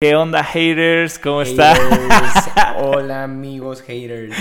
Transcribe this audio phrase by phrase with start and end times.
[0.00, 1.18] ¿Qué onda, haters?
[1.18, 1.76] ¿Cómo están?
[2.78, 4.32] Hola, amigos haters.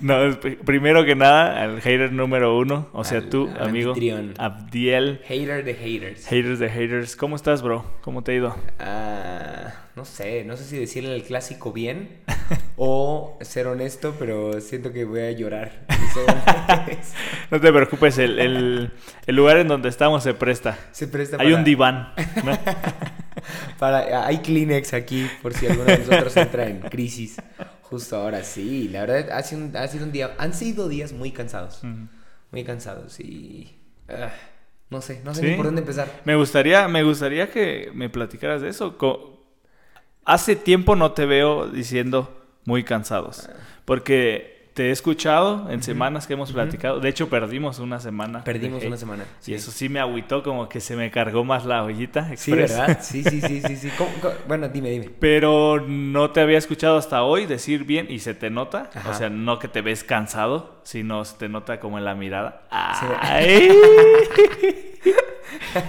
[0.00, 0.16] No,
[0.64, 4.34] primero que nada, al hater número uno, o sea, Al- tú, al amigo, anfitrión.
[4.38, 6.26] Abdiel, Hater de haters.
[6.26, 7.16] haters de haters.
[7.16, 7.84] ¿Cómo estás, bro?
[8.00, 8.56] ¿Cómo te ha ido?
[8.80, 12.08] Ah, no sé, no sé si decirle el clásico bien
[12.76, 15.84] o ser honesto, pero siento que voy a llorar.
[15.88, 16.98] Sinceramente.
[17.50, 18.90] No te preocupes, el, el-
[19.26, 20.76] el lugar en donde estamos se presta.
[20.92, 22.12] Se presta Hay para- un diván.
[22.44, 22.58] ¿no?
[23.78, 27.36] para- hay Kleenex aquí por si alguno de nosotros entra en crisis.
[27.94, 31.12] Justo ahora sí, la verdad ha sido un, ha sido un día, han sido días
[31.12, 31.80] muy cansados,
[32.50, 33.76] muy cansados y
[34.08, 34.32] ah,
[34.90, 35.46] no sé, no sé ¿Sí?
[35.50, 36.08] ni por dónde empezar.
[36.24, 38.98] Me gustaría, me gustaría que me platicaras de eso.
[38.98, 39.32] Co-
[40.24, 43.48] Hace tiempo no te veo diciendo muy cansados,
[43.84, 46.98] porque te he escuchado en semanas que hemos platicado.
[46.98, 48.42] De hecho, perdimos una semana.
[48.42, 49.24] Perdimos una semana.
[49.46, 52.76] Y eso sí me agüitó, como que se me cargó más la ollita Sí, express.
[52.76, 52.98] ¿verdad?
[53.02, 53.88] Sí, sí, sí, sí, sí.
[53.96, 54.34] ¿Cómo- cómo?
[54.48, 55.10] Bueno, dime, dime.
[55.20, 58.90] Pero no te había escuchado hasta hoy decir bien y se te nota.
[58.94, 59.10] Ajá.
[59.10, 62.62] O sea, no que te ves cansado, sino se te nota como en la mirada.
[63.00, 63.06] Sí.
[63.20, 63.68] ¡Ay!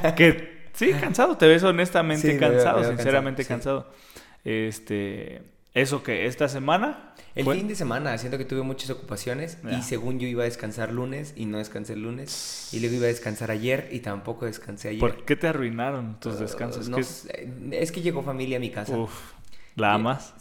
[0.15, 4.05] que sí, cansado, te ves honestamente Sí, veo- cansado, veo sinceramente cansado, cansado.
[4.43, 5.41] Este,
[5.75, 9.83] eso que esta semana El fue- fin de semana, siento que tuve muchas ocupaciones y
[9.83, 13.09] según yo iba a descansar lunes y no descansé el lunes y luego iba a
[13.09, 14.99] descansar ayer y tampoco descansé ayer.
[15.01, 16.89] ¿Por qué te arruinaron tus Uh, descansos?
[16.89, 18.97] no ¿Qué- sé, es que llegó familia a mi casa.
[18.97, 19.11] Uf,
[19.75, 20.33] ¿la Y- amas?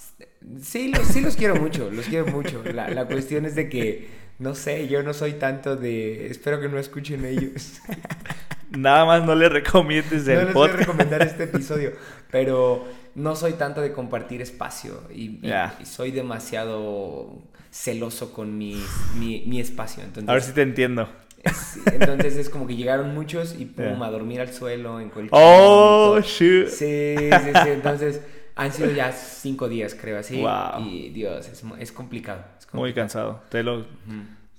[0.62, 2.62] Sí, los, sí los quiero mucho, los quiero mucho.
[2.72, 6.26] La, la cuestión es de que, no sé, yo no soy tanto de...
[6.28, 7.80] Espero que no escuchen ellos.
[8.70, 10.78] Nada más no le recomiendes no el les voy a podcast.
[10.88, 11.92] recomendar este episodio,
[12.30, 15.76] pero no soy tanto de compartir espacio y, y- Ya.
[15.80, 17.38] y soy demasiado
[17.70, 18.80] celoso con mi,
[19.18, 20.02] mi, mi espacio.
[20.04, 21.08] Entonces, A ver si te entiendo.
[21.42, 25.30] es, entonces es como que llegaron muchos y pum, a dormir al suelo en cualquier
[25.42, 26.28] Oh, momento.
[26.28, 26.68] shoot.
[26.68, 27.68] Sí, sí, sí.
[27.70, 28.20] Entonces
[28.56, 30.40] han sido ya cinco días, creo así.
[30.40, 30.80] Wow.
[30.86, 32.44] Y Dios, es, es complicado.
[32.58, 33.42] es Muy cansado.
[33.48, 33.84] Te lo,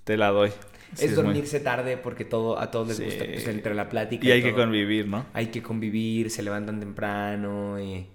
[0.04, 0.50] te la doy.
[0.94, 3.04] Sí, es muy- dormirse tarde porque todo, a todos les Sí.
[3.06, 4.26] gusta pues, entre la plática.
[4.28, 5.26] Y hay que convivir, ¿no?
[5.34, 8.08] Hay que convivir, se levantan temprano y...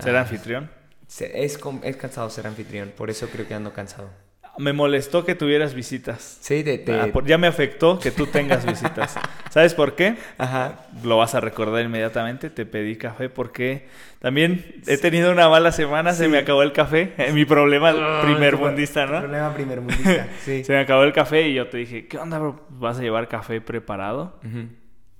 [0.00, 0.70] Ser ah, anfitrión.
[1.06, 4.10] se- es, es cansado ser anfitrión, por eso creo que ando cansado.
[4.58, 6.38] Me molestó que tuvieras visitas.
[6.40, 6.76] Sí, te...
[6.78, 9.14] te- Ah, por- ya me afectó que tú tengas visitas.
[9.50, 10.16] ¿Sabes por qué?
[10.38, 10.86] Ajá.
[11.04, 12.50] Lo vas a recordar inmediatamente.
[12.50, 13.86] Te pedí café porque
[14.18, 16.12] también he tenido una mala semana.
[16.12, 16.30] Se Sí.
[16.30, 17.14] me acabó el café.
[17.32, 19.20] Mi problema Ah, primer tu- mundista, tu ¿no?
[19.20, 20.64] Problema primer mundista, sí.
[20.64, 22.60] Se me acabó el café y yo te dije, ¿qué onda, bro?
[22.70, 24.38] ¿Vas a llevar café preparado?
[24.44, 24.68] Ujú.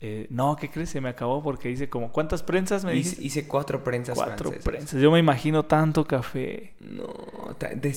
[0.03, 0.88] Eh, no, ¿qué crees?
[0.88, 2.11] Se me acabó porque hice como...
[2.11, 4.65] ¿Cuántas prensas me Hice, hice cuatro prensas Cuatro francesas.
[4.65, 5.00] prensas.
[5.00, 6.72] Yo me imagino tanto café.
[6.81, 7.06] No,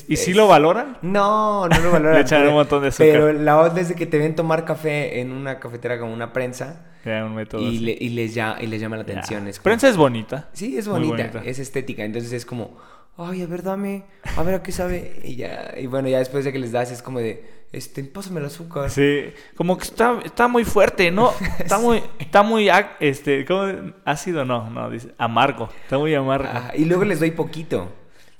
[0.09, 0.97] ¿Y si lo valoran?
[1.01, 2.15] No, no lo valoran.
[2.15, 3.07] Le echaron un montón de azúcar.
[3.09, 6.33] Pero la onda es de que te ven tomar café en una cafetera como una
[6.33, 9.47] prensa un método y, le- y les ya, y les llama la atención.
[9.47, 10.49] Es como- Prensa es bonita.
[10.53, 11.41] Sí, es bonita.
[11.45, 12.03] es estética.
[12.03, 12.77] Entonces es como,
[13.17, 15.21] ay, a ver, dame, a ver a qué sabe.
[15.23, 18.39] Y ya, y bueno, ya después de que les das es como de, este, pásame
[18.39, 18.89] el azúcar.
[18.89, 19.25] Sí,
[19.55, 21.31] como que está, está muy fuerte, ¿no?
[21.59, 22.69] Está muy, está muy,
[22.99, 23.93] este, ¿cómo?
[24.05, 25.69] Ácido, no, no, dice, amargo.
[25.83, 26.47] Está muy amargo.
[26.49, 27.91] Ajá, y luego les doy poquito.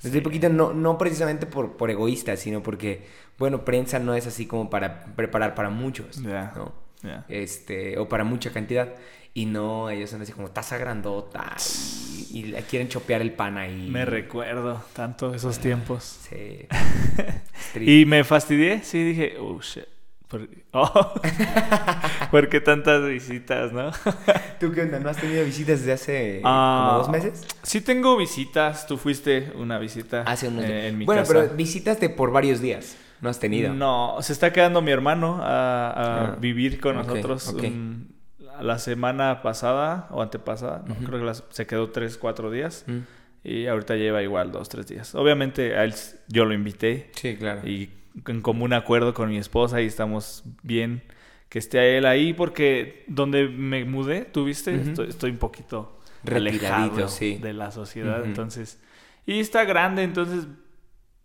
[0.02, 3.06] Les doy poquito, no, no precisamente por, por egoísta, sino porque,
[3.38, 6.52] bueno, prensa no es así como para preparar para muchos, Ya.
[6.56, 6.83] ¿no?
[7.28, 8.94] Este, o para mucha cantidad.
[9.36, 11.56] Y no, ellos son así como taza grandota
[12.30, 13.88] y, quieren chopear el pan ahí.
[13.90, 16.18] Me recuerdo tanto esos tiempos.
[16.28, 16.66] Sí.
[17.80, 19.84] Y me fastidié, sí, dije, oh, shit.
[20.28, 21.14] ¿Por, oh,
[22.30, 23.90] ¿por qué tantas visitas, no?
[24.60, 25.00] ¿Tú qué onda?
[25.00, 27.46] ¿No has tenido visitas desde hace Ah, como dos meses?
[27.62, 30.84] Sí tengo visitas, tú fuiste una visita Hace unos eh, días.
[30.84, 31.32] en mi bueno, casa.
[31.34, 32.96] pero visitas de por varios días.
[33.20, 33.72] No has tenido.
[33.72, 37.62] No, se está quedando mi hermano a, a Ah, vivir con ok, nosotros ok.
[37.62, 38.14] un-
[38.60, 40.84] la semana pasada o antepasada.
[40.86, 41.04] no, Ujú.
[41.04, 42.84] Creo que las- se quedó tres, cuatro días.
[42.86, 42.98] Mm.
[43.46, 45.14] Y ahorita lleva igual dos, tres días.
[45.14, 45.94] Obviamente a él
[46.28, 47.66] yo lo invité Sí, claro.
[47.68, 47.90] y
[48.26, 51.02] en común acuerdo con mi esposa y estamos bien
[51.48, 54.88] que esté él ahí porque donde me mudé, tú viste, Ujú.
[54.90, 57.36] estoy, estoy un poquito Retiradito, alejado sí.
[57.36, 58.24] de la sociedad.
[58.24, 58.80] Entonces,
[59.26, 60.46] y está grande, entonces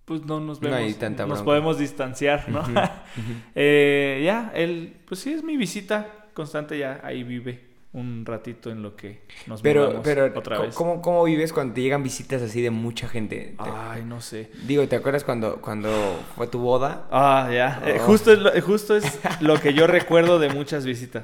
[0.10, 2.64] pues no nos No vemos, hay tanta nos podemos distanciar, ¿no?
[3.56, 8.82] Eh, ya, él, pues sí, es mi visita constante, ya ahí vive un ratito en
[8.84, 10.76] lo que nos Pero, pero otra ¿cómo- vez.
[10.76, 13.56] ¿cómo, ¿cómo vives cuando te llegan visitas así de mucha gente?
[13.64, 14.52] Te- Ay, no sé.
[14.68, 15.90] Digo, ¿te acuerdas cuando, cuando
[16.36, 17.08] fue tu boda?
[17.12, 17.82] Ah, ya.
[17.86, 18.04] Eh, Oh.
[18.06, 21.24] justo, es lo, justo es lo que yo recuerdo de muchas visitas.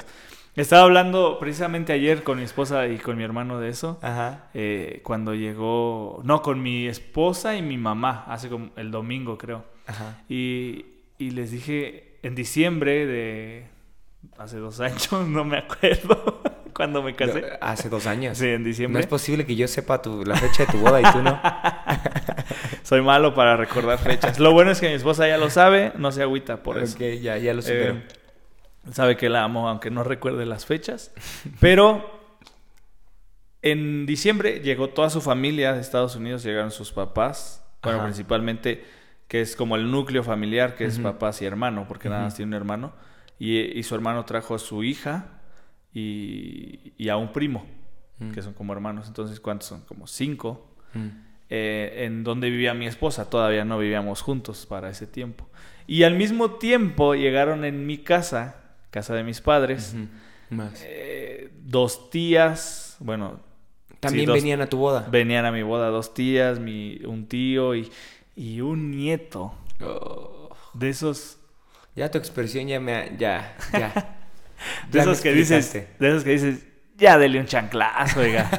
[0.56, 4.00] Estaba hablando precisamente ayer con mi esposa y con mi hermano de eso.
[4.02, 4.46] Ajá.
[4.54, 9.66] eh, cuando llegó, no, con mi esposa y mi mamá, hace como el domingo creo.
[9.86, 10.18] Ajá.
[10.30, 10.86] Y,
[11.18, 13.66] y les dije, en diciembre de
[14.38, 16.42] hace dos años, no me acuerdo.
[16.74, 17.42] cuando me casé.
[17.42, 18.38] No, hace dos años.
[18.38, 19.02] Sí, en No diciembre.
[19.02, 21.40] es posible que yo sepa tu, la fecha de tu boda y tú no.
[22.84, 24.40] Soy malo para recordar fechas.
[24.40, 26.96] Lo bueno es que mi esposa ya lo sabe, no se agüita por eso.
[26.96, 27.96] Ok, ya, ya lo supero.
[27.96, 28.04] Eh,
[28.92, 31.12] sabe que la amo, aunque no recuerde las fechas.
[31.60, 32.10] Pero
[33.62, 37.64] en diciembre llegó toda su familia de Estados Unidos, llegaron sus papás.
[37.82, 38.08] Bueno, Ajá.
[38.08, 38.84] principalmente,
[39.28, 42.50] que es como el núcleo familiar, que es papás y hermano, porque nada más tiene
[42.50, 42.94] un hermano.
[43.40, 45.42] Y, y su hermano trajo a su hija
[45.94, 47.66] y, y a un primo,
[48.18, 48.32] Mm.
[48.32, 49.08] que son como hermanos.
[49.10, 49.82] Entonces, ¿cuántos son?
[49.82, 50.74] Como cinco.
[50.94, 51.08] Mm.
[51.50, 53.30] eh, en donde vivía mi esposa.
[53.30, 55.50] Todavía no vivíamos juntos para ese tiempo.
[55.86, 58.65] Y al mismo tiempo llegaron en mi casa,
[58.96, 60.08] casa de mis padres, Ujú.
[60.56, 60.82] Más.
[60.86, 63.40] eh, dos tías, bueno,
[64.00, 65.06] También sí, dos- venían a tu boda.
[65.12, 67.92] venían a mi boda dos tías, mi, un tío y,
[68.36, 69.54] y un nieto.
[69.82, 70.50] Oh.
[70.74, 71.38] De esos,
[71.96, 74.18] Ya tu expresión ya me ha- ya, ya.
[74.92, 76.66] de esos que dices, de esos que dices,
[76.98, 78.50] ya dele un chanclazo, oiga.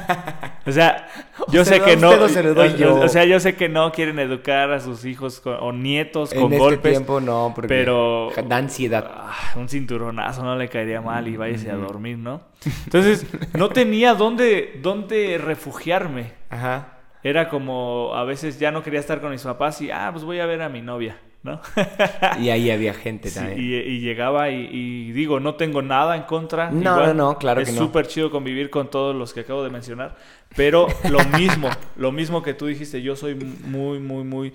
[0.65, 1.07] O sea,
[1.51, 2.09] yo sé que no.
[2.11, 2.95] o yo.
[2.99, 6.41] O sea, yo sé que no quieren educar a sus hijos con- o nietos En
[6.41, 6.91] con este golpes.
[6.91, 9.09] tiempo no, porque pero- da ansiedad.
[9.11, 12.41] Ah, un cinturonazo no le caería mal y váyase a dormir, ¿no?
[12.85, 16.33] Entonces, no tenía dónde, dónde refugiarme.
[16.49, 16.93] Ajá.
[17.23, 20.39] Era como, a veces ya no quería estar con mis papás y, ah, pues voy
[20.39, 21.17] a ver a mi novia,
[21.47, 21.61] ¿no?
[22.39, 23.59] Y ahí había gente Sí, también.
[23.59, 26.69] y, y llegaba y, y digo, no tengo nada en contra.
[26.69, 27.81] No, no, no, claro es que no.
[27.81, 30.15] súper chido convivir con todos los que acabo de mencionar,
[30.55, 34.53] pero lo mismo, lo mismo que tú dijiste, yo soy muy, muy, muy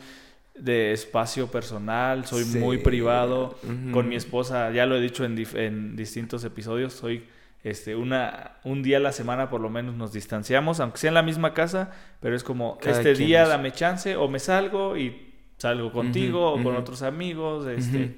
[0.55, 2.59] de espacio personal, soy Sí.
[2.59, 3.57] muy privado.
[3.93, 7.25] Con mi esposa, ya lo he dicho en, distintos episodios, soy
[7.65, 11.15] este una un día a la semana por lo menos nos distanciamos, aunque sea en
[11.15, 11.91] la misma casa,
[12.21, 15.32] pero es como Cada este día es- dame chance o me salgo y
[15.63, 18.15] salgo contigo o con otros amigos, este, Ujú.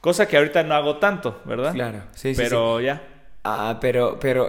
[0.00, 1.72] cosa que ahorita no hago tanto, ¿verdad?
[1.74, 2.40] Claro, sí, sí, sí.
[2.42, 3.02] pero ya.
[3.44, 4.48] Ah, pero, pero,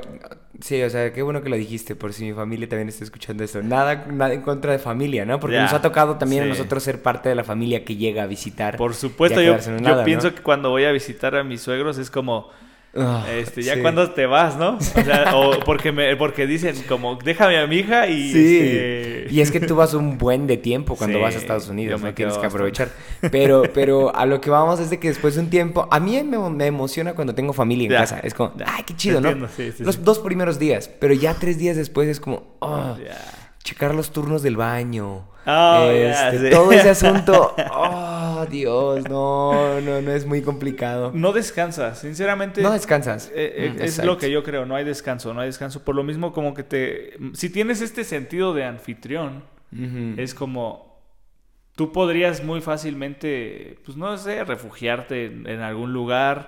[0.60, 3.44] sí, o sea, qué bueno que lo dijiste, por si mi familia también está escuchando
[3.44, 3.64] esto.
[3.64, 5.40] Nada, nada en contra de familia, ¿no?
[5.40, 8.24] Porque Ya, nos ha tocado también a nosotros ser parte de la familia que llega
[8.24, 8.78] a visitar.
[8.78, 12.50] Por supuesto, yo, yo pienso que cuando voy a visitar a mis suegros es como,
[12.96, 13.82] Ah, este, ya sí.
[13.82, 14.78] cuando te vas, ¿no?
[14.78, 18.58] O sea, o porque me, porque dicen como, déjame a mi hija y Sí.
[18.60, 21.70] este, Y es que tú vas un buen de tiempo cuando Sí, vas a Estados
[21.70, 22.12] Unidos, ¿no?
[22.16, 22.90] Tienes que aprovechar.
[23.32, 26.22] Pero, pero a lo que vamos es de que después de un tiempo, a mí
[26.24, 28.20] me, me emociona cuando tengo familia en Ya, casa.
[28.24, 29.30] Es como, ay, qué chido, ¿no?
[29.30, 32.98] Entiendo, sí, sí, los dos primeros días, pero ya tres días después es como, oh,
[32.98, 33.18] Ya.
[33.64, 35.28] Checar los turnos del baño.
[35.46, 36.50] Oh, este, sí.
[36.52, 41.12] Todo ese asunto, oh, Dios, no, no, no es muy complicado.
[41.14, 42.62] No descansas, sinceramente.
[42.62, 43.32] No descansas.
[43.34, 45.84] eh, eh, Mm, es lo que yo creo, no hay descanso, no hay descanso.
[45.84, 47.14] Por lo mismo como que te...
[47.34, 49.44] Si tienes este sentido de anfitrión,
[50.18, 50.90] es como...
[51.76, 56.48] Tú podrías muy fácilmente, pues no sé, refugiarte en, en algún lugar.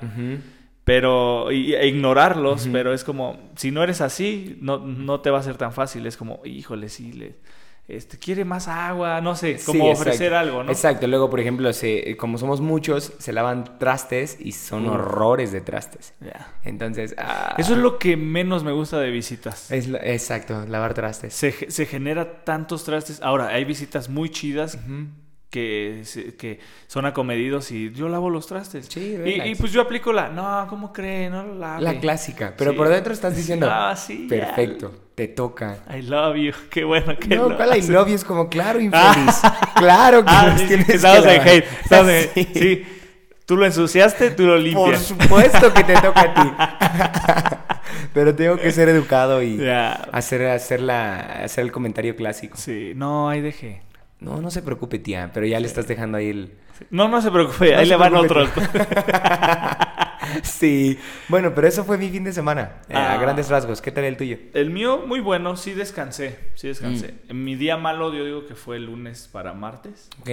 [0.83, 1.51] Pero...
[1.51, 3.39] Y, e ignorarlos, pero es como...
[3.56, 6.06] Si no eres así, no, no te va a ser tan fácil.
[6.06, 7.36] Es como, híjole, sí, le...
[7.88, 10.72] Este, quiere más agua, no sé, como ofrecer algo, ¿no?
[10.72, 14.94] Exacto, luego, por ejemplo, se, como somos muchos, se lavan trastes y son Uf.
[14.94, 16.13] horrores de trastes.
[16.63, 19.72] Entonces, ah, Eso es lo que menos me gusta de visitas.
[19.72, 21.33] es lo- exacto, lavar trastes.
[21.33, 23.22] Se, se genera tantos trastes.
[23.22, 24.78] Ahora, hay visitas muy chidas.
[25.51, 26.01] Que,
[26.39, 28.88] que son acomedidos y yo lavo los trastes.
[28.88, 31.30] Sí, y, y, pues yo aplico la, no, ¿cómo cree?
[31.30, 31.83] No lo lave.
[31.83, 32.77] La clásica, pero Sí.
[32.77, 35.80] por dentro estás diciendo, Ah, sí, perfecto, te toca.
[35.95, 36.53] I love you.
[36.71, 38.15] Qué bueno que No, ¿cuál I love you?
[38.15, 39.42] Es como, claro, infeliz.
[39.75, 41.66] Claro que Ah, sí, tienes que en hate.
[42.33, 42.47] Sí.
[42.54, 42.85] Sí.
[43.45, 45.02] Tú lo ensuciaste, tú lo Por limpias.
[45.04, 47.99] supuesto que te toca a ti.
[48.14, 52.56] Pero tengo que ser educado y hacer, hacer, la, hacer el comentario clásico.
[52.57, 53.81] Sí, no, ahí dejé.
[54.21, 56.54] No, no se preocupe, tía, pero ya le estás dejando ahí el...
[56.90, 58.49] No, no se preocupe, No ahí se le van otros.
[60.44, 60.97] sí.
[61.28, 63.18] Bueno, pero eso fue mi fin de semana, eh, a Ah.
[63.18, 63.81] grandes rasgos.
[63.81, 64.37] ¿Qué tal el tuyo?
[64.54, 67.13] El mío, muy bueno, sí descansé, sí descansé.
[67.28, 67.31] Mm.
[67.31, 70.09] En mi día malo, yo digo que fue el lunes para martes.
[70.21, 70.30] Ok.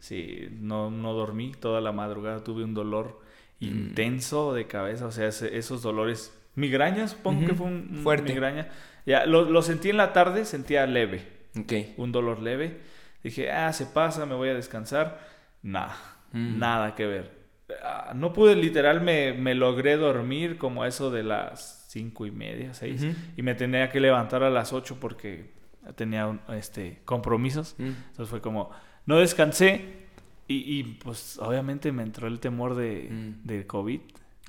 [0.00, 3.22] Sí, no, no dormí toda la madrugada, tuve un dolor
[3.60, 3.64] Mm.
[3.66, 8.32] intenso de cabeza, o sea, esos dolores, migrañas, supongo que fue un, un fuerte.
[8.32, 8.68] migraña.
[9.06, 11.22] Ya, lo, lo sentí en la tarde, sentía leve,
[11.58, 11.72] Ok.
[11.96, 12.80] un dolor leve.
[13.24, 15.18] Dije, ah, se pasa, me voy a descansar.
[15.62, 15.96] Nada,
[16.32, 16.58] Mm.
[16.58, 17.44] nada que ver.
[17.82, 22.74] Ah, No pude, literal, me, me logré dormir como eso de las cinco y media,
[22.74, 23.04] seis.
[23.36, 25.52] Y me tenía que levantar a las ocho porque
[25.96, 27.74] tenía un- este, compromisos.
[27.78, 27.84] Mm.
[28.10, 28.70] Entonces fue como,
[29.06, 30.04] no descansé
[30.46, 33.46] y, y, pues obviamente me entró el temor de, Mm.
[33.46, 34.00] de COVID.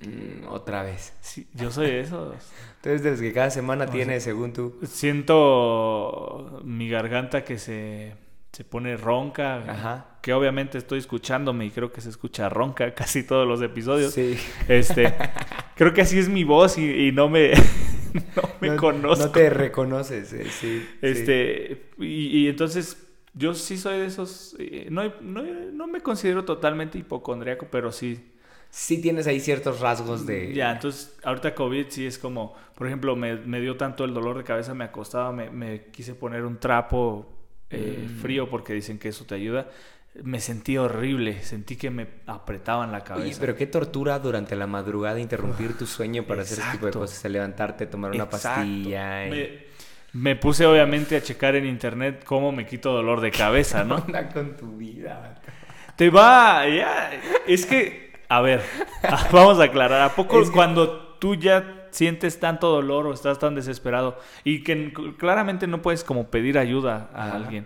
[0.06, 1.14] Mm, otra vez.
[1.22, 2.36] Sí, yo soy de esos.
[2.82, 4.78] Tú eres de los que cada semana O tienes, según tú.
[4.84, 8.14] Siento mi garganta que se,
[8.56, 9.58] se pone ronca.
[9.70, 10.06] Ajá.
[10.22, 14.14] Que obviamente estoy escuchándome y creo que se escucha ronca casi todos los episodios.
[14.14, 14.38] Sí.
[14.70, 15.14] Este,
[15.76, 17.52] creo que así es mi voz y, y no me
[18.36, 19.26] no me conozco.
[19.26, 20.88] No te reconoces, eh, sí.
[21.02, 26.46] Este, Y, y entonces yo sí soy de esos, eh, no, no, no me considero
[26.46, 28.32] totalmente hipocondriaco, pero sí.
[28.70, 30.54] Sí tienes ahí ciertos rasgos de...
[30.54, 34.38] Ya, entonces ahorita COVID sí es como, por ejemplo, me, me dio tanto el dolor
[34.38, 37.35] de cabeza, me acostaba, me, me quise poner un trapo
[37.76, 38.20] eh, Mm.
[38.22, 39.68] frío porque dicen que eso te ayuda.
[40.24, 43.26] Me sentí horrible, sentí que me apretaban la cabeza.
[43.28, 46.94] Oye, pero qué tortura durante la madrugada interrumpir tu sueño para hacer este tipo de
[46.94, 48.48] cosas, levantarte, tomar una Exacto.
[48.48, 49.28] pastilla.
[49.28, 49.66] y- Me,
[50.14, 53.96] me puse obviamente a checar en internet cómo me quito dolor de cabeza, ¿Qué ¿no?
[53.96, 55.36] onda con tu vida?
[55.98, 57.12] Te va, ya,
[57.46, 58.62] es que, a ver,
[59.34, 63.40] vamos a aclarar, ¿a poco Es que- cuando tú ya sientes tanto dolor o estás
[63.40, 67.36] tan desesperado y que claramente no puedes como pedir ayuda a Ajá.
[67.38, 67.66] alguien,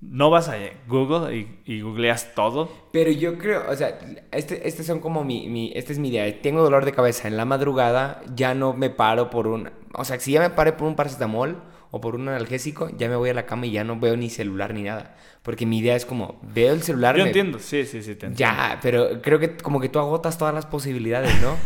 [0.00, 0.56] no vas a
[0.86, 2.70] Google y, y googleas todo?
[2.92, 3.98] Pero yo creo, o sea,
[4.30, 6.40] este, este son como mi, mi, esta es mi idea.
[6.40, 10.18] Tengo dolor de cabeza en la madrugada, ya no me paro por un, o sea,
[10.20, 13.34] si ya me paré por un paracetamol o por un analgésico, ya me voy a
[13.34, 15.16] la cama y ya no veo ni celular ni nada.
[15.42, 17.16] Porque mi idea es como, veo el celular.
[17.16, 18.36] Yo me- entiendo, sí, sí, sí, te entiendo.
[18.38, 21.56] Ya, pero creo que como que tú agotas todas las posibilidades, ¿no?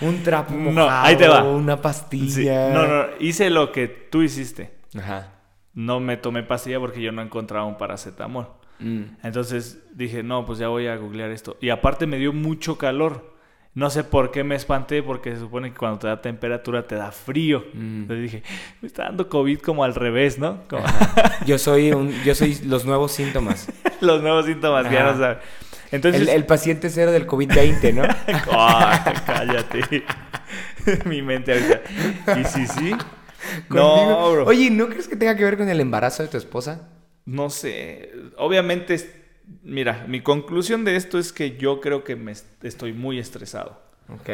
[0.06, 1.44] Un trapo No, mojado, ahí te va.
[1.44, 2.70] una Sí, pastilla.
[2.72, 4.72] No, no, hice lo que tú hiciste.
[4.98, 5.32] Ajá.
[5.74, 8.48] No me tomé pastilla porque yo no encontraba un paracetamol.
[8.80, 9.02] Mm.
[9.22, 11.56] Entonces dije, no, pues ya voy a googlear esto.
[11.60, 13.31] Y aparte me dio mucho calor.
[13.74, 16.94] No sé por qué me espanté, porque se supone que cuando te da temperatura te
[16.94, 17.64] da frío.
[17.72, 18.02] Mm.
[18.02, 18.42] Entonces dije,
[18.82, 20.68] me está dando COVID como al revés, ¿no?
[20.68, 20.84] Como.
[21.46, 23.68] Yo soy un, yo soy los nuevos síntomas.
[24.00, 25.38] los nuevos síntomas ya no saben.
[25.90, 28.02] Entonces, El, el paciente cero del COVID-20, ¿no?
[28.52, 30.04] Ay, cállate.
[31.04, 32.40] Mi mente ahorita.
[32.40, 32.94] ¿Y sí, sí?
[33.68, 34.46] No, bro.
[34.46, 36.88] Oye, ¿no crees que tenga que ver con el embarazo de tu esposa?
[37.24, 38.12] No sé.
[38.36, 39.21] Obviamente,
[39.62, 43.80] mira, mi conclusión de esto es que yo creo que me est- estoy muy estresado.
[44.08, 44.28] Ok.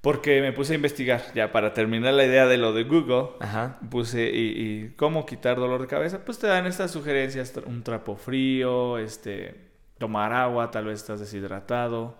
[0.00, 3.78] Porque me puse a investigar, ya para terminar la idea de lo de Google, Ajá.
[3.88, 4.48] puse y,
[4.84, 9.70] y cómo quitar dolor de cabeza, pues te dan estas sugerencias, un trapo frío, este,
[9.98, 12.16] tomar agua, tal vez estás deshidratado,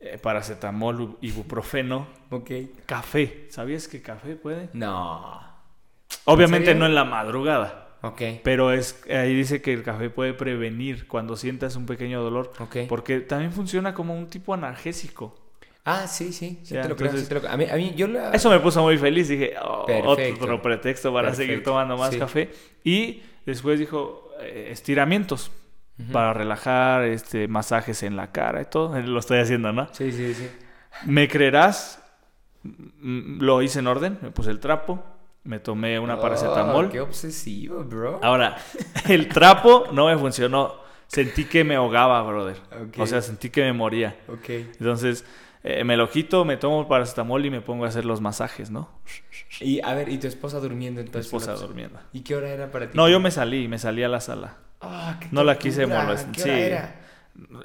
[0.00, 2.50] eh, paracetamol, ibuprofeno, Ok.
[2.86, 3.46] café.
[3.50, 4.70] ¿Sabías que café puede?
[4.72, 5.38] No.
[6.24, 7.85] Obviamente no en la madrugada,
[8.44, 12.52] Pero es ahí dice que el café puede prevenir cuando sientas un pequeño dolor,
[12.88, 15.34] porque también funciona como un tipo analgésico.
[15.84, 16.58] Ah, sí, sí.
[16.64, 17.52] Sí Ya, te lo creo, sí entonces- te lo creo.
[17.52, 18.30] A mí, a mí yo la...
[18.32, 19.28] Eso me puso muy feliz.
[19.28, 20.42] Dije, "Oh, Perfecto.
[20.44, 22.18] otro pretexto para seguir tomando más Sí.
[22.18, 22.50] café.
[22.82, 25.52] Y después dijo, eh, estiramientos
[26.12, 28.98] para relajar, este, masajes en la cara y todo.
[29.00, 29.88] Lo estoy haciendo, ¿no?
[29.94, 30.48] Sí, sí, sí.
[31.04, 32.02] ¿Me creerás?
[32.64, 34.18] Mm, Lo hice en orden.
[34.22, 35.04] Me puse el trapo.
[35.46, 36.90] Me tomé una Oh, paracetamol.
[36.90, 38.20] qué obsesivo, bro.
[38.22, 38.56] Ahora,
[39.08, 40.74] el trapo no me funcionó.
[41.06, 42.56] Sentí que me ahogaba, brother.
[42.98, 44.16] O sea, sentí que me moría.
[44.28, 44.48] Ok.
[44.48, 45.24] Entonces,
[45.62, 48.90] eh, me lo quito, me tomo paracetamol y me pongo a hacer los masajes, ¿no?
[49.60, 51.26] Y a ver, ¿y tu esposa durmiendo Mi entonces?
[51.26, 51.66] esposa Lapso?
[51.68, 52.00] durmiendo.
[52.12, 52.96] ¿Y qué hora era para ti?
[52.96, 54.56] No, yo me salí, me salí a la sala.
[54.80, 56.32] Ah, qué No la quise molestar.
[56.32, 56.48] ¿Qué Sí.
[56.50, 57.00] hora era?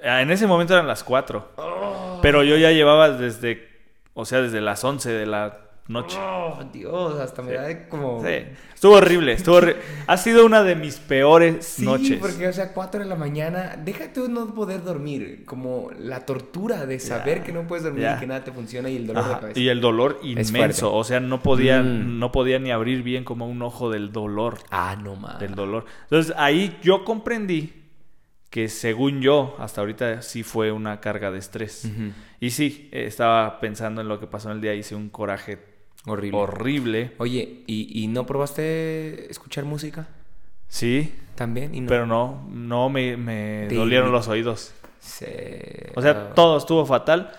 [0.05, 1.51] Ah, En ese momento eran las 4.
[1.57, 2.19] Oh.
[2.21, 3.67] Pero yo ya llevaba desde,
[4.13, 5.57] o sea, desde las 11 de la
[5.87, 6.17] noche.
[6.19, 7.55] Oh, Dios, hasta me Sí.
[7.57, 8.21] da de como...
[8.25, 8.45] Sí.
[8.73, 9.75] Estuvo horrible, estuvo horri-
[10.07, 12.17] Ha sido una de mis peores Sí, noches.
[12.19, 16.99] porque, o sea, 4 de la mañana, déjate no poder dormir, como la tortura de
[16.99, 19.39] saber que no puedes dormir y que nada te funciona y el dolor de Ajá,
[19.41, 19.59] cabeza.
[19.59, 22.19] Y el dolor inmenso, o sea, no podía, Mm.
[22.19, 25.39] no podía ni abrir bien como un ojo del dolor, Ah, no más.
[25.39, 25.85] del dolor.
[26.03, 27.73] Entonces ahí yo comprendí
[28.49, 31.89] que según yo, hasta ahorita sí fue una carga de estrés.
[32.41, 35.57] Y sí, estaba pensando en lo que pasó en el día, hice un coraje
[36.05, 36.37] Horrible.
[36.39, 37.11] horrible.
[37.19, 40.07] Oye, ¿y, ¿y no probaste escuchar música
[40.67, 41.75] Sí, también?
[41.75, 41.87] Y no.
[41.87, 44.73] pero no, no me, me dolieron los oídos.
[44.99, 47.31] Se- O sea, ah, todo estuvo fatal.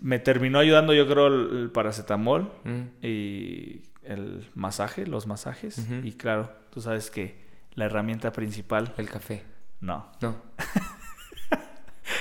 [0.00, 3.04] Me terminó ayudando, yo creo, el, paracetamol mm.
[3.04, 5.86] y el masaje, los masajes.
[6.02, 7.36] Y claro, tú sabes que
[7.74, 9.42] la herramienta principal, El café.
[9.80, 10.06] no.
[10.20, 10.36] No.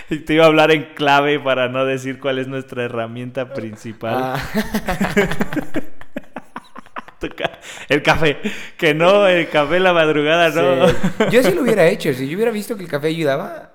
[0.09, 4.15] Y te iba a hablar en clave para no decir cuál es nuestra herramienta principal.
[4.17, 4.39] Ah,
[7.89, 8.37] El café.
[8.77, 10.87] Que no, el café en la madrugada, no.
[10.87, 10.95] sí.
[11.31, 12.13] Yo sí lo hubiera hecho.
[12.13, 13.73] Si yo hubiera visto que el café ayudaba.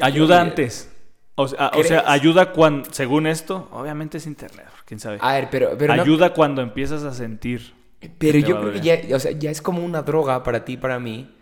[0.00, 0.90] Ayuda antes.
[1.34, 2.02] O sea, o sea, ¿Crees?
[2.06, 5.18] ayuda cuando, según esto, obviamente es internet, quién sabe.
[5.20, 7.74] A ver, pero, pero no- ayuda cuando empiezas a sentir.
[8.18, 10.98] Pero yo creo que ya, o sea, ya es como una droga para ti, para
[10.98, 11.34] mí.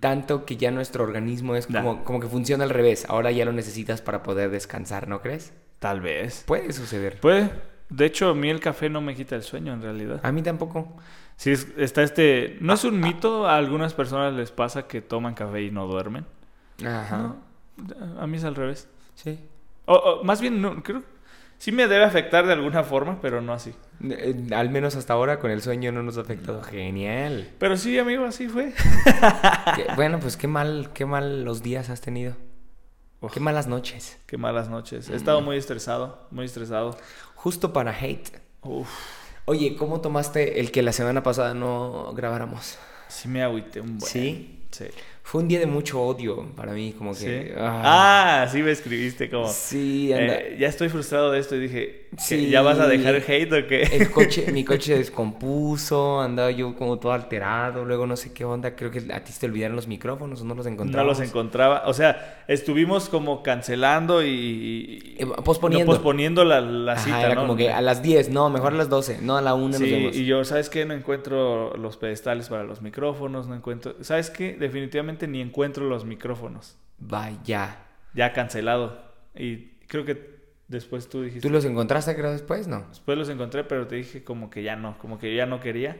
[0.00, 3.06] Tanto que ya nuestro organismo es como, como que funciona al revés.
[3.08, 5.54] Ahora ya lo necesitas para poder descansar, ¿no crees?
[5.78, 6.44] Tal vez.
[6.46, 7.18] Puede suceder.
[7.20, 7.50] Puede.
[7.88, 10.20] De hecho, a mí el café no me quita el sueño, en realidad.
[10.22, 10.96] A mí tampoco.
[11.36, 12.58] Sí, es- está este...
[12.60, 13.46] ¿No es un mito?
[13.46, 16.26] A algunas personas les pasa que toman café y no duermen.
[16.84, 17.34] Ajá.
[17.76, 18.88] No, a mí es al revés.
[19.14, 19.38] Sí.
[19.86, 21.02] O- o, más bien, no, creo...
[21.62, 23.72] Sí me debe afectar de alguna forma, pero no así.
[24.02, 26.60] Eh, al menos hasta ahora con el sueño no nos ha afectado.
[26.64, 27.52] Genial.
[27.60, 28.72] Pero sí, amigo, así fue.
[29.76, 32.34] Qué- bueno, pues qué mal, qué mal los días has tenido.
[33.32, 34.18] Qué malas noches.
[34.26, 35.08] Qué malas noches.
[35.08, 36.98] He estado muy estresado, muy estresado.
[37.36, 38.40] Justo para hate.
[38.62, 38.88] Uf,
[39.44, 42.76] Oye, ¿cómo tomaste el que la semana pasada no grabáramos?
[43.06, 44.10] sí me agüité un buen.
[44.10, 44.64] ¿Sí?
[44.72, 44.86] Sí.
[45.24, 47.24] Fue un día de mucho odio para mí, como Sí.
[47.26, 47.54] que...
[47.56, 49.46] ah, Ah, sí me escribiste como.
[49.48, 50.34] sí, anda.
[50.34, 52.50] eh, ya estoy frustrado de esto y dije, ¿qué, Sí.
[52.50, 53.82] ¿ya vas a dejar hate o qué?
[53.82, 58.44] El coche, mi coche se descompuso, andaba yo como todo alterado, luego no sé qué
[58.44, 61.18] onda, creo que a ti te olvidaron los micrófonos o no los No encontramos.
[61.18, 61.84] los encontraba.
[61.86, 64.28] O sea, estuvimos como cancelando y.
[64.28, 65.86] y- Eh, posponiendo.
[65.86, 67.42] no, posponiendo la, la Ajá, cita, era ¿no?
[67.42, 69.76] como que a las 10, no, mejor a las 12, no a la 1 nos
[69.78, 70.16] Sí, vemos.
[70.16, 70.84] y yo, ¿sabes qué?
[70.84, 73.94] No encuentro los pedestales para los micrófonos, no encuentro...
[74.00, 74.54] ¿Sabes qué?
[74.54, 76.78] Definitivamente ni encuentro los micrófonos.
[76.98, 77.78] Vaya.
[78.14, 79.02] Ya cancelado.
[79.34, 80.32] Y creo que
[80.68, 81.46] después tú dijiste...
[81.46, 82.66] ¿Tú los encontraste creo después?
[82.68, 82.86] No.
[82.88, 85.96] Después los encontré, pero te dije como que ya no, como que ya no quería.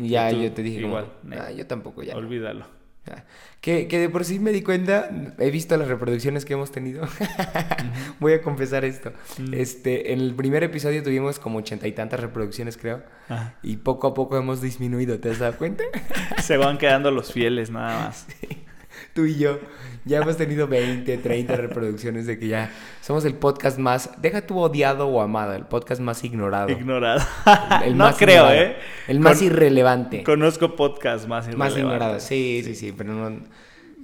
[0.00, 1.12] Y ya tú, yo te dije igual.
[1.32, 2.12] "Ah, yo tampoco ya.
[2.14, 2.18] no".
[2.20, 2.66] Olvídalo.
[3.60, 5.10] Que, que de por sí me di cuenta,
[5.40, 7.04] he visto las reproducciones que hemos tenido.
[8.20, 9.12] Voy a confesar esto.
[9.38, 9.54] Mm.
[9.54, 13.02] Este, en el primer episodio tuvimos como ochenta y tantas reproducciones, creo.
[13.28, 13.56] Ajá.
[13.64, 15.82] Y poco a poco hemos disminuido, ¿te has dado cuenta?
[16.42, 18.26] Se van quedando los fieles nada más.
[19.16, 19.58] Tú y yo
[20.04, 22.70] ya hemos tenido 20, 30 reproducciones de que ya
[23.00, 26.70] somos el podcast más, deja tu odiado o amado, el podcast más ignorado.
[26.70, 27.20] Ignorado.
[27.82, 28.54] El no más creo, ignorado.
[28.72, 28.76] ¿eh?
[29.08, 30.22] El más Con- irrelevante.
[30.22, 31.78] Conozco podcasts más más irrelevantes.
[31.78, 32.20] ignorado.
[32.20, 33.40] Sí, sí, sí, pero no.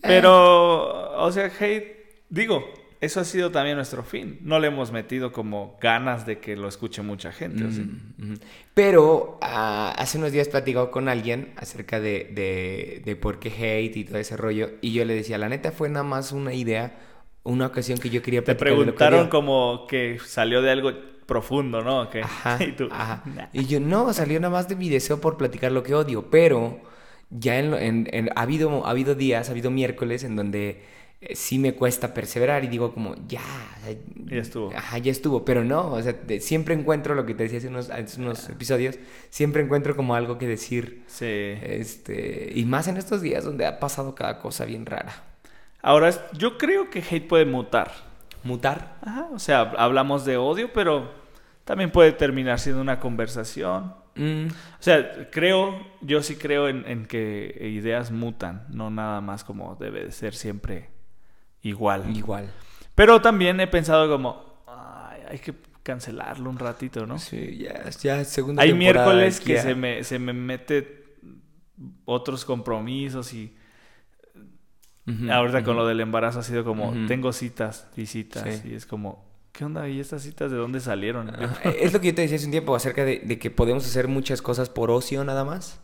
[0.01, 2.65] Pero, o sea, hate, digo,
[3.03, 4.39] eso ha sido también nuestro fin.
[4.43, 7.65] No le hemos metido como ganas de que lo escuche mucha gente.
[7.65, 8.35] Mm, ujú.
[8.75, 13.97] Pero ah, hace unos días platicado con alguien acerca de, de, de por qué hate
[13.97, 14.71] y todo ese rollo.
[14.81, 16.99] Y yo le decía, la neta fue nada más una idea,
[17.43, 19.31] una ocasión que yo quería Te que preguntaron odio.
[19.31, 20.93] como que salió de algo
[21.27, 22.09] profundo, ¿no?
[22.23, 23.23] Ajá, y tú, ajá.
[23.27, 23.47] "Nah".
[23.53, 26.81] Y yo, no, salió nada más de mi deseo por platicar lo que odio, pero
[27.31, 30.83] ya en, en- en- ha, habido, ha habido días, ha habido miércoles en donde
[31.35, 33.41] sí me cuesta perseverar y digo como, ya,
[34.27, 34.73] Ya estuvo.
[34.75, 37.91] Ajá, ya estuvo, pero no, o sea, siempre encuentro lo que te decía hace unos,
[37.91, 38.99] hace unos episodios,
[39.31, 41.27] siempre encuentro como algo que decir, Sí.
[41.27, 45.13] este, y más en estos días donde ha pasado cada cosa bien rara.
[45.83, 47.93] Ahora, yo creo que hate puede mutar.
[48.45, 48.97] Mutar.
[49.03, 51.13] Ajá, o sea, hablamos de odio, pero
[51.65, 53.95] también puede terminar siendo una conversación.
[54.15, 59.43] Mm, O sea, creo, yo sí creo en, en que ideas mutan, no nada más
[59.45, 60.91] como debe de ser siempre
[61.63, 62.17] igual.
[62.17, 62.51] igual.
[62.95, 67.19] Pero también he pensado como, "Ay, hay que cancelarlo un ratito, ¿no?
[67.19, 71.17] Sí, ya, ya segunda Hay temporada miércoles que se me, se me mete
[72.05, 73.57] otros compromisos y
[75.31, 78.71] ahorita con lo del embarazo ha sido como, tengo citas y citas Sí.
[78.71, 79.89] y es como, ¿qué onda?
[79.89, 81.35] ¿Y estas citas de dónde salieron?
[81.35, 83.85] Ajá, Es lo que yo te decía hace un tiempo acerca de, de que podemos
[83.85, 85.81] hacer muchas cosas por ocio nada más.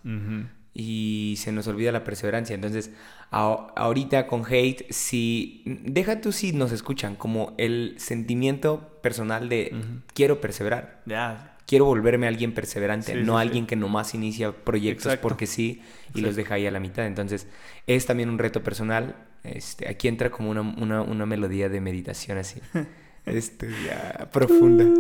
[0.81, 2.55] Y se nos olvida la perseverancia.
[2.55, 2.93] Entonces,
[3.33, 9.75] a- ahorita con hate, si deja tú si nos escuchan como el sentimiento personal de
[10.15, 13.69] quiero perseverar, Ya, quiero volverme alguien perseverante, Sí, no sí, alguien sí.
[13.71, 15.29] que nomás inicia proyectos Exacto.
[15.29, 15.83] porque sí
[16.15, 17.07] y los deja ahí a la mitad.
[17.07, 17.49] Entonces,
[17.89, 19.17] es también un reto personal.
[19.43, 22.61] Este, aquí entra como una, una, una melodía de meditación así.
[23.27, 24.85] Este, ya, profunda.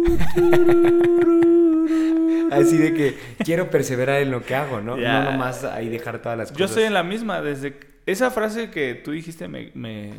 [2.50, 4.98] Así de que quiero perseverar en lo que hago, ¿no?
[4.98, 5.20] Ya.
[5.24, 6.58] No nomás ahí dejar todas las cosas.
[6.58, 10.14] yo estoy en la misma, desde esa frase que tú dijiste me, me,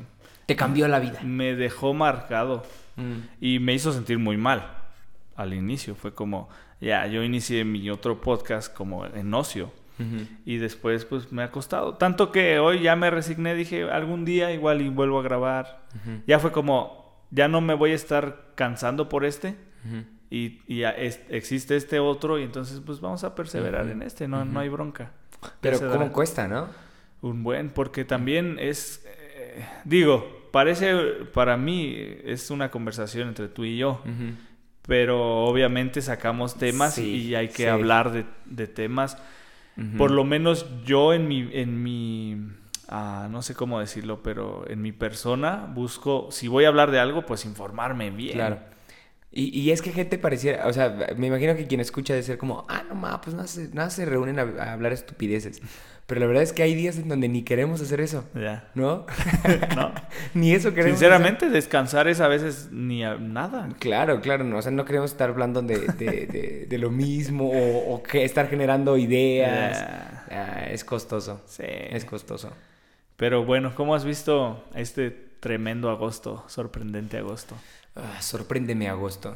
[0.45, 1.19] Te cambió la vida.
[1.23, 2.63] me dejó marcado
[2.95, 3.13] Mm.
[3.39, 4.67] y me hizo sentir muy mal
[5.37, 5.95] al inicio.
[5.95, 6.49] Fue como,
[6.81, 9.71] ya, yo inicié mi otro podcast como en ocio.
[10.45, 11.95] Y después, pues me ha costado.
[11.95, 15.81] Tanto que hoy ya me resigné, dije, algún día igual y vuelvo a grabar.
[16.25, 19.55] Ya fue como, ya no me voy a estar cansando por este.
[19.85, 20.03] Ujú.
[20.31, 22.37] Y, y es- existe este otro.
[22.39, 24.27] Y entonces, pues vamos a perseverar en este.
[24.27, 25.11] No, no hay bronca.
[25.61, 26.11] Pero ¿cómo dará.
[26.11, 26.67] cuesta, no?
[27.21, 29.03] Un buen, porque también es.
[29.07, 30.93] eh, digo, parece
[31.33, 34.01] para mí es una conversación entre tú y yo.
[34.87, 37.65] Pero obviamente sacamos temas Sí, y hay que sí.
[37.65, 39.17] hablar de, de temas.
[39.97, 42.35] Por lo menos yo en mi, en mi
[42.89, 46.99] ah, no sé cómo decirlo, pero en mi persona busco, si voy a hablar de
[46.99, 48.33] algo, pues informarme bien.
[48.33, 48.59] Claro.
[49.31, 52.37] Y, y es que gente pareciera, o sea, me imagino que quien escucha debe ser
[52.39, 55.61] como, ah, no ma, pues nada, se, nada se reúnen a, a hablar estupideces.
[56.07, 58.67] Pero la verdad es que hay días en donde ni queremos hacer eso, Ya.
[58.73, 59.05] ¿no?
[59.75, 59.93] ¿No?
[60.33, 63.65] ni eso queremos Sinceramente, descansar es a veces ni a- nada.
[63.65, 63.77] hacer.
[63.77, 67.51] Claro, claro, no, o sea, no queremos estar hablando de, de, de- de lo mismo
[67.51, 69.77] o, o que estar generando ideas.
[69.79, 70.25] Ya.
[70.31, 71.63] Ah, es costoso, Sí.
[71.67, 72.51] es costoso.
[73.15, 77.55] Pero bueno, ¿cómo has visto este tremendo agosto, sorprendente agosto?
[77.95, 79.35] Ah, sorpréndeme agosto.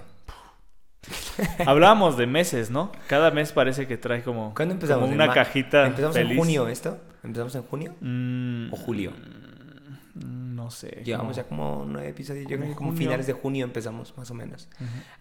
[1.66, 2.92] Hablábamos de meses, ¿no?
[3.08, 5.02] Cada mes parece que trae como, ¿Cuándo empezamos?
[5.04, 6.32] como ¿En una cajita ¿Empezamos feliz.
[6.32, 6.98] en junio esto?
[7.24, 7.96] ¿Empezamos en junio?
[8.00, 9.12] Mm, ¿O julio?
[9.12, 11.02] mm, No sé.
[11.04, 12.48] Llevamos como- ya como nueve episodios.
[12.50, 13.04] Yo creo que como junio.
[13.06, 14.70] finales de junio empezamos, más o menos.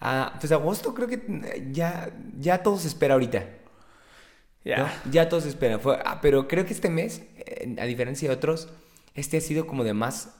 [0.00, 3.44] Ah, pues agosto creo que eh, ya, ya todo se espera ahorita.
[4.64, 4.78] Ya.
[4.78, 4.88] ¿no?
[5.10, 5.80] Ya todo se espera.
[5.80, 8.68] Fue, ah, pero creo que este mes, eh, a diferencia de otros,
[9.14, 10.36] este ha sido como de más,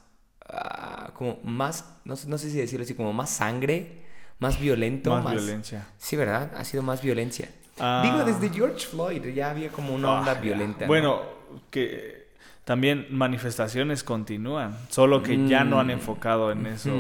[1.12, 4.02] como más, no, sé- no sé si decirlo así, como más sangre,
[4.38, 5.10] más violento.
[5.10, 5.86] Más Más, violencia.
[5.98, 6.52] Sí, ¿verdad?
[6.56, 7.48] Ha sido más violencia.
[7.78, 8.02] Ah.
[8.04, 10.80] Digo, desde George Floyd ya había como una onda Ah, violenta.
[10.82, 10.86] ¿no?
[10.88, 11.22] Bueno,
[11.70, 12.22] que
[12.64, 15.90] también manifestaciones continúan, solo que ya no han Mm.
[15.90, 16.92] enfocado en eso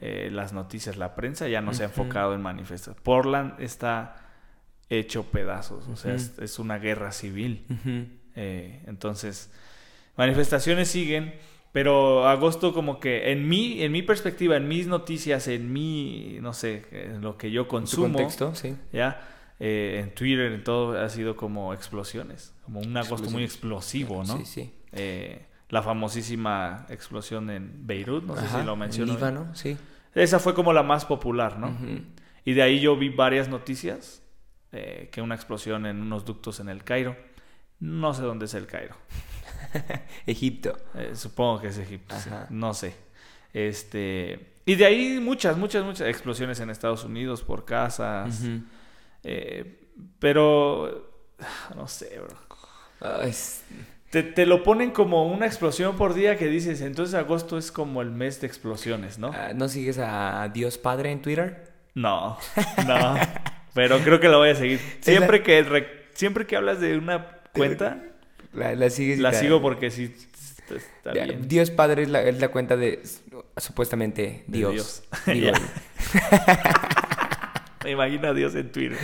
[0.00, 3.00] eh, las noticias, la prensa ya no se ha enfocado en manifestaciones.
[3.02, 4.16] Portland está
[4.88, 7.64] hecho pedazos, o sea, es, es una guerra civil.
[8.34, 9.50] Eh, entonces,
[10.16, 11.34] manifestaciones siguen,
[11.72, 16.52] pero agosto como que en mi, en mi perspectiva, en mis noticias, en mi, no
[16.52, 18.54] sé, en lo que yo ¿En tu consumo, contexto?
[18.54, 18.76] Sí.
[18.92, 19.20] ya
[19.60, 24.38] eh, en Twitter, en todo, ha sido como explosiones, como un agosto muy explosivo, ¿no?
[24.38, 24.72] Sí, sí.
[24.92, 29.12] Eh, la famosísima explosión en Beirut, no sé Ajá, si lo en menciono.
[29.14, 29.76] Líbano, sí.
[30.14, 31.76] Esa fue como la más popular, ¿no?
[32.44, 34.22] Y de ahí yo vi varias noticias,
[34.72, 37.16] eh, que una explosión en unos ductos en el Cairo.
[37.78, 38.96] No sé dónde es el Cairo.
[40.26, 40.76] Egipto.
[40.94, 42.94] Eh, supongo que es Egipto, sí, no sé.
[43.52, 48.42] Este, y de ahí muchas, muchas, muchas explosiones en Estados Unidos por casas.
[49.22, 51.10] Eh, pero,
[51.76, 53.20] no sé, bro.
[53.22, 53.64] Es-
[54.10, 58.02] Te, te lo ponen como una explosión por día que dices, entonces agosto es como
[58.02, 59.30] el mes de explosiones, ¿no?
[59.32, 61.72] ah, ¿No sigues a Dios Padre en Twitter?
[61.94, 62.36] No,
[62.86, 63.16] no.
[63.72, 64.80] Pero creo que lo voy a seguir.
[65.00, 68.02] Siempre la- que re- siempre que hablas de una cuenta,
[68.52, 70.12] La, la sigues y la sigo porque sí
[70.70, 71.46] está- bien.
[71.48, 73.00] Dios Padre es la, es la cuenta de
[73.56, 75.02] supuestamente De Dios.
[75.26, 75.58] Dios.
[77.84, 78.98] Me imagino a Dios en Twitter.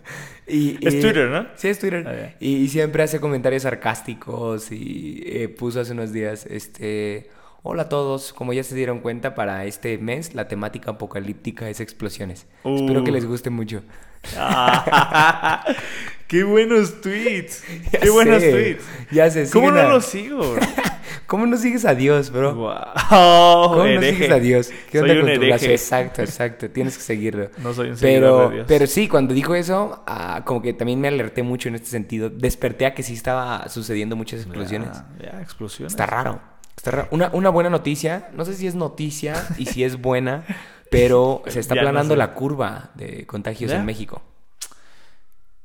[0.46, 1.46] y- Es Twitter, ¿no?
[1.56, 2.06] Sí, es Twitter.
[2.06, 7.30] Ah, y siempre hace comentarios sarcásticos y eh, puso hace unos días, este...
[7.64, 11.78] Hola a todos, como ya se dieron cuenta, para este mes la temática apocalíptica es
[11.80, 12.46] explosiones.
[12.64, 13.04] Espero Uh.
[13.04, 13.82] que les guste mucho.
[14.36, 15.64] Ah,
[16.26, 17.62] ¡Qué buenos tweets!
[17.92, 18.84] Ya ¡Qué buenos tweets!
[19.12, 20.56] Ya sé, ¿Cómo no a- los sigo?
[21.26, 22.54] ¿Cómo no sigues a Dios, bro?
[22.54, 23.70] Guau.
[23.74, 24.70] ¿Cómo no sigues a Dios?
[24.90, 25.64] ¿Qué Soy onda un con tu?
[25.66, 26.68] Exacto, exacto.
[26.70, 27.48] Tienes que seguirlo.
[27.58, 28.64] No soy un Pero, de Dios.
[28.68, 32.28] pero sí, cuando dijo eso, ah, como que también me alerté mucho en este sentido.
[32.28, 34.90] Desperté a que sí estaba sucediendo muchas explosiones.
[35.20, 35.92] Ya, ya, explosiones.
[35.92, 36.40] Está raro.
[37.10, 40.44] Una, una buena noticia, no sé si es noticia y si es buena,
[40.90, 42.18] pero se está Ya no aplanando sé.
[42.18, 43.78] la curva de contagios ¿Ya?
[43.78, 44.22] en México.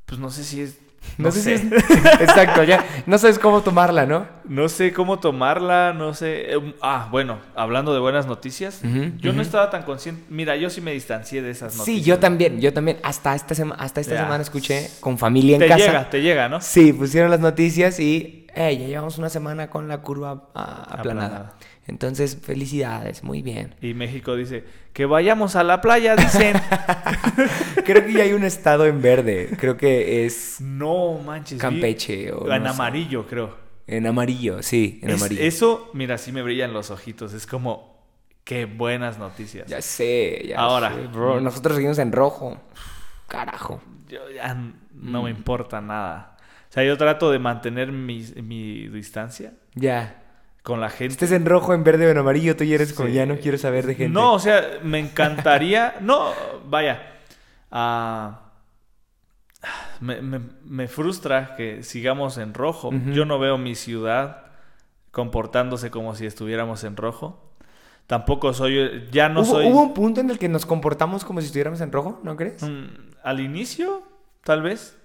[0.06, 0.78] Pues no sé si es.
[1.18, 1.62] No, sé, si es...
[2.22, 2.84] Exacto, ya.
[3.06, 4.28] No sabes cómo tomarla, ¿no?
[4.46, 6.54] No sé cómo tomarla, no sé.
[6.54, 8.82] eh, Ah, bueno, hablando de buenas noticias,
[9.18, 10.24] yo no estaba tan consciente.
[10.30, 11.86] Mira, yo sí me distancié de esas noticias.
[11.86, 12.98] Sí, yo también, yo también.
[13.04, 14.24] Hasta esta, sema- hasta esta Ya.
[14.24, 15.86] semana escuché con familia en Te casa.
[15.86, 16.60] llega, te llega, ¿no?
[16.62, 21.28] Sí, pusieron las noticias y hey, ya llevamos una semana con la curva ah, aplanada.
[21.28, 21.54] Aplanada.
[21.88, 23.76] Entonces, felicidades, muy bien.
[23.82, 26.58] Y México dice que vayamos a la playa, dicen.
[27.86, 29.50] Creo que ya hay un estado en verde.
[29.60, 31.60] Creo que es no manches.
[31.62, 32.76] Campeche o En no sé.
[32.76, 33.56] amarillo, creo.
[33.88, 35.42] en amarillo, sí, en Es- amarillo.
[35.44, 37.32] eso, mira, sí me brillan los ojitos.
[37.34, 38.04] Es como,
[38.44, 39.68] qué buenas noticias.
[39.68, 40.94] Ya sé, ya Ahora.
[40.94, 41.40] sé, bro.
[41.40, 42.58] Nosotros seguimos en rojo.
[43.28, 43.82] Carajo.
[44.10, 45.24] Yo ya no Mm.
[45.26, 46.37] me importa nada.
[46.78, 50.22] Sea, yo trato de mantener mi, mi distancia Ya.
[50.64, 51.14] con la gente.
[51.14, 53.58] Estés en rojo, en verde o en amarillo, tú ya eres como ya no quiero
[53.58, 54.14] saber de gente.
[54.14, 55.96] No, o sea, me encantaría.
[56.02, 56.30] no,
[56.70, 57.02] vaya.
[57.72, 58.42] ah,
[60.00, 62.92] me, me- me frustra que sigamos en rojo.
[63.14, 64.44] Yo no veo mi ciudad
[65.12, 67.56] comportándose como si estuviéramos en rojo.
[68.06, 69.08] Tampoco soy.
[69.12, 69.66] Ya no ¿Hubo, soy.
[69.68, 72.62] hubo un punto en el que nos comportamos como si estuviéramos en rojo, ¿no crees?
[72.62, 72.86] mm,
[73.24, 74.04] al inicio,
[74.44, 74.96] tal vez.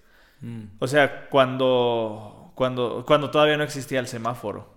[0.43, 0.65] Mm.
[0.79, 4.71] O sea, cuando, cuando, cuando todavía no existía el semáforo.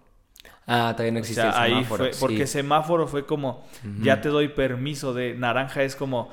[0.67, 2.19] Ah, todavía no O existía sea, el ahí semáforo, fue, sí.
[2.19, 3.67] porque semáforo fue como,
[4.01, 6.29] ya te doy permiso de naranja, es como,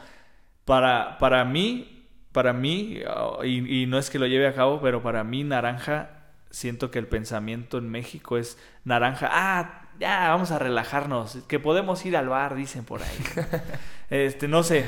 [0.64, 4.80] para, para mí, para mí, uh, y, y no es que lo lleve a cabo,
[4.80, 10.50] pero para mí naranja, siento que el pensamiento en México es naranja, ah, ya, vamos
[10.50, 13.18] a relajarnos, que podemos ir al bar, dicen por ahí.
[14.10, 14.86] este, no sé.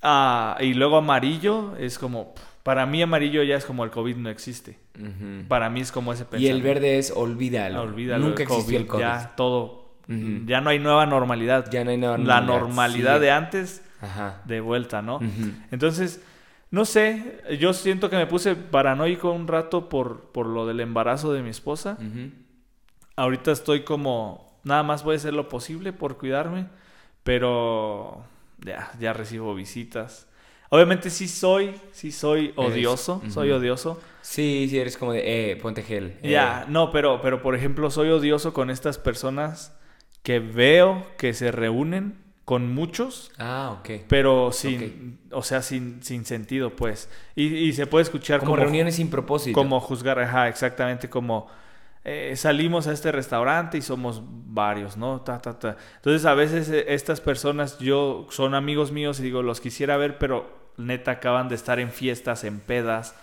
[0.00, 2.34] Ah, y luego amarillo es como,
[2.64, 4.78] para mí amarillo ya es como el COVID no existe.
[5.48, 6.56] Para mí es como ese Y pensamiento.
[6.56, 7.78] el verde es olvídalo.
[7.78, 9.00] Ah, olvídalo, Nunca el existió el COVID.
[9.02, 11.70] Ya todo, ya no hay nueva normalidad.
[11.70, 13.24] Ya no hay nueva La normalidad, normalidad sigue.
[13.26, 14.42] de antes, Ajá.
[14.46, 15.20] de vuelta, ¿no?
[15.70, 16.20] Entonces,
[16.70, 21.32] no sé, yo siento que me puse paranoico un rato por, por lo del embarazo
[21.32, 21.98] de mi esposa.
[23.16, 26.66] Ahorita estoy como, nada más voy a hacer lo posible por cuidarme,
[27.22, 28.24] pero
[28.58, 30.28] ya, ya recibo visitas.
[30.70, 34.00] Obviamente sí soy, sí soy odioso, soy odioso.
[34.22, 36.18] Sí, sí, eres como de, eh, ponte gel.
[36.22, 36.30] eh.
[36.30, 39.72] Ya, no, pero, pero por ejemplo soy odioso con estas personas
[40.22, 44.02] que veo que se reúnen con muchos, Ah, ok.
[44.08, 47.08] pero sin, o sea, sin, sin sentido, pues.
[47.36, 49.54] Y, y se puede escuchar Como, como, reuniones sin propósito.
[49.58, 51.46] como juzgar, ajá, exactamente como
[52.04, 55.22] eh, salimos a este restaurante y somos varios, ¿no?
[55.22, 55.76] Ta, ta, ta.
[55.96, 60.18] Entonces a veces eh, estas personas, yo, son amigos míos y digo, los quisiera ver,
[60.18, 63.14] pero neta acaban de estar en fiestas, en pedas.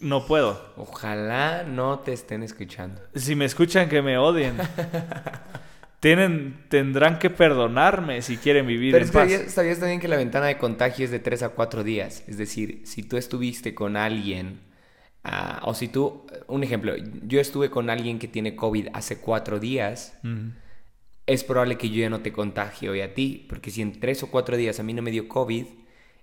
[0.00, 0.60] No puedo.
[0.76, 3.00] Ojalá no te estén escuchando.
[3.14, 4.56] Si me escuchan, que me odien.
[6.00, 9.22] Tienen, tendrán que perdonarme si quieren vivir Pero en paz.
[9.22, 12.24] sabías, sabías también que la ventana de contagio es de 3 a 4 días.
[12.26, 14.60] Es decir, si tú estuviste con alguien,
[15.24, 16.94] ah, o si tú, un ejemplo,
[17.26, 20.18] yo estuve con alguien que tiene COVID hace 4 días,
[21.26, 24.24] es probable que yo ya no te contagio hoy a ti, porque si en 3
[24.24, 25.66] o 4 días a mí no me dio COVID,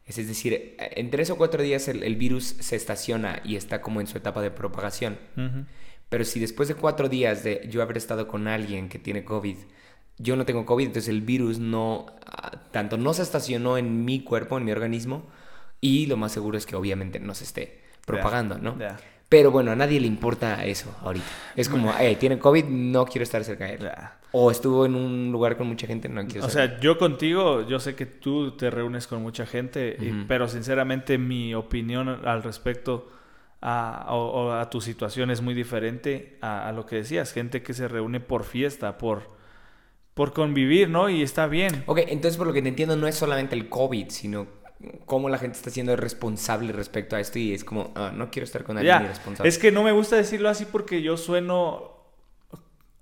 [0.06, 3.82] es, es decir, en 3 o 4 días el, el virus se estaciona y está
[3.82, 5.18] como en su etapa de propagación.
[6.12, 9.56] Pero si después de cuatro días de yo haber estado con alguien que tiene COVID,
[10.18, 14.22] yo no tengo COVID, entonces el virus no, ah, tanto no se estacionó en mi
[14.22, 15.26] cuerpo, en mi organismo,
[15.80, 18.76] y lo más seguro es que obviamente no se esté propagando, ¿no?
[19.30, 21.26] Pero bueno, a nadie le importa eso ahorita.
[21.56, 23.90] Es como, eh, tiene COVID, no quiero estar cerca de él.
[24.34, 27.80] O estuvo en un lugar con mucha gente, no quiero O sea, yo contigo, yo
[27.80, 30.26] sé que tú te reúnes con mucha gente, y- Ujú.
[30.28, 33.10] pero sinceramente mi opinión al respecto
[33.62, 37.32] a, o- o a tu situación es muy diferente a, a lo que decías.
[37.34, 39.30] Gente que se reúne por fiesta, por,
[40.14, 41.10] por convivir, ¿no?
[41.10, 41.84] Y está bien.
[41.86, 44.48] Ok, entonces por lo que te entiendo no es solamente el COVID, sino
[45.06, 48.46] cómo la gente está siendo responsable respecto a esto y es como, ah, no quiero
[48.46, 49.50] estar con alguien irresponsable.
[49.50, 51.90] es que no me gusta decirlo así porque yo sueno...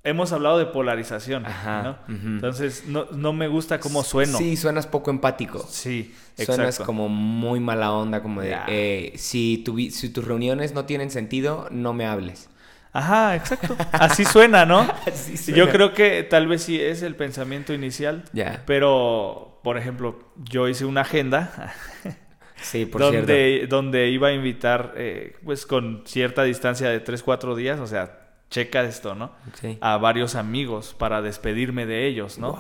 [0.02, 2.16] Hemos hablado de polarización, Ajá, ¿no?
[2.16, 4.38] Entonces, no, no me gusta cómo sueno.
[4.38, 5.60] Sí, suenas poco empático.
[5.70, 6.86] Sí, Suenas exacto.
[6.86, 11.68] como muy mala onda, como de, eh, si, tu si tus reuniones no tienen sentido,
[11.70, 12.50] no me hables.
[12.94, 13.76] Ajá, exacto.
[13.92, 14.80] Así suena, ¿no?
[15.06, 15.72] Así Yo suena.
[15.74, 20.86] creo que tal vez sí es el pensamiento inicial, Ya, pero, por ejemplo, yo hice
[20.86, 21.74] una agenda
[22.62, 23.18] sí, por cierto.
[23.20, 27.88] donde, donde iba a invitar, eh, pues con cierta distancia de 3, 4 días, o
[27.88, 29.32] sea, checa esto, ¿no?
[29.54, 29.78] Sí.
[29.82, 32.58] A varios amigos para despedirme de ellos, ¿no?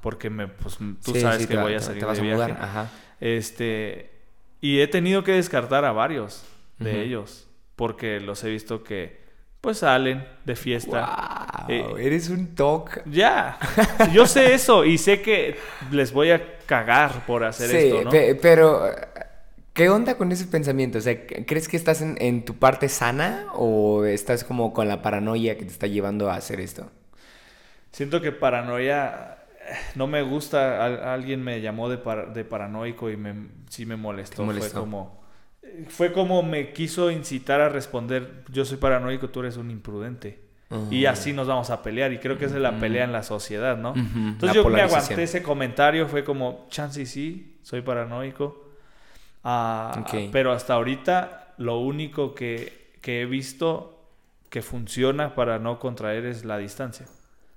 [0.00, 2.22] Porque me, pues, tú Sí, sabes sí, que te- voy a salir te vas de
[2.22, 2.52] a viaje.
[2.52, 2.90] mudar, ajá.
[3.20, 4.12] Este,
[4.60, 6.44] y he tenido que descartar a varios
[6.78, 9.25] de ellos, porque los he visto que,
[9.66, 11.10] pues, salen de fiesta.
[11.66, 13.00] Wow, Eh, eres un toc.
[13.04, 13.58] Ya,
[14.12, 15.56] yo sé eso y sé que
[15.90, 18.10] les voy a cagar por hacer Sí, esto, ¿no?
[18.10, 18.82] pe- pero
[19.72, 20.98] ¿qué onda con ese pensamiento?
[20.98, 25.02] O sea, ¿crees que estás en, en tu parte sana o estás como con la
[25.02, 26.90] paranoia que te está llevando a hacer esto?
[27.92, 30.84] Siento que paranoia eh, no me gusta.
[30.84, 34.44] Al- alguien me llamó de, par- de paranoico y me, sí me molestó.
[34.44, 34.70] Molestó.
[34.70, 35.25] Fue como eh,
[35.88, 38.44] fue como me quiso incitar a responder.
[38.50, 40.40] Yo soy paranoico, tú eres un imprudente.
[40.90, 41.12] Y Ah.
[41.12, 42.12] así nos vamos a pelear.
[42.12, 43.94] Y creo que esa es la pelea en la sociedad, ¿no?
[43.94, 46.08] Entonces yo me aguanté ese comentario.
[46.08, 48.64] Fue como, chance y sí, soy paranoico.
[49.44, 50.04] Ah.
[50.32, 53.92] Pero hasta ahorita lo único que, que he visto
[54.50, 57.06] que funciona para no contraer es la distancia.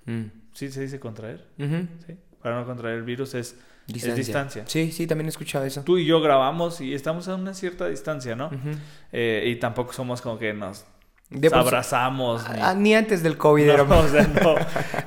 [0.06, 0.26] Mm.
[0.54, 1.48] ¿Sí se dice contraer?
[1.58, 2.16] Sí.
[2.42, 3.60] Para no contraer el virus es
[3.94, 4.12] Distancia.
[4.22, 4.64] es distancia.
[4.68, 5.84] Sí, sí, también he escuchado eso.
[5.84, 8.50] Tú y yo grabamos y estamos a una cierta distancia, ¿no?
[9.12, 10.86] Eh, y tampoco somos como que nos
[11.30, 12.44] De abrazamos.
[12.76, 14.56] ni- ni antes del COVID No, o sea, no.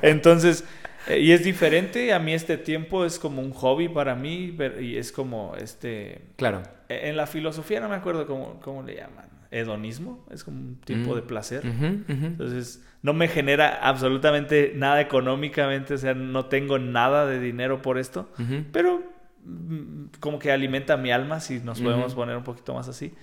[0.01, 0.63] Entonces,
[1.07, 2.13] eh, y es diferente.
[2.13, 6.21] A mí este tiempo es como un hobby para mí y es como este...
[6.37, 6.63] Claro.
[6.89, 9.25] eh, En la filosofía no me acuerdo cómo, cómo le llaman.
[9.53, 10.25] Hedonismo.
[10.31, 11.15] Es como un tipo Mm.
[11.15, 11.63] de placer.
[11.65, 17.97] Entonces, no me genera absolutamente nada económicamente, o sea, no tengo nada de dinero por
[17.97, 18.29] esto,
[18.71, 19.01] pero
[19.45, 23.13] mm, como que alimenta mi alma, si nos podemos poner un poquito más así.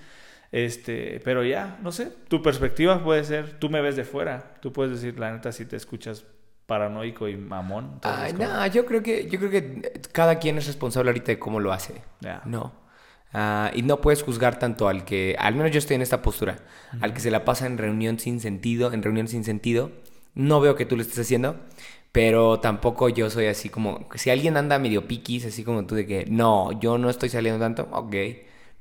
[0.52, 4.72] Este, pero ya, no sé, tu perspectiva puede ser, tú me ves de fuera, tú
[4.72, 6.24] puedes decir, la neta, si te escuchas
[6.66, 7.90] paranoico y mamón.
[7.94, 11.32] entonces Ay, como- no, yo creo que yo creo que cada quien es responsable ahorita
[11.32, 12.02] de cómo lo hace.
[12.44, 12.72] No.
[13.32, 16.58] Ah, y no puedes juzgar tanto al que, al menos yo estoy en esta postura,
[17.00, 19.92] al que se la pasa en reunión sin sentido, en reunión sin sentido.
[20.34, 21.56] No veo que tú lo estés haciendo,
[22.12, 26.06] pero tampoco yo soy así como, si alguien anda medio piquis, así como tú de
[26.06, 28.14] que, no, yo no estoy saliendo tanto, ok,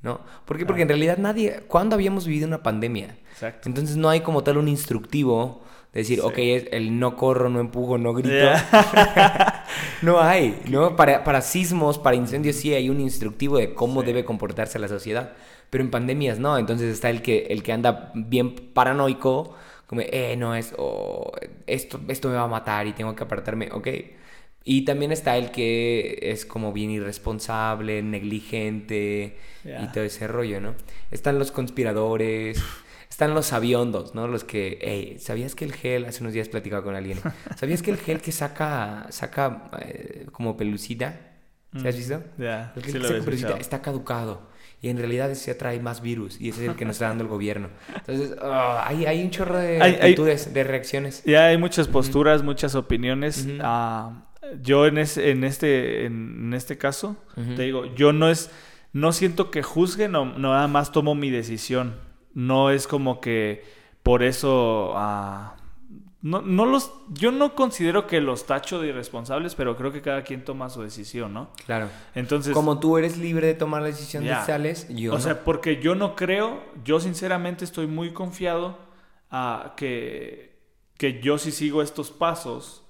[0.02, 0.20] ¿no?
[0.44, 0.66] ¿Por qué?
[0.66, 3.16] Porque en realidad nadie, ¿cuándo habíamos vivido una pandemia?
[3.32, 3.68] Exacto.
[3.68, 6.26] Entonces no hay como tal un instructivo decir, Sí.
[6.26, 8.30] ok, es el no corro, no empujo, no grito.
[10.02, 10.96] No hay, ¿no?
[10.96, 15.32] Para, para sismos, para incendios sí hay un instructivo de cómo debe comportarse la sociedad.
[15.68, 19.54] Pero en pandemias no, entonces está el que, el que anda bien paranoico,
[19.86, 21.32] como, eh, no es, o
[21.66, 23.88] esto, esto me va a matar y tengo que apartarme, ok.
[24.64, 29.92] Y también está el que es como bien irresponsable, negligente y Ya.
[29.92, 30.74] todo ese rollo, ¿no?
[31.10, 32.62] Están los conspiradores,
[33.10, 34.28] están los sabiondos, ¿no?
[34.28, 37.18] Los que, hey, ¿sabías que el gel, hace unos días platicaba con alguien,
[37.56, 41.20] ¿sabías que el gel que saca, saca eh, como pelucida?
[41.76, 42.22] ¿Se has visto?
[42.76, 43.56] El gel que saca pelucida escuchado.
[43.56, 44.50] está caducado.
[44.82, 47.22] Y en realidad ese atrae más virus y ese es el que nos está dando
[47.24, 47.68] el gobierno.
[47.94, 51.22] Entonces, ah, hay, hay un chorro de Hay- hay- actitudes, de reacciones.
[51.26, 53.46] Ya hay muchas posturas, muchas opiniones.
[53.60, 54.24] Ah,
[54.62, 57.16] yo en, ese- en, este, en este caso,
[57.56, 58.50] te digo, yo no es,
[58.94, 61.94] no siento que juzguen, no, no, nada más tomo mi decisión.
[62.34, 63.64] No es como que
[64.02, 65.56] por eso, ah,
[66.22, 70.22] no, no los, yo no considero que los tacho de irresponsables, pero creo que cada
[70.22, 71.50] quien toma su decisión, ¿no?
[71.66, 71.88] Claro.
[72.14, 75.20] Entonces, Como tú eres libre de tomar la decisión de sales, yo o no.
[75.20, 78.78] sea, porque yo no creo, yo sinceramente estoy muy confiado
[79.30, 80.58] a que,
[80.96, 82.84] que yo si sigo estos pasos,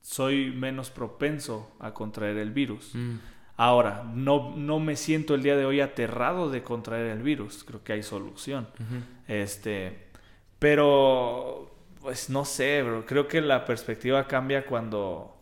[0.00, 2.94] soy menos propenso a contraer el virus.
[2.94, 3.16] Mm.
[3.60, 7.64] Ahora, no, no me siento el día de hoy aterrado de contraer el virus.
[7.64, 8.68] Creo que hay solución.
[9.26, 10.06] Este,
[10.60, 11.68] pero,
[12.00, 13.04] pues no sé, bro.
[13.04, 15.34] Creo que la perspectiva cambia cuando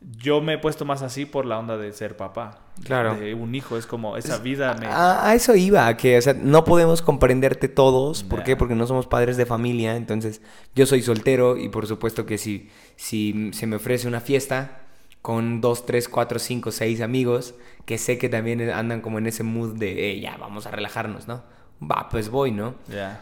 [0.00, 2.58] yo me he puesto más así por la onda de ser papá.
[2.82, 3.14] Claro.
[3.14, 4.86] De un hijo, es como esa vida me...
[4.86, 8.24] A, a eso iba, que o sea, no podemos comprenderte todos.
[8.24, 8.56] ¿Por qué?
[8.56, 9.94] Porque no somos padres de familia.
[9.94, 10.42] Entonces,
[10.74, 14.88] yo soy soltero y por supuesto que si, si se me ofrece una fiesta
[15.22, 17.54] con dos, tres, cuatro, cinco, seis amigos
[17.84, 21.28] que sé que también andan como en ese mood de, "Eh, ya, vamos a relajarnos,
[21.28, 21.42] ¿no?
[21.82, 22.74] Va, pues voy, ¿no?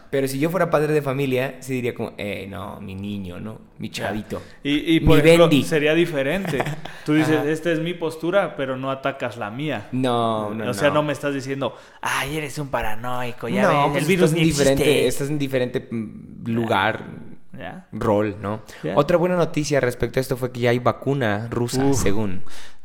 [0.09, 3.57] Pero si yo fuera padre de familia, sí diría como, eh, no, mi niño, ¿no?
[3.77, 4.41] Mi chavito.
[4.63, 6.61] Y, y Mi por ejemplo, sería diferente.
[7.05, 9.87] Tú dices, esta es mi postura, pero no atacas la mía.
[9.93, 10.95] No, no, o sea, no.
[10.95, 14.37] no me estás diciendo, ay, eres un paranoico, ya no, ves, pues el virus estás
[14.37, 15.07] en ni diferente, existe".
[15.07, 17.05] estás en diferente mm, lugar,
[17.59, 17.87] ¿Ya?
[17.91, 18.61] rol, ¿no?
[18.95, 22.01] Otra buena noticia respecto a esto fue que ya hay vacuna rusa, Uf.
[22.01, 22.41] según.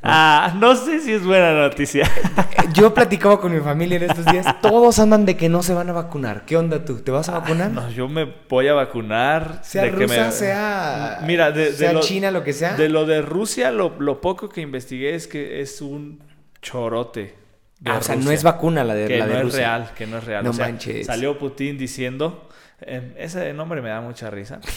[0.07, 2.11] Ah, no sé si es buena noticia.
[2.75, 5.89] Yo platicaba con mi familia en estos días, todos andan de que no se van
[5.89, 6.45] a vacunar.
[6.45, 6.97] ¿Qué onda tú?
[6.99, 7.71] ¿Te vas a vacunar?
[7.71, 9.61] No, yo me voy a vacunar.
[9.63, 12.75] sea de que rusa, me- sea, Mira, de, de sea lo, China, lo que sea.
[12.75, 16.23] De lo de Rusia, lo, lo poco que investigué es que es un
[16.61, 17.35] chorote.
[17.81, 19.59] de Ah, o sea, no es vacuna la de, que la de no es Rusia.
[19.61, 20.45] real, que no es real.
[20.45, 21.07] No o sea, manches.
[21.07, 22.49] Salió Putin diciendo,
[22.81, 24.61] eh, ese nombre me da mucha risa.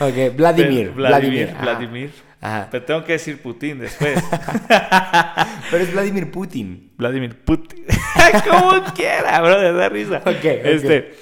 [0.00, 0.90] Ok, Vladimir.
[0.90, 1.50] Vladimir, Vladimir.
[1.54, 1.62] ajá.
[1.62, 2.12] Vladimir.
[2.40, 2.68] Ajá.
[2.70, 4.22] Pero tengo que decir Putin después.
[5.70, 6.92] Pero es Vladimir Putin.
[6.96, 7.84] Vladimir Putin.
[8.50, 10.18] Como quiera, bro, me da risa.
[10.24, 10.44] Ok.
[10.44, 11.14] Este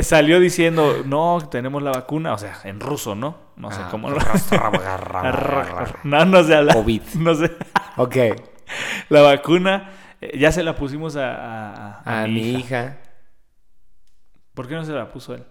[0.00, 3.38] salió diciendo, no, tenemos la vacuna, o sea, en ruso, ¿no?
[3.56, 4.08] No sé Ah, cómo.
[4.08, 4.16] Ok.
[6.04, 6.76] no, no sé hablar.
[6.76, 7.02] COVID.
[7.18, 7.52] No sé.
[7.96, 8.16] Ok.
[9.08, 12.98] La vacuna eh, ya se la pusimos a, a- a A mi hija.
[14.56, 15.44] ¿Por qué no se la puso él?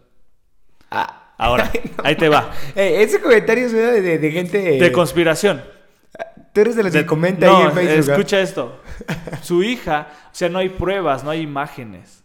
[0.91, 1.21] Ah.
[1.37, 1.69] Ahora,
[2.03, 2.49] ahí te va.
[2.75, 4.57] Eh, ese comentario suena de, de- de gente.
[4.57, 5.63] De conspiración.
[6.53, 8.11] Tú eres de los que comenta no, ahí en Facebook.
[8.13, 8.81] escucha esto.
[9.41, 12.23] Su hija, o sea, no hay pruebas, no hay imágenes.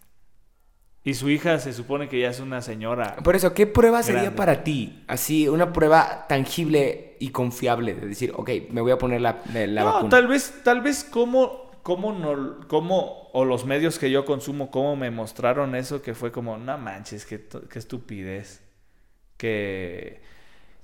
[1.02, 3.16] Y su hija se supone que ya es una señora.
[3.24, 5.02] Por eso, ¿qué prueba sería para ti?
[5.08, 9.66] Así, una prueba tangible y confiable de decir, ok, me voy a poner la, la-
[9.66, 10.10] la no, vacuna.
[10.10, 14.96] tal vez, tal vez cómo, cómo no, cómo, o los medios que yo consumo, cómo
[14.96, 18.62] me mostraron eso, que fue como, no manches, qué, estupidez.
[19.36, 20.20] Que,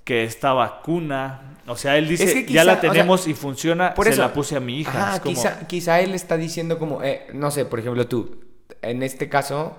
[0.04, 3.28] que esta vacuna, o sea, él dice, Es que ya la quizá, o sea, tenemos
[3.28, 4.90] y funciona, por se eso- la puse a mi hija.
[4.90, 8.44] Ajá, es como- quizá, quizá él está diciendo como, eh, no sé, por ejemplo tú,
[8.82, 9.76] en este caso,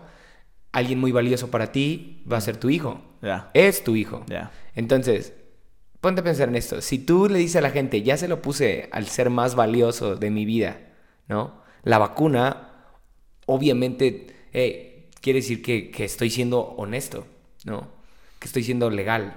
[0.73, 3.01] alguien muy valioso para ti va a ser tu hijo.
[3.21, 4.23] Ya, Es tu hijo.
[4.27, 4.51] ya.
[4.75, 5.34] Entonces,
[6.01, 6.82] ponte a pensar en esto.
[6.82, 10.15] Si tú le dices a la gente, ya se lo puse al ser más valioso
[10.17, 10.77] de mi vida,
[11.28, 11.62] ¿no?
[11.84, 12.70] La vacuna,
[13.46, 17.26] obviamente, eh, quiere decir que, que estoy siendo honesto,
[17.66, 17.88] ¿no?
[18.40, 19.36] Que estoy siendo legal.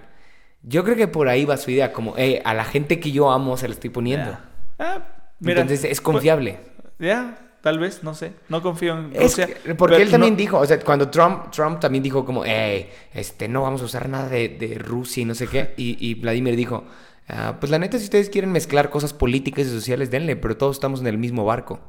[0.63, 3.57] Yo creo que por ahí va su idea, como, a la gente que yo amo
[3.57, 4.31] se la estoy poniendo.
[4.31, 4.51] Ya.
[4.79, 5.07] Ah,
[5.41, 6.59] mira, Entonces es pues, confiable.
[6.99, 8.33] Ya, tal vez, no sé.
[8.49, 9.47] No confío en Rusia.
[9.47, 13.49] que- porque él también no- dijo, o sea, cuando Trump, Trump también dijo como, este,
[13.49, 16.57] no vamos a usar nada de, de Rusia y no sé qué, y, y Vladimir
[16.57, 16.85] dijo,
[17.29, 20.77] "Ah, pues la neta, si ustedes quieren mezclar cosas políticas y sociales, denle, pero todos
[20.77, 21.81] estamos en el mismo barco.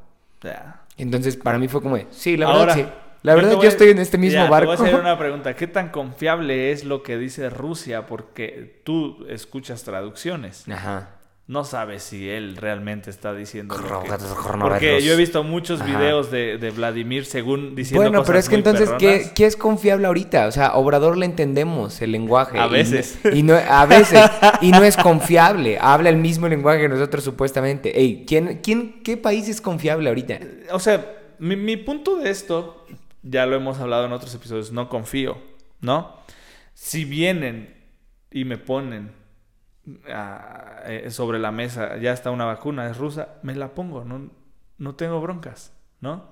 [0.97, 2.85] Entonces, para mí fue como, de, sí, la Ahora, verdad, sí.
[3.23, 4.71] La verdad, yo, voy a- estoy en este mismo barco.
[4.71, 5.55] Te voy a hacer una pregunta.
[5.55, 8.07] ¿Qué tan confiable es lo que dice Rusia?
[8.07, 10.67] Porque tú escuchas traducciones.
[10.67, 11.09] Ajá.
[11.47, 14.09] No sabes si él realmente está diciendo lo que...
[14.59, 18.49] Porque yo he visto muchos videos de, de Vladimir según diciendo Bueno, cosas pero es
[18.49, 20.47] que entonces, ¿qué, qué es confiable ahorita?
[20.47, 22.57] O sea, Obrador le entendemos el lenguaje.
[22.57, 23.19] A y veces.
[23.33, 24.21] Y no, a veces.
[24.61, 25.77] Y no es confiable.
[25.81, 27.99] Habla el mismo lenguaje que nosotros supuestamente.
[27.99, 30.39] Ey, ¿quién, quién, ¿qué país es confiable ahorita?
[30.71, 31.05] O sea,
[31.39, 32.85] mi, mi punto de esto,
[33.23, 35.37] ya lo hemos hablado en otros episodios, no confío,
[35.81, 36.15] ¿no?
[36.75, 37.75] Si vienen
[38.31, 39.20] y me ponen
[40.09, 44.29] ah, eh, sobre la mesa, ya está una vacuna, es rusa, me la pongo, no,
[44.77, 46.25] no tengo broncas, ¿no?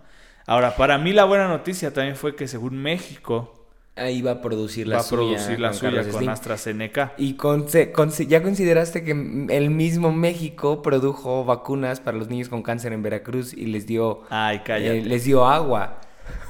[0.45, 3.55] Ahora, para mí la buena noticia también fue que según México
[3.95, 5.17] Ahí va a producir la va a suya.
[5.35, 6.29] producir la con suya Carlos con Slim.
[6.29, 7.13] AstraZeneca.
[7.17, 9.11] Y con, con- ya consideraste que
[9.49, 14.21] el mismo México produjo vacunas para los niños con cáncer en Veracruz y les dio,
[14.29, 15.99] Ay, eh, les dio agua.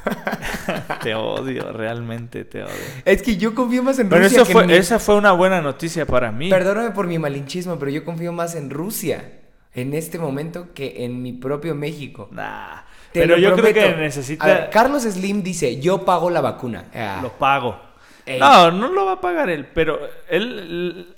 [1.04, 2.74] Te odio, realmente te odio.
[3.06, 5.62] Es que yo confío más en Pero Rusia fue, en mi- esa fue una buena
[5.62, 6.50] noticia para mí.
[6.50, 9.40] Perdóname por mi malinchismo, pero yo confío más en Rusia
[9.74, 12.28] en este momento que en mi propio México.
[12.32, 12.82] Nah.
[13.12, 14.46] Te Pero yo creo que necesita...
[14.46, 16.86] Ver, Carlos Slim dice, yo pago la vacuna.
[16.94, 17.80] Ah, Lo pago.
[18.26, 18.40] Ey.
[18.40, 20.00] No, no lo va a pagar él, pero
[20.30, 20.60] él...
[20.60, 21.16] él-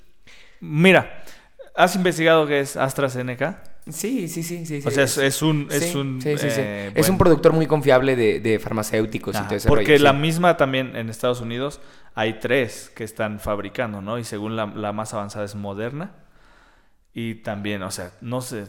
[0.60, 1.22] Mira,
[1.74, 3.62] ¿has investigado qué es AstraZeneca?
[3.88, 4.80] Sí, sí, sí, sí.
[4.84, 5.66] O sea, es, es un...
[5.70, 9.92] Es, un, sí, Es un productor muy confiable de, de farmacéuticos y todo ese porque
[9.92, 11.80] rollo, la misma también en Estados Unidos
[12.14, 14.18] hay tres que están fabricando, ¿no?
[14.18, 16.12] Y según la, la más avanzada es Moderna.
[17.14, 18.68] Y también, o sea, no sé,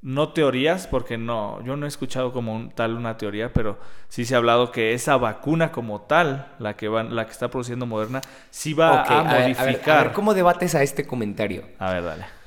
[0.00, 3.78] no teorías, porque no, yo no he escuchado como un, tal una teoría, pero
[4.08, 7.48] sí se ha hablado que esa vacuna como tal, la que van, la que está
[7.48, 8.20] produciendo Moderna,
[8.50, 9.98] sí va a, ver, ver, modificar.
[9.98, 11.64] a ver, ¿cómo debates a este comentario?
[11.78, 12.43] A ver, dale.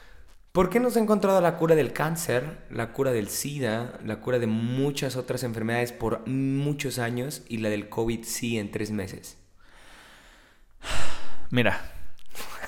[0.57, 4.15] ¿Por qué no se ha encontrado la cura del cáncer, la cura del SIDA, la
[4.21, 8.89] cura de muchas otras enfermedades por muchos años y la del COVID sí en tres
[8.89, 9.37] meses?
[11.51, 11.79] Mira,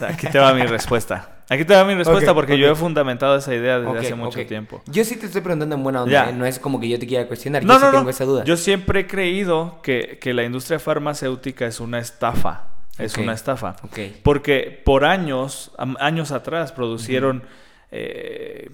[0.02, 1.40] aquí te va mi respuesta.
[1.50, 4.84] Aquí te va mi respuesta porque yo he fundamentado esa idea desde hace mucho tiempo.
[4.86, 6.30] Yo sí te estoy preguntando en buena onda.
[6.30, 6.34] ¿eh?
[6.34, 8.10] no es como que yo te quiera cuestionar, No, yo sí no, tengo no.
[8.12, 8.44] esa duda.
[8.44, 12.68] Yo siempre he creído que, que la industria farmacéutica es una estafa.
[13.00, 13.78] Es una estafa.
[13.82, 13.98] Ok.
[14.22, 17.46] Porque por años, años atrás, producieron,
[17.92, 18.70] eh,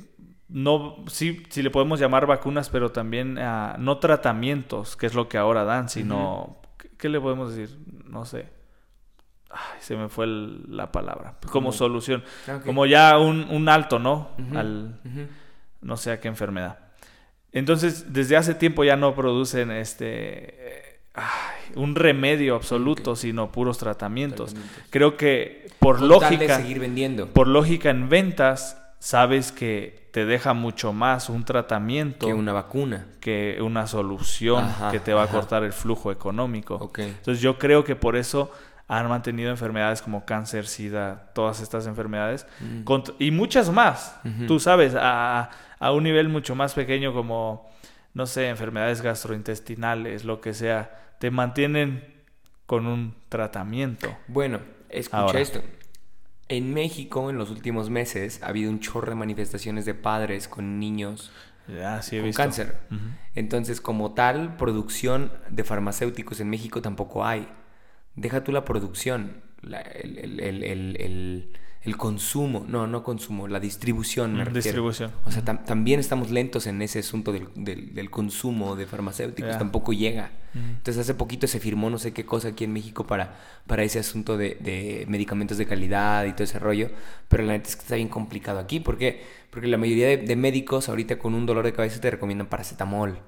[0.47, 5.27] no, sí, sí le podemos llamar vacunas, pero también ah, no tratamientos, que es lo
[5.27, 7.77] que ahora dan, sino, ¿qué, qué le podemos decir?
[8.05, 8.47] No sé.
[9.49, 11.35] Ay, se me fue el- la palabra.
[11.43, 12.23] Como Como- solución.
[12.65, 14.31] Como ya un, un alto, ¿no?
[14.53, 14.99] Al,
[15.81, 16.79] no sé a qué enfermedad.
[17.51, 23.77] Entonces, desde hace tiempo ya no producen este eh, ay, un remedio absoluto, sino puros
[23.77, 24.53] tratamientos.
[24.53, 24.87] Tratamientos.
[24.89, 27.27] Creo que por Con lógica, seguir vendiendo.
[27.27, 33.05] por lógica en ventas, sabes que te deja mucho más un tratamiento Que una vacuna.
[33.19, 36.91] que una solución Ajá, que te va a cortar el flujo económico.
[36.97, 38.51] Entonces yo creo que por eso
[38.87, 42.83] han mantenido enfermedades como cáncer, sida, todas estas enfermedades Mm.
[43.19, 44.19] y muchas más.
[44.47, 47.69] Tú sabes, a, a un nivel mucho más pequeño como,
[48.13, 52.13] no sé, enfermedades gastrointestinales, lo que sea, te mantienen
[52.65, 54.15] con un tratamiento.
[54.27, 55.39] Bueno, escucha Ahora.
[55.39, 55.61] esto.
[56.47, 60.79] En México, en los últimos meses, ha habido un chorro de manifestaciones de padres con
[60.79, 61.31] niños
[62.03, 62.41] sí he con visto.
[62.43, 62.77] cáncer.
[63.33, 67.47] Entonces, como tal, producción de farmacéuticos en México tampoco hay.
[68.15, 70.63] Deja tú la producción, la- el, el-
[70.99, 74.63] el- el- consumo, no, no consumo, la distribución, me refiero.
[74.63, 75.11] distribución.
[75.25, 79.51] O sea, tam- también estamos lentos en ese asunto del, del- del consumo de farmacéuticos,
[79.57, 80.31] tampoco llega.
[80.55, 83.35] Entonces, hace poquito se firmó no sé qué cosa aquí en México para,
[83.67, 86.89] para ese asunto de, de medicamentos de calidad y todo ese rollo,
[87.27, 88.79] pero la neta es que está bien complicado aquí.
[88.79, 89.21] ¿Por qué?
[89.49, 93.19] Porque la mayoría de, de médicos ahorita con un dolor de cabeza te recomiendan paracetamol,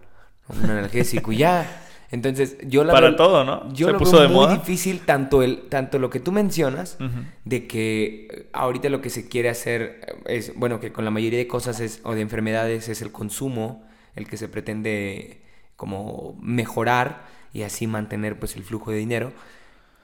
[0.47, 1.83] un analgésico y ya.
[2.09, 3.71] Entonces, yo la Para veo- todo, ¿no?
[3.73, 4.53] Yo Se lo puso veo de muy moda.
[4.57, 6.97] difícil tanto, el, tanto lo que tú mencionas,
[7.43, 11.11] de que eh, ahorita lo que se quiere hacer eh, es, bueno, que con la
[11.11, 13.85] mayoría de cosas es, o de enfermedades es el consumo,
[14.15, 15.41] el que se pretende
[15.75, 19.33] como mejorar y así mantener pues el flujo de dinero.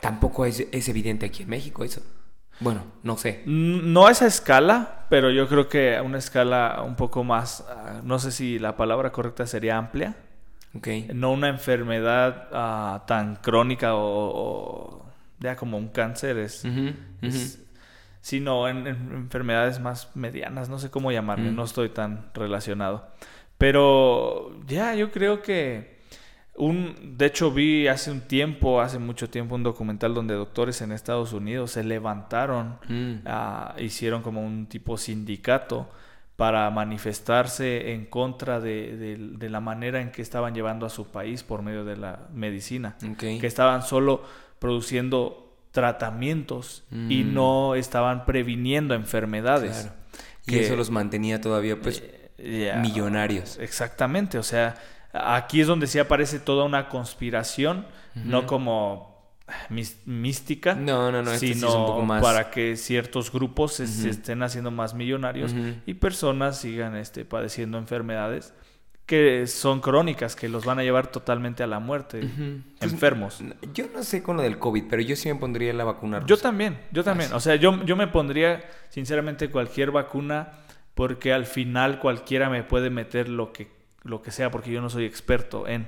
[0.01, 2.01] Tampoco es, es evidente aquí en México eso.
[2.59, 3.41] Bueno, no sé.
[3.45, 8.01] No a esa escala, pero yo creo que a una escala un poco más, ah,
[8.03, 10.15] no sé si la palabra correcta sería amplia.
[10.75, 10.87] Ok.
[11.13, 15.05] No una enfermedad ah, tan crónica o, o
[15.39, 16.63] ya como un cáncer, es,
[18.21, 21.55] sino en, en enfermedades más medianas, no sé cómo llamarle, Mm.
[21.55, 23.07] no estoy tan relacionado.
[23.57, 25.99] Pero ya, yo creo que
[26.55, 30.91] un, de hecho vi hace un tiempo, hace mucho tiempo, un documental donde doctores en
[30.91, 33.13] Estados Unidos se levantaron Mm.
[33.25, 35.89] ah, hicieron como un tipo sindicato
[36.35, 41.07] para manifestarse en contra de, de- de la manera en que estaban llevando a su
[41.11, 44.23] país por medio de la medicina, que estaban solo
[44.59, 45.39] produciendo
[45.71, 47.33] tratamientos y Mm.
[47.33, 49.81] no estaban previniendo enfermedades.
[49.83, 49.95] Claro.
[50.47, 52.03] Y eso los mantenía todavía pues
[52.37, 53.57] Eh, millonarios.
[53.59, 54.73] Exactamente, o sea,
[55.13, 59.12] aquí es donde sí aparece toda una conspiración, no como
[60.05, 63.73] mística, No, no, no, este sí es sino un poco más- para que ciertos grupos
[63.73, 68.53] se, estén haciendo más millonarios y personas sigan este, padeciendo enfermedades
[69.05, 72.21] que son crónicas, que los van a llevar totalmente a la muerte,
[72.79, 73.43] Pues, enfermos.
[73.73, 76.29] Yo no sé con lo del COVID, pero yo sí me pondría la vacuna rusa.
[76.29, 77.33] Yo también, yo también.
[77.33, 80.53] O sea, yo, yo me pondría, sinceramente, cualquier vacuna
[80.93, 83.67] porque al final cualquiera me puede meter lo que,
[84.03, 85.87] lo que sea porque yo no soy experto en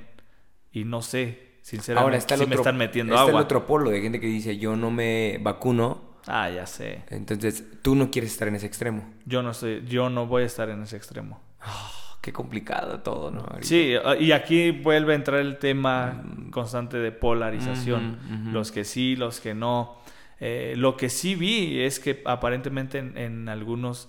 [0.70, 3.40] y no sé, sinceramente, Ahora está el otro, me están metiendo está agua.
[3.40, 7.02] el otro polo de gente que dice yo no me vacuno, Ah, ya sé.
[7.10, 9.04] entonces tú no quieres estar en ese extremo.
[9.24, 11.40] Yo no estoy, yo no voy a estar en ese extremo.
[11.60, 11.90] Ah,
[12.20, 13.40] qué complicado todo, ¿no?
[13.40, 13.62] Ahorita.
[13.66, 18.52] Sí, y aquí vuelve a entrar el tema constante de polarización.
[18.52, 19.96] Los que sí, los que no.
[20.38, 24.08] Eh, lo que sí vi es que aparentemente en, en algunos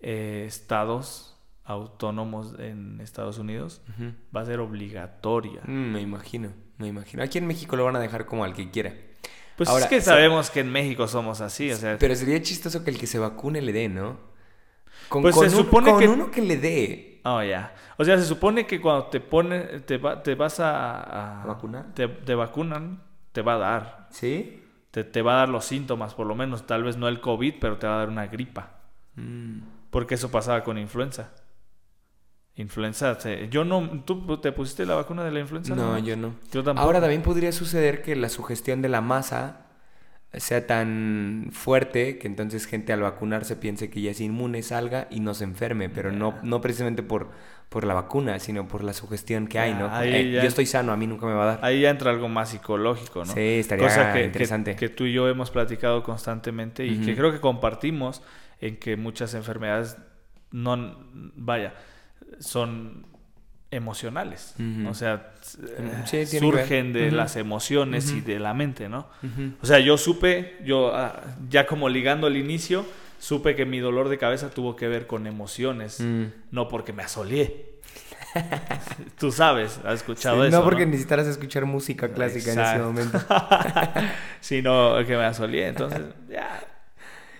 [0.00, 1.37] eh, estados
[1.68, 3.82] autónomos en Estados Unidos
[4.34, 5.60] va a ser obligatoria.
[5.64, 7.22] Mm, me imagino, me imagino.
[7.22, 8.92] Aquí en México lo van a dejar como al que quiera.
[9.56, 12.40] Pues Ahora, es que sa- sabemos que en México somos así, o sea, Pero sería
[12.42, 14.16] chistoso que el que se vacune le dé, ¿no?
[15.08, 17.20] Con, Pues con se un- supone con que- uno que le dé.
[17.24, 17.74] oh, ya.
[17.96, 20.70] O sea, se supone que cuando te pone, te, va- te vas a,
[21.02, 21.92] a- ¿A vacunar?
[21.94, 23.02] te, te vacunan,
[23.32, 24.08] te va a dar.
[24.10, 24.62] ¿Sí?
[24.90, 27.54] Te, te va a dar los síntomas, por lo menos, tal vez no el COVID,
[27.60, 28.78] pero te va a dar una gripa.
[29.16, 29.58] Mm.
[29.90, 31.30] Porque eso pasaba con influenza.
[32.58, 33.16] Influenza,
[33.50, 35.76] yo no, ¿tú te pusiste la vacuna de la influenza?
[35.76, 36.34] No, yo no.
[36.50, 36.84] Yo tampoco.
[36.84, 39.66] Ahora también podría suceder que la sugestión de la masa
[40.34, 45.20] sea tan fuerte que entonces gente al vacunarse piense que ya es inmune, salga y
[45.20, 47.30] no se enferme, pero no, no precisamente por,
[47.68, 49.86] por la vacuna, sino por la sugestión que hay, ¿no?
[50.02, 51.60] Eh, ya- yo estoy sano, a mí nunca me va a dar.
[51.62, 53.32] Ahí ya entra algo más psicológico, ¿no?
[53.32, 54.74] Sí, estaría Cosa que, interesante.
[54.74, 58.20] Que, tú y yo hemos platicado constantemente y que creo que compartimos
[58.60, 59.96] en que muchas enfermedades
[60.50, 60.96] no,
[61.36, 61.74] vaya,
[62.40, 63.06] son
[63.70, 64.54] emocionales.
[64.88, 69.08] O sea, Sí, eh, surgen de las emociones y de la mente, ¿no?
[69.62, 72.86] O sea, yo supe, yo ah, ya como ligando al inicio,
[73.18, 76.02] supe que mi dolor de cabeza tuvo que ver con emociones,
[76.50, 77.68] no porque me asoleé.
[79.18, 80.58] Tú sabes, has escuchado Sí, eso.
[80.58, 83.18] no porque necesitaras escuchar música clásica en ese momento.
[84.40, 85.68] sino que me asoleé.
[85.68, 86.60] Entonces, ya,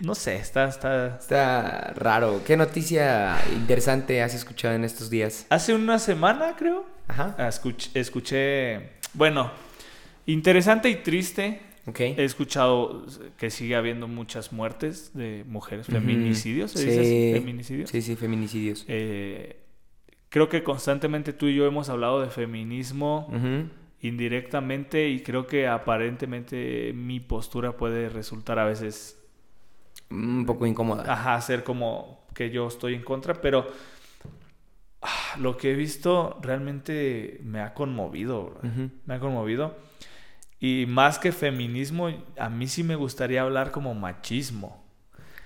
[0.01, 1.17] no sé, está, está...
[1.19, 2.43] Está raro.
[2.47, 5.47] ¿Qué noticia interesante has escuchado en estos días?
[5.51, 7.35] Hace una semana, creo, Ajá.
[7.49, 9.51] escuch- escuché, bueno,
[10.27, 11.63] interesante y triste.
[11.87, 12.01] Ok.
[12.01, 13.07] He escuchado
[13.39, 16.85] que sigue habiendo muchas muertes de mujeres, feminicidios, ¿se Sí.
[16.87, 17.31] dice así?
[17.33, 17.91] ¿Feminicidios?
[17.91, 18.85] Sí, sí, feminicidios.
[18.89, 19.57] Eh,
[20.29, 23.27] creo que constantemente tú y yo hemos hablado de feminismo
[24.03, 29.18] indirectamente y creo que aparentemente mi postura puede resultar a veces
[30.11, 31.11] Un poco incómoda.
[31.13, 33.67] ajá, ser como que yo estoy en contra, pero
[35.03, 38.59] ah, lo que he visto realmente me ha conmovido,
[39.05, 39.77] me ha conmovido.
[40.61, 44.85] Y más que feminismo, a mí sí me gustaría hablar como machismo.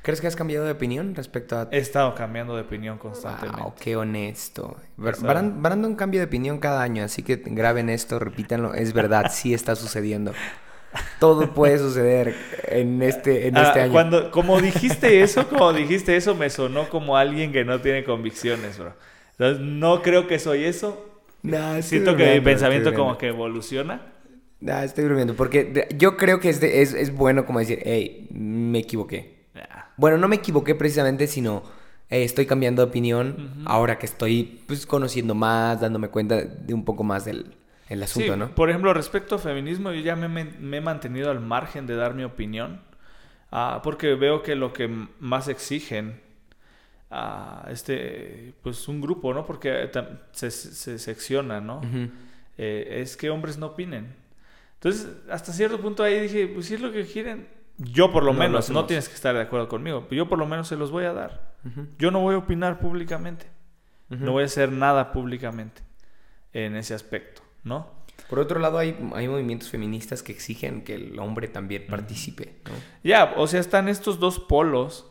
[0.02, 1.68] ¿Crees que has cambiado de opinión respecto a...
[1.70, 3.62] He estado cambiando de opinión constantemente.
[3.62, 4.76] Wow, qué honesto.
[4.96, 8.74] Brandon cambia de opinión cada año, así que graben esto, repítanlo.
[8.74, 10.32] Es verdad, sí está sucediendo.
[11.18, 12.34] Todo puede suceder
[12.68, 13.92] en este, en Ah, este año.
[13.92, 18.78] Cuando, como dijiste eso, como dijiste eso, me sonó como alguien que no tiene convicciones,
[18.78, 18.92] bro.
[19.32, 21.08] Entonces, no creo que soy eso.
[21.42, 24.00] Nah, estoy Siento que mi pensamiento como que evoluciona.
[24.60, 28.28] Nah, estoy bromeando, porque yo creo que es, de- es, es bueno como decir, hey,
[28.32, 29.46] me equivoqué.
[29.56, 31.64] Ah, Bueno, no me equivoqué precisamente, sino
[32.10, 33.68] eh, estoy cambiando de opinión Ujú.
[33.68, 37.56] ahora que estoy pues, conociendo más, dándome cuenta de un poco más del
[37.92, 38.54] el asunto, sí, ¿no?
[38.54, 42.24] Por ejemplo, respecto a feminismo, yo ya me, he mantenido al margen de dar mi
[42.24, 42.80] opinión.
[43.50, 44.88] ah, porque veo que lo que
[45.20, 46.20] más exigen
[47.10, 49.44] a este, pues un grupo, ¿no?
[49.44, 49.90] Porque
[50.32, 51.82] se, se secciona, ¿no?
[52.56, 54.14] Eh, es que hombres no opinen.
[54.74, 58.32] Entonces, hasta cierto punto ahí dije, pues si es lo que quieren, yo por lo
[58.32, 60.68] No, lo menos, no tienes que estar de acuerdo conmigo, pero yo por lo menos
[60.68, 61.52] se los voy a dar.
[61.98, 63.46] Yo no voy a opinar públicamente,
[64.08, 65.82] no voy a hacer nada públicamente
[66.52, 67.90] en ese aspecto, ¿no?
[68.28, 72.70] Por otro lado, hay, hay movimientos feministas que exigen que el hombre también participe, ¿no?
[73.04, 75.10] Ya, o sea, están estos dos polos,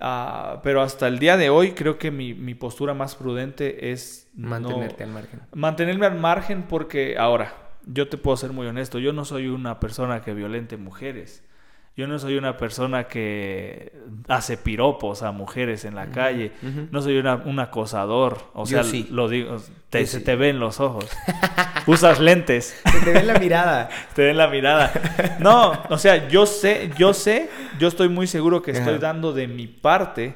[0.00, 4.28] ah, pero hasta el día de hoy creo que mi, mi postura más prudente es
[4.34, 5.40] no- Mantenerte al margen.
[5.54, 7.54] mantenerme al margen porque ahora,
[7.86, 11.42] yo te puedo ser muy honesto, yo no soy una persona que violente mujeres.
[11.98, 13.92] Yo no soy una persona que
[14.28, 16.52] hace piropos a mujeres en la calle.
[16.92, 18.38] No soy una- un acosador.
[18.54, 19.08] O Yo sea, sí.
[19.10, 19.56] lo digo,
[19.90, 20.24] te, se sí.
[20.24, 21.06] te ven los ojos.
[21.88, 22.80] Usas lentes.
[22.88, 23.88] Se te ve en la mirada.
[24.14, 24.92] Te ven la mirada.
[25.40, 28.98] No, o sea, yo sé, yo sé, yo estoy muy seguro que estoy Ajá.
[29.00, 30.34] dando de mi parte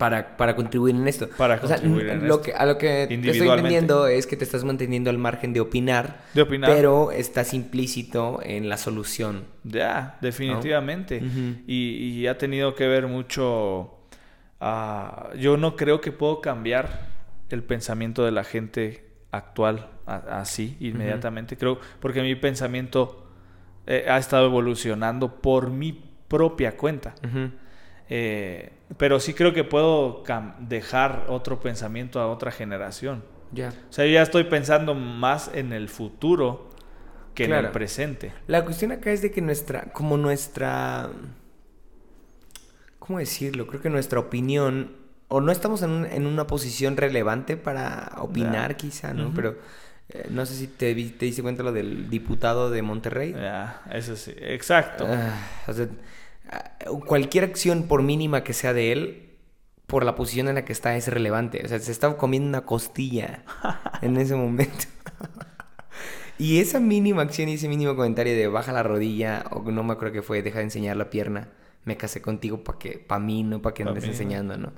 [0.00, 1.28] Para, para contribuir en esto.
[1.36, 2.42] Para O sea, contribuir en lo esto.
[2.42, 5.60] que, a lo que te estoy entendiendo es que te estás manteniendo al margen de
[5.60, 6.70] opinar, de opinar.
[6.74, 9.44] pero estás implícito en la solución.
[9.62, 11.22] Ya, definitivamente.
[11.66, 13.94] Y, y ha tenido que ver mucho.
[14.60, 17.06] ah, yo no creo que puedo cambiar
[17.50, 21.56] el pensamiento de la gente actual así, inmediatamente.
[21.56, 23.26] Creo, porque mi pensamiento
[23.86, 25.92] eh, ha estado evolucionando por mi
[26.28, 27.14] propia cuenta.
[28.10, 30.24] Eh, pero sí creo que puedo
[30.58, 33.22] dejar otro pensamiento a otra generación.
[33.52, 33.68] Ya.
[33.88, 36.70] O sea, yo ya estoy pensando más en el futuro
[37.34, 38.32] que en el presente.
[38.48, 41.10] La cuestión acá es de que nuestra, como nuestra,
[42.98, 43.68] ¿cómo decirlo?
[43.68, 44.96] Creo que nuestra opinión,
[45.28, 49.32] o no estamos en, una posición relevante para opinar quizá, ¿no?
[49.34, 49.56] Pero
[50.08, 53.32] eh, no sé si te, te diste cuenta lo del diputado de Monterrey.
[53.32, 55.06] Ya, eso sí, exacto.
[55.08, 55.38] Ah,
[55.68, 55.88] o sea, ah,
[57.06, 59.30] cualquier acción, por mínima que sea de él,
[59.86, 61.62] por la posición en la que está, es relevante.
[61.64, 63.44] O sea, se estaba comiendo una costilla
[64.02, 64.86] en ese momento.
[66.38, 69.92] y esa mínima acción y ese mínimo comentario de baja la rodilla, o no me
[69.92, 71.48] acuerdo que fue, deja de enseñar la pierna,
[71.84, 74.72] me casé contigo para que, para mí, no para que andes enseñando, ¿no?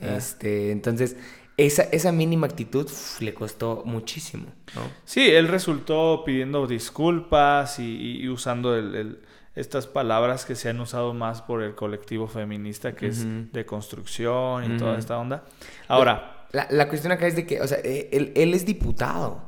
[0.00, 0.16] Ah.
[0.16, 1.16] Este, entonces,
[1.56, 2.88] esa, esa mínima actitud
[3.20, 4.82] le costó muchísimo, ¿no?
[5.04, 9.20] Sí, él resultó pidiendo disculpas y, usando el,
[9.54, 14.72] estas palabras que se han usado más por el colectivo feminista, que es de construcción
[14.74, 15.44] y toda esta onda.
[15.88, 16.36] Ahora...
[16.52, 19.40] La, la, cuestión acá es de que, o sea, eh, él, él es diputado.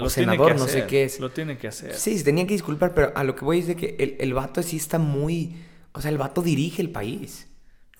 [0.00, 1.18] o senador, no sé qué es.
[1.18, 1.94] Lo tiene que hacer.
[1.94, 4.34] Sí, se tenía que disculpar, pero a lo que voy es de que el, el
[4.34, 5.56] vato sí está muy...
[5.92, 7.48] O sea, el vato dirige el país.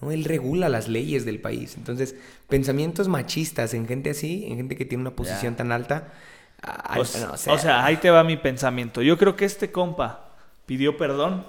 [0.01, 0.13] ¿no?
[0.13, 1.77] Él regula las leyes del país.
[1.77, 2.15] Entonces,
[2.49, 6.13] pensamientos machistas en gente así, en gente que tiene una posición tan alta.
[6.97, 9.03] o, sea, ahí te va mi pensamiento.
[9.03, 10.28] Yo creo que este compa
[10.69, 11.47] pidió perdón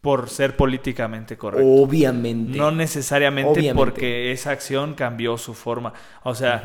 [0.00, 1.66] por ser políticamente correcto.
[1.66, 2.56] Obviamente.
[2.56, 5.92] No necesariamente porque esa acción cambió su forma.
[6.22, 6.62] O sea,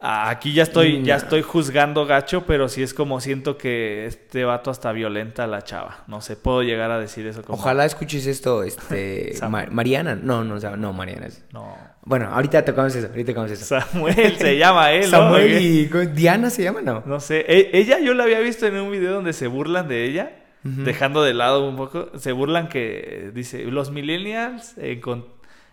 [0.00, 4.70] Aquí ya estoy, ya estoy juzgando gacho, pero sí es como siento que este vato
[4.70, 6.04] hasta violenta a la chava.
[6.06, 7.42] No sé, puedo llegar a decir eso.
[7.42, 7.58] Como...
[7.58, 9.34] Ojalá escuches esto, este...
[9.72, 10.14] Mariana.
[10.14, 11.26] No, no, no, Mariana.
[11.52, 11.76] No.
[12.04, 13.64] Bueno, ahorita tocamos eso, ahorita tocamos eso.
[13.64, 15.86] Samuel se llama él, Samuel y...
[16.14, 17.02] ¿Diana se llama, no?
[17.04, 17.44] No sé.
[17.48, 20.30] E, ella yo la había visto en un video donde se burlan de ella.
[20.84, 24.74] Dejando de lado un poco, se burlan que dice, los millennials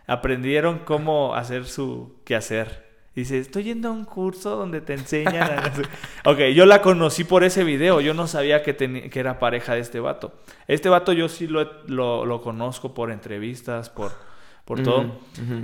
[0.07, 2.85] aprendieron cómo hacer su quehacer
[3.15, 5.71] Dice, estoy yendo a un curso donde te enseñan a...
[6.29, 8.01] ok, yo la conocí por ese video.
[8.01, 10.33] Yo no sabía que, que era pareja de este vato.
[10.67, 14.11] Este vato yo sí lo, lo, conozco por entrevistas, por,
[14.65, 15.17] por todo.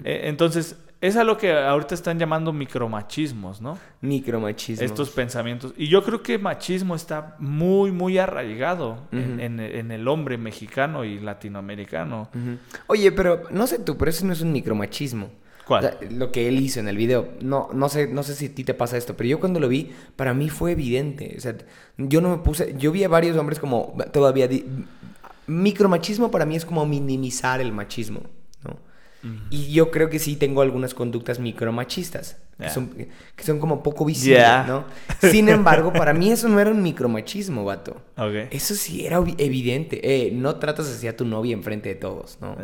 [0.06, 3.78] Eh, entonces, es a lo que ahorita están llamando micromachismos, ¿no?
[4.02, 4.86] Micromachismos.
[4.86, 5.74] Estos pensamientos.
[5.76, 11.20] Y yo creo que machismo está muy, muy arraigado en, en, el hombre mexicano y
[11.20, 12.30] latinoamericano.
[12.88, 15.30] Oye, pero no sé tú, pero eso no es un micromachismo
[16.10, 17.30] lo que él hizo en el video.
[17.42, 19.68] No, no, sé, no sé si a ti te pasa esto, pero yo cuando lo
[19.68, 21.36] vi, para mí fue evidente.
[21.38, 21.56] O sea,
[21.98, 22.76] yo no me puse.
[22.78, 24.50] Yo vi a varios hombres como todavía.
[25.48, 28.22] micromachismo para mí es como minimizar el machismo,
[29.50, 32.90] Y yo creo que sí tengo algunas conductas micromachistas, que, son,
[33.36, 34.86] que son como poco visibles, ¿no?
[35.20, 38.02] Sin embargo, para mí eso no era un micromachismo, vato.
[38.52, 40.00] Eso sí era evidente.
[40.04, 42.56] Eh, no tratas así a tu novia enfrente de todos, ¿no?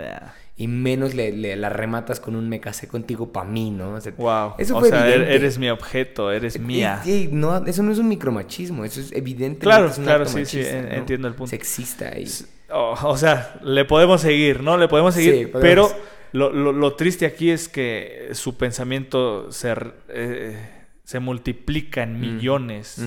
[0.60, 3.94] y menos le, la rematas con un me casé contigo para mí, ¿no?
[3.94, 4.54] O sea, wow.
[4.58, 7.04] Eso fue o sea, er, eres mi objeto, eres mía.
[7.32, 9.60] No, eso no es un micromachismo, eso es evidente.
[9.60, 11.52] Claro, claro, sí, sí, entiendo el punto.
[11.52, 12.12] Sexista.
[12.70, 14.78] O, sea, le podemos seguir, ¿no?
[14.78, 15.92] Le podemos seguir, pero
[16.32, 19.74] lo, lo, triste aquí es que su pensamiento se,
[20.10, 20.70] eh,
[21.04, 23.02] se multiplica en millones.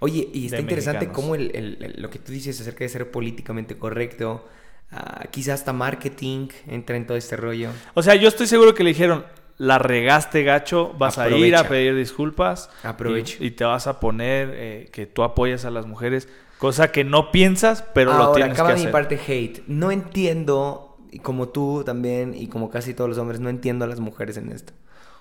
[0.00, 3.76] Oye, y está interesante cómo el, el, lo que tú dices acerca de ser políticamente
[3.76, 4.44] correcto
[4.90, 7.70] Ah, quizás hasta marketing entra en todo este rollo.
[7.94, 9.26] O sea, yo estoy seguro que le dijeron,
[9.58, 12.70] la regaste gacho, vas a ir a pedir disculpas.
[12.82, 13.44] Aprovecho.
[13.44, 17.30] Y, te vas a poner eh, que tú apoyas a las mujeres, cosa que no
[17.32, 18.72] piensas, pero lo tienes que hacer.
[18.72, 19.62] acaba mi parte hate.
[19.66, 23.88] No entiendo, y como tú también, y como casi todos los hombres, no entiendo a
[23.88, 24.72] las mujeres en esto.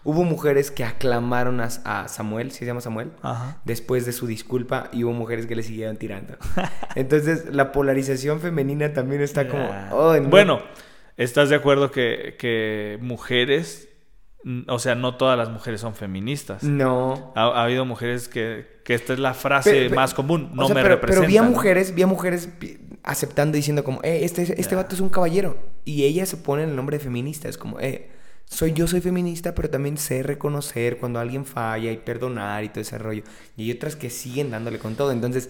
[0.03, 3.11] Hubo mujeres que aclamaron a, Samuel, ¿sí se llama Samuel?
[3.65, 6.37] Después de su disculpa y hubo mujeres que le siguieron tirando.
[6.95, 9.69] Entonces, la polarización femenina también está como...
[10.29, 10.61] Bueno,
[11.17, 13.89] ¿estás de acuerdo que, mujeres,
[14.67, 16.63] o sea, no todas las mujeres son feministas?
[16.63, 17.33] No.
[17.35, 21.21] Ha, habido mujeres que, que esta es la frase más común, no me pero, Pero
[21.23, 22.47] vi a mujeres, vi a mujeres
[23.07, 25.57] aceptando diciendo como, eh, este, este vato es un caballero.
[25.85, 28.09] Y ella se pone el nombre de feminista, es como, eh
[28.49, 32.81] soy yo soy feminista, pero también sé reconocer cuando alguien falla y perdonar y todo
[32.81, 33.23] ese rollo.
[33.57, 35.11] Y hay otras que siguen dándole con todo.
[35.11, 35.49] Entonces,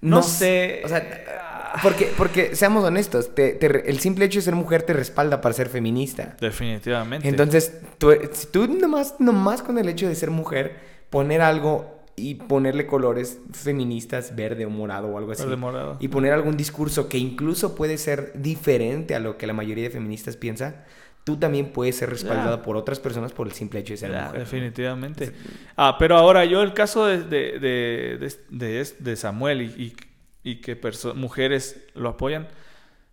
[0.00, 0.80] no, sé.
[0.84, 5.52] O sea, porque, porque seamos honestos, el simple hecho de ser mujer te respalda para
[5.52, 6.36] ser feminista.
[6.40, 7.28] Definitivamente.
[7.28, 10.76] Entonces, tú, si tú nomás, nomás con el hecho de ser mujer,
[11.10, 15.42] poner algo y ponerle colores feministas, verde o morado o algo así.
[15.44, 15.96] Verde morado.
[16.00, 19.90] Y poner algún discurso que incluso puede ser diferente a lo que la mayoría de
[19.90, 20.84] feministas piensa
[21.22, 24.18] tú también puedes ser respaldado por otras personas por el simple hecho de ser Ya,
[24.22, 24.32] mujer.
[24.34, 24.40] ¿no?
[24.40, 25.32] definitivamente.
[25.76, 29.94] Ah, pero ahora yo el caso de, de, de, de- de Samuel y,
[30.42, 30.80] y, y que
[31.14, 32.48] mujeres lo apoyan,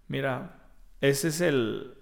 [0.08, 0.58] mira,
[1.02, 1.94] ese es el...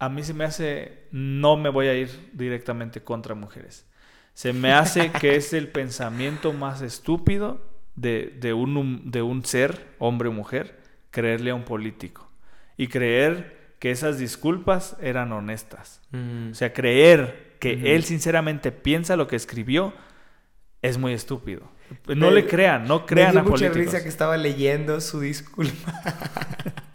[0.00, 3.86] A mí se me hace, no me voy a ir directamente contra mujeres.
[4.34, 7.60] Se me hace que es el pensamiento más estúpido
[7.96, 10.80] de, de un, de un ser, hombre o mujer,
[11.10, 12.28] creerle a un político.
[12.76, 16.00] Y creer que esas disculpas eran honestas.
[16.10, 16.50] Mm.
[16.50, 19.94] O sea, creer que él sinceramente piensa lo que escribió
[20.82, 21.62] es muy estúpido.
[22.08, 23.92] No Me- le crean, no crean Me dio a mucha políticos.
[23.92, 25.92] risa que estaba leyendo su disculpa.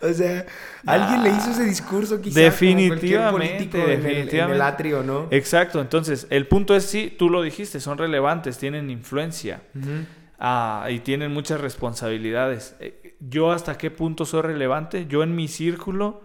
[0.00, 0.46] o sea,
[0.86, 4.62] alguien le hizo ese discurso quizá como cualquier Definitivamente, político en el- En el, definitivamente.
[4.62, 5.28] atrio, ¿no?
[5.30, 9.62] Exacto, entonces el punto es sí, tú lo dijiste, son relevantes, tienen influencia
[10.38, 12.76] ah, y tienen muchas responsabilidades.
[12.80, 15.06] Eh, Yo hasta qué punto soy relevante?
[15.08, 16.22] Yo en mi círculo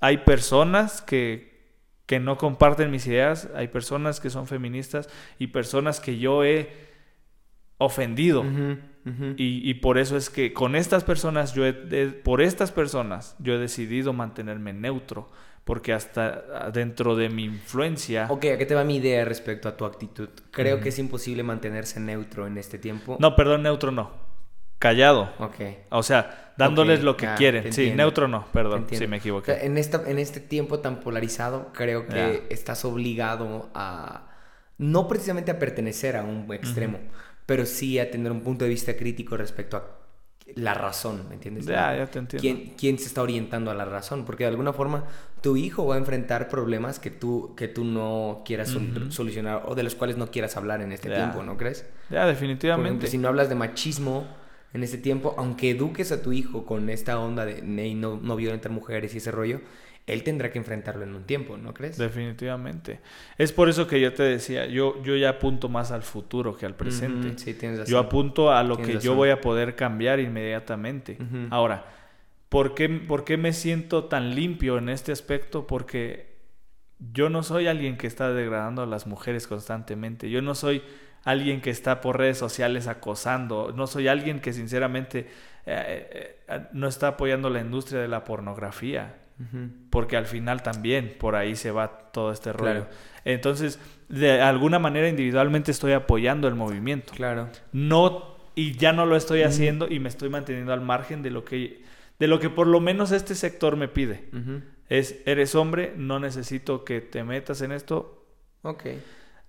[0.00, 1.58] hay personas que,
[2.06, 5.08] que no comparten mis ideas, hay personas que son feministas
[5.40, 6.87] y personas que yo he
[7.78, 8.44] ofendido.
[9.38, 13.34] Y, y por eso es que con estas personas, yo he- de- por estas personas,
[13.38, 15.30] yo he decidido mantenerme neutro.
[15.64, 18.26] Porque hasta dentro de mi influencia...
[18.30, 20.30] Ok, ¿a qué te va mi idea respecto a tu actitud?
[20.50, 23.18] Creo que es imposible mantenerse neutro en este tiempo.
[23.20, 24.10] No, perdón, neutro no.
[24.78, 25.30] Callado.
[25.38, 25.56] Ok.
[25.90, 27.70] O sea, dándoles lo que quieren.
[27.74, 29.52] Sí, neutro no, perdón, sí me O equivoqué.
[29.56, 34.30] sea, en, esta, en este tiempo tan polarizado, creo que estás obligado a,
[34.78, 36.98] no precisamente a pertenecer a un extremo,
[37.48, 39.84] pero sí a tener un punto de vista crítico respecto a
[40.54, 41.64] la razón, ¿me entiendes?
[41.64, 42.42] Ya, ya te entiendo.
[42.42, 44.26] ¿Quién, quién se está orientando a la razón?
[44.26, 45.04] Porque de alguna forma
[45.40, 48.76] tu hijo va a enfrentar problemas que tú, que tú no quieras
[49.08, 51.14] solucionar o de los cuales no quieras hablar en este Ya.
[51.16, 51.86] tiempo, ¿no crees?
[52.10, 52.86] Ya, definitivamente.
[52.88, 54.26] ejemplo, si no hablas de machismo
[54.74, 58.36] en este tiempo, aunque eduques a tu hijo con esta onda de "Ney, no, no
[58.36, 59.62] violentar mujeres y ese rollo,
[60.08, 61.98] él tendrá que enfrentarlo en un tiempo, ¿no crees?
[61.98, 63.00] Definitivamente.
[63.36, 66.66] Es por eso que yo te decía, yo, yo ya apunto más al futuro que
[66.66, 67.38] al presente.
[67.38, 67.92] Sí, tienes razón.
[67.92, 71.18] Yo apunto a lo Tienes que yo voy a poder cambiar inmediatamente.
[71.50, 71.84] Ahora,
[72.48, 75.66] ¿por qué, ¿por qué me siento tan limpio en este aspecto?
[75.66, 76.36] Porque
[77.12, 80.30] yo no soy alguien que está degradando a las mujeres constantemente.
[80.30, 80.82] Yo no soy
[81.24, 83.72] alguien que está por redes sociales acosando.
[83.76, 85.28] No soy alguien que sinceramente
[85.66, 89.16] eh, eh, no está apoyando la industria de la pornografía.
[89.90, 92.86] Porque al final también por ahí se va todo este rollo.
[92.86, 92.88] Claro.
[93.24, 93.78] Entonces,
[94.08, 97.12] de alguna manera individualmente estoy apoyando el movimiento.
[97.14, 97.48] Claro.
[97.72, 101.44] No, y ya no lo estoy haciendo y me estoy manteniendo al margen de lo
[101.44, 101.84] que,
[102.18, 104.24] de lo que por lo menos este sector me pide.
[104.88, 108.26] Es, eres hombre, no necesito que te metas en esto.
[108.62, 108.84] Ok.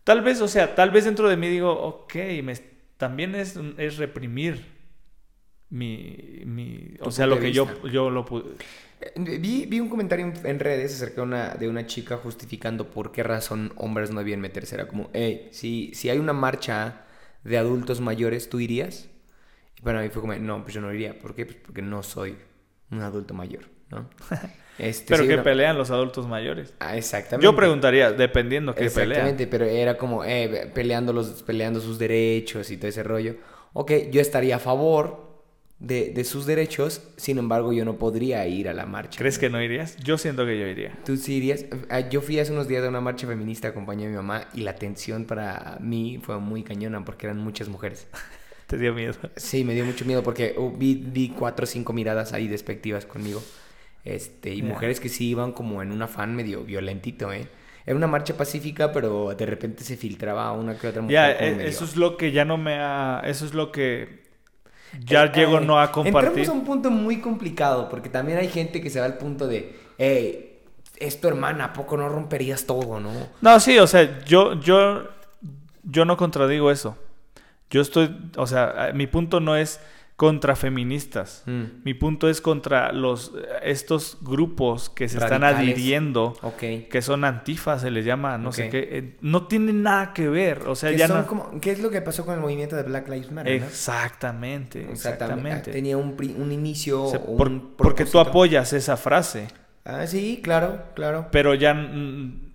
[0.04, 2.54] Tal vez, o sea, tal vez dentro de mí digo, ok, me,
[2.98, 4.66] también es, es reprimir
[5.70, 8.44] mi, mi o sea, lo que yo, yo lo pude.
[9.02, 13.12] Eh, Vi, vi un comentario en, redes acerca de una, de una chica justificando por
[13.12, 14.76] qué razón hombres no debían meterse.
[14.76, 17.06] Era como, hey, si, si hay una marcha
[17.44, 19.08] de adultos mayores, ¿tú irías?
[19.78, 21.18] Y para mí fue como, no, pues yo no iría.
[21.18, 21.46] ¿Por qué?
[21.46, 22.38] Pues porque no soy
[22.92, 24.10] un adulto mayor, ¿no?
[24.80, 26.74] Este, Pero hay que una- pelean los adultos mayores.
[26.80, 27.44] Ah, exactamente.
[27.44, 29.04] Yo preguntaría, dependiendo qué pelea.
[29.04, 33.36] Exactamente, pero era como eh, peleando, los, peleando sus derechos y todo ese rollo.
[33.74, 35.29] Ok, yo estaría a favor
[35.80, 39.18] de, de sus derechos, sin embargo yo no podría ir a la marcha.
[39.18, 39.96] ¿Crees que no irías?
[39.98, 40.98] Yo siento que yo iría.
[41.06, 41.66] ¿Tú sí irías?
[41.90, 44.62] Ah, Yo fui hace unos días a una marcha feminista, acompañé a mi mamá y
[44.62, 48.08] la tensión para mí fue muy cañona porque eran muchas mujeres.
[48.68, 49.14] Te dio miedo.
[49.36, 53.06] Sí, me dio mucho miedo porque uh, vi, vi cuatro o cinco miradas ahí despectivas
[53.06, 53.42] conmigo.
[54.06, 57.48] Este, y mujeres que sí iban como en un afán medio violentito, ¿eh?
[57.86, 61.14] Era una marcha pacífica, pero de repente se filtraba una que otra mujer.
[61.40, 63.22] Ya, medio- eso es lo que ya no me ha...
[63.26, 64.19] Eso es lo que
[65.06, 66.30] ya Eh, llego eh, no a compartir.
[66.30, 69.48] Entramos a un punto muy complicado, porque también hay gente que se va al punto
[69.48, 70.58] de, hey,
[70.98, 73.12] es tu hermana, ¿a poco no romperías todo, no?
[73.42, 75.04] No, sí, o sea, yo, yo,
[75.84, 76.98] yo no contradigo eso.
[77.70, 79.80] Yo estoy, o sea, mi punto no es
[80.20, 81.44] contra feministas.
[81.46, 83.32] Mm, Mi punto es contra los
[83.64, 86.90] estos grupos que se están adhiriendo, ok.
[86.92, 88.90] que son antifas, se les llama, no sé qué.
[88.92, 90.68] eh, no tienen nada que ver.
[90.68, 91.26] O sea, ya son no.
[91.28, 93.54] como- ¿Qué es lo que pasó con el movimiento de Black Lives Matter?
[93.54, 94.92] Exactamente, Exactamente.
[94.92, 95.72] exactamente.
[95.72, 97.02] Tenía un, pri- un inicio.
[97.06, 99.48] O sea, un por- porque tú apoyas esa frase.
[99.86, 101.28] Ah, sí, claro, claro.
[101.32, 101.74] Pero ya,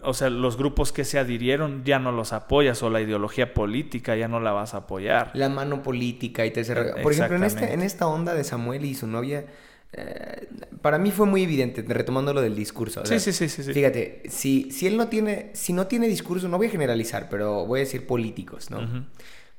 [0.05, 4.17] o sea, los grupos que se adhirieron ya no los apoyas o la ideología política
[4.17, 5.31] ya no la vas a apoyar.
[5.35, 6.95] La mano política y rollo.
[7.03, 9.47] Por ejemplo, en, este, en esta onda de Samuel y su novia,
[9.93, 10.49] eh,
[10.83, 13.01] para mí fue muy evidente, retomando lo del discurso.
[13.03, 13.63] o Sí, sea, sí, sí, sí.
[13.63, 13.73] sí.
[13.73, 17.67] Fíjate, si, si él no tiene, si no tiene discurso, no voy a generalizar, pero
[17.67, 19.07] voy a decir políticos, ¿no?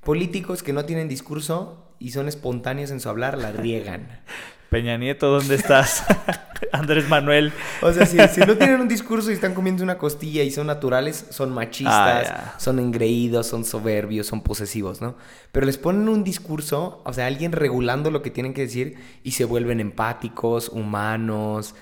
[0.03, 4.21] Políticos que no tienen discurso y son espontáneos en su hablar, la riegan.
[4.69, 6.03] Peña Nieto, ¿dónde estás?
[6.71, 7.53] Andrés Manuel.
[7.81, 10.67] O sea, si, si, no tienen un discurso y están comiendo una costilla y son
[10.67, 15.15] naturales, son machistas, Ah, son engreídos, son soberbios, son posesivos, ¿no?
[15.51, 19.31] Pero les ponen un discurso, o sea, alguien regulando lo que tienen que decir y
[19.31, 21.75] se vuelven empáticos, humanos.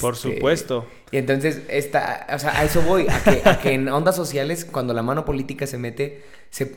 [0.00, 0.86] Por este, supuesto.
[1.10, 4.64] Y entonces, esta, o sea, a eso voy, a que, a que en ondas sociales,
[4.64, 6.74] cuando la mano política se mete, se,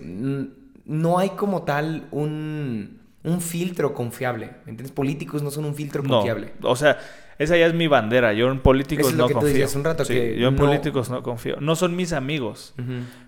[0.85, 4.45] no hay como tal un, un filtro confiable.
[4.65, 4.91] ¿Entiendes?
[4.91, 6.53] Políticos no son un filtro No, confiable.
[6.63, 6.97] o sea,
[7.37, 8.33] esa ya es mi bandera.
[8.33, 9.53] Yo en políticos Eso es lo no que tú confío.
[9.53, 11.57] decías un rato, Sí, que yo en no- políticos no confío.
[11.59, 12.73] No son mis amigos.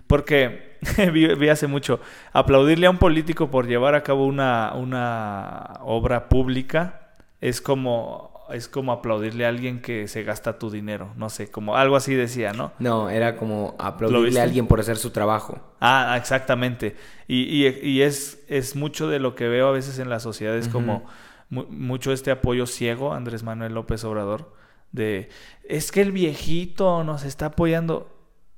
[0.06, 0.76] Porque
[1.12, 2.00] vi, vi hace mucho
[2.32, 7.00] aplaudirle a un político por llevar a cabo una, una obra pública
[7.40, 11.76] es como es como aplaudirle a alguien que se gasta tu dinero, no sé, como
[11.76, 12.72] algo así decía, ¿no?
[12.78, 15.60] No, era como ¿Lo aplaudirle a alguien por hacer su trabajo.
[15.80, 16.96] Ah, exactamente.
[17.26, 20.56] Y, y- y es, es mucho de lo que veo a veces en la sociedad,
[20.56, 21.04] es como
[21.48, 24.52] mu- mucho este apoyo ciego, Andrés Manuel López Obrador,
[24.92, 25.28] de,
[25.68, 28.10] es que el viejito nos está apoyando,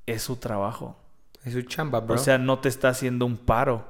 [0.07, 0.97] es su trabajo.
[1.45, 2.16] Es su chamba, bro.
[2.16, 3.87] O sea, no te está haciendo un paro.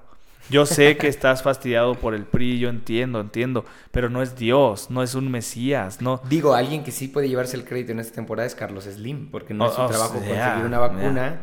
[0.49, 4.91] Yo sé que estás fastidiado por el PRI, yo entiendo, entiendo, pero no es Dios,
[4.91, 6.21] no es un Mesías, no.
[6.29, 9.55] Digo, alguien que sí puede llevarse el crédito en esta temporada es Carlos Slim, porque
[9.55, 11.41] no Oh, es su oh, trabajo yeah, conseguir una vacuna,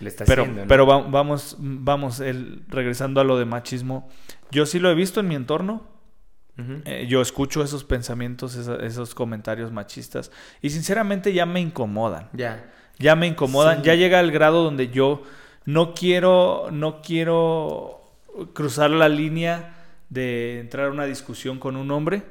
[0.00, 0.62] le está Pero, haciendo.
[0.62, 0.68] ¿no?
[0.68, 4.08] pero va- vamos, vamos, el, regresando a lo de machismo,
[4.50, 5.86] yo sí lo he visto en mi entorno,
[6.86, 10.30] eh, yo escucho esos pensamientos, esos comentarios machistas,
[10.62, 12.30] y sinceramente ya me incomodan.
[12.32, 12.72] Ya.
[12.98, 13.84] ya me incomodan, Sí.
[13.84, 15.22] ya llega al grado donde yo
[15.66, 18.05] no quiero, no quiero
[18.52, 19.74] cruzar la línea
[20.08, 22.22] de entrar a una discusión con un hombre,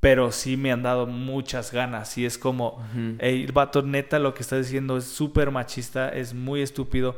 [0.00, 2.16] pero sí me han dado muchas ganas.
[2.16, 2.82] Y es como,
[3.18, 7.16] hey, vato, neta, lo que estás diciendo es súper machista, es muy estúpido.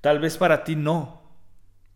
[0.00, 1.22] Tal vez para ti no,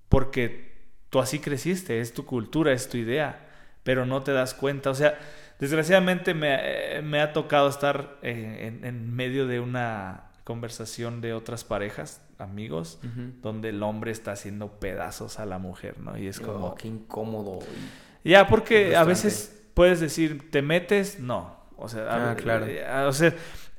[0.08, 0.72] porque
[1.10, 3.48] tú así creciste, es tu cultura, es tu idea,
[3.82, 4.90] pero no te das cuenta.
[4.90, 5.18] O sea,
[5.60, 6.56] desgraciadamente me,
[6.96, 12.22] eh, me ha tocado estar eh, en, en medio de una conversación de otras parejas,
[12.42, 12.98] amigos,
[13.42, 16.18] donde el hombre está haciendo pedazos a la mujer, ¿no?
[16.18, 16.68] Y es como...
[16.68, 17.60] Oh, qué incómodo.
[18.24, 21.18] Ya, porque a veces puedes decir, ¿te metes?
[21.18, 21.56] No.
[21.76, 22.66] O sea, a- Ah, claro.
[22.66, 23.34] eh, o sea,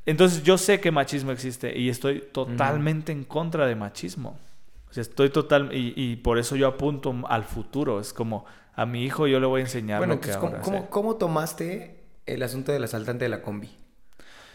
[0.05, 4.38] entonces yo sé que machismo existe y estoy totalmente en contra de machismo.
[4.89, 7.99] O sea, estoy total y, y por eso yo apunto al futuro.
[7.99, 8.45] Es como
[8.76, 10.80] a mi hijo yo le voy a enseñar Bueno, lo que entonces, ¿cómo, ahora cómo,
[10.82, 10.88] sé.
[10.89, 13.70] cómo tomaste el asunto del asaltante de la combi?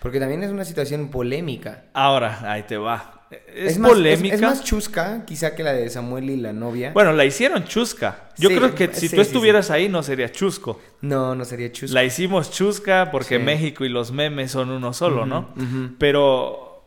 [0.00, 1.86] Porque también es una situación polémica.
[1.92, 3.17] Ahora, ahí te va.
[3.54, 4.34] Es, más- polémica.
[4.36, 6.92] Es, más chusca, quizá, que la de Samuel y la novia.
[6.92, 8.30] Bueno, la hicieron chusca.
[8.38, 10.80] Yo Sí, creo que si sí, tú sí, estuvieras ahí no sería chusco.
[11.02, 11.92] no, no sería chusca.
[11.94, 13.38] La hicimos chusca porque.
[13.38, 15.52] México y los memes son uno solo, ¿no?
[15.98, 16.84] Pero,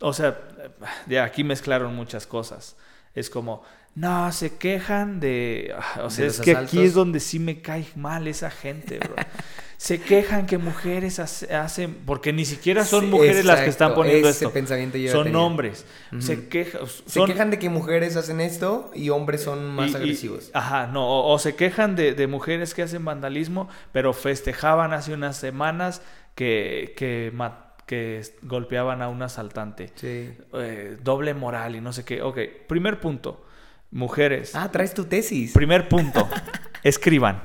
[0.00, 0.38] o sea,
[1.06, 2.76] ya aquí mezclaron muchas cosas.
[3.14, 3.62] Es como,
[3.94, 5.74] no, se quejan de...
[5.76, 8.98] ah, O sea, ¿De es que aquí es donde sí me cae mal esa gente,
[8.98, 9.14] bro.
[9.76, 11.94] se quejan que mujeres hace- hacen...
[12.06, 14.52] Porque ni siquiera son Sí, mujeres las que están poniendo ese esto.
[14.52, 15.40] pensamiento yo Son tenía.
[15.40, 15.84] hombres.
[16.18, 16.82] Se quejan...
[17.06, 20.50] Se quejan de que mujeres hacen esto y hombres son más y- y- agresivos.
[20.54, 25.12] ajá, no, o, o se quejan de, de mujeres que hacen vandalismo, pero festejaban hace
[25.12, 26.00] unas semanas
[26.34, 27.32] que, que,
[28.42, 29.90] golpeaban a un asaltante.
[29.96, 30.30] Sí.
[30.54, 32.22] Eh, doble moral y no sé qué.
[32.22, 32.38] Ok,
[32.68, 33.44] primer punto.
[33.90, 34.54] Mujeres.
[34.54, 35.52] Ah, traes tu tesis.
[35.52, 36.28] Primer punto.
[36.82, 37.42] Escriban.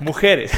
[0.00, 0.52] Mujeres.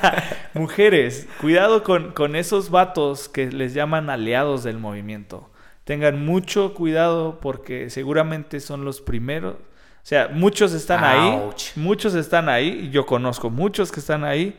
[0.54, 1.26] Mujeres.
[1.40, 5.50] Cuidado con, con esos vatos que les llaman aliados del movimiento.
[5.84, 9.54] Tengan mucho cuidado porque seguramente son los primeros.
[9.56, 11.72] O sea, muchos están Ouch.
[11.76, 11.82] ahí.
[11.82, 12.86] Muchos están ahí.
[12.86, 14.58] y Yo conozco muchos que están ahí.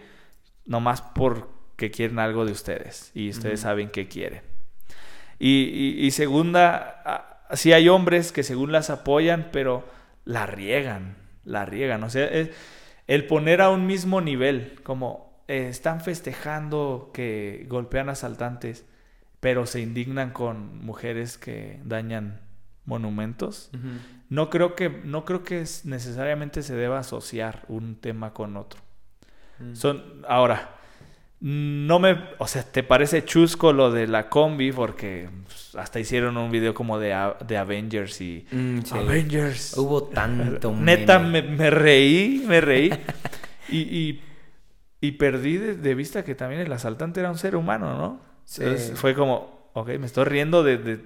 [0.65, 3.11] Nomás porque quieren algo de ustedes.
[3.13, 4.41] Y ustedes saben qué quieren.
[5.39, 9.85] Y, y- y segunda, sí hay hombres que según las apoyan, pero
[10.25, 12.03] la riegan, la riegan.
[12.03, 12.49] O sea, es-
[13.07, 18.83] el poner a un mismo nivel, como eh, están festejando que golpean asaltantes,
[19.39, 22.41] pero se indignan con mujeres que dañan
[22.83, 23.69] monumentos.
[24.29, 28.81] No creo que, no creo que es- necesariamente se deba asociar un tema con otro.
[29.59, 29.75] Mm.
[29.75, 30.69] Son, ahora,
[31.39, 36.35] no me, o sea, te parece chusco lo de la combi porque pues, hasta hicieron
[36.38, 37.15] un video como de,
[37.47, 38.97] de Avengers y Mm, sí.
[38.97, 39.77] Avengers.
[39.77, 42.91] Hubo tanto Neta, me, me reí, me reí.
[43.69, 44.21] y, y,
[44.99, 48.21] y perdí de, de vista que también el asaltante era un ser humano, ¿no?
[48.45, 48.63] Sí.
[48.63, 50.99] Entonces, fue como, ok, me estoy riendo de, de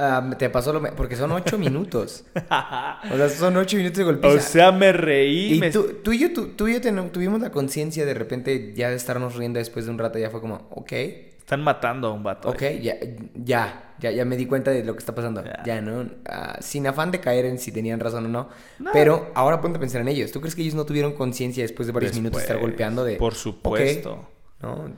[0.00, 0.80] Ah, te pasó lo...
[0.94, 2.24] Porque son ocho minutos.
[2.34, 4.34] o sea, son ocho minutos de golpiza.
[4.34, 5.54] O sea, me reí.
[5.54, 8.14] y me- tú, tú y yo, tú, tú y yo ten- tuvimos la conciencia de
[8.14, 10.92] repente ya de estarnos riendo después de un rato, ya fue como, ok,
[11.38, 12.48] Están matando a un vato.
[12.50, 12.96] ok, ya,
[13.34, 15.42] ya, ya, ya me di cuenta de lo que está pasando.
[15.44, 15.62] Ya.
[15.64, 16.08] Ya, ¿no?
[16.26, 18.48] Ah, sin afán de caer en si tenían razón o no.
[18.78, 18.90] No.
[18.92, 20.30] Pero ahora ponte a pensar en ellos.
[20.30, 23.16] ¿Tú crees que ellos no tuvieron conciencia después de varios minutos de estar golpeando de...
[23.16, 24.28] Por supuesto.
[24.60, 24.92] ¿No?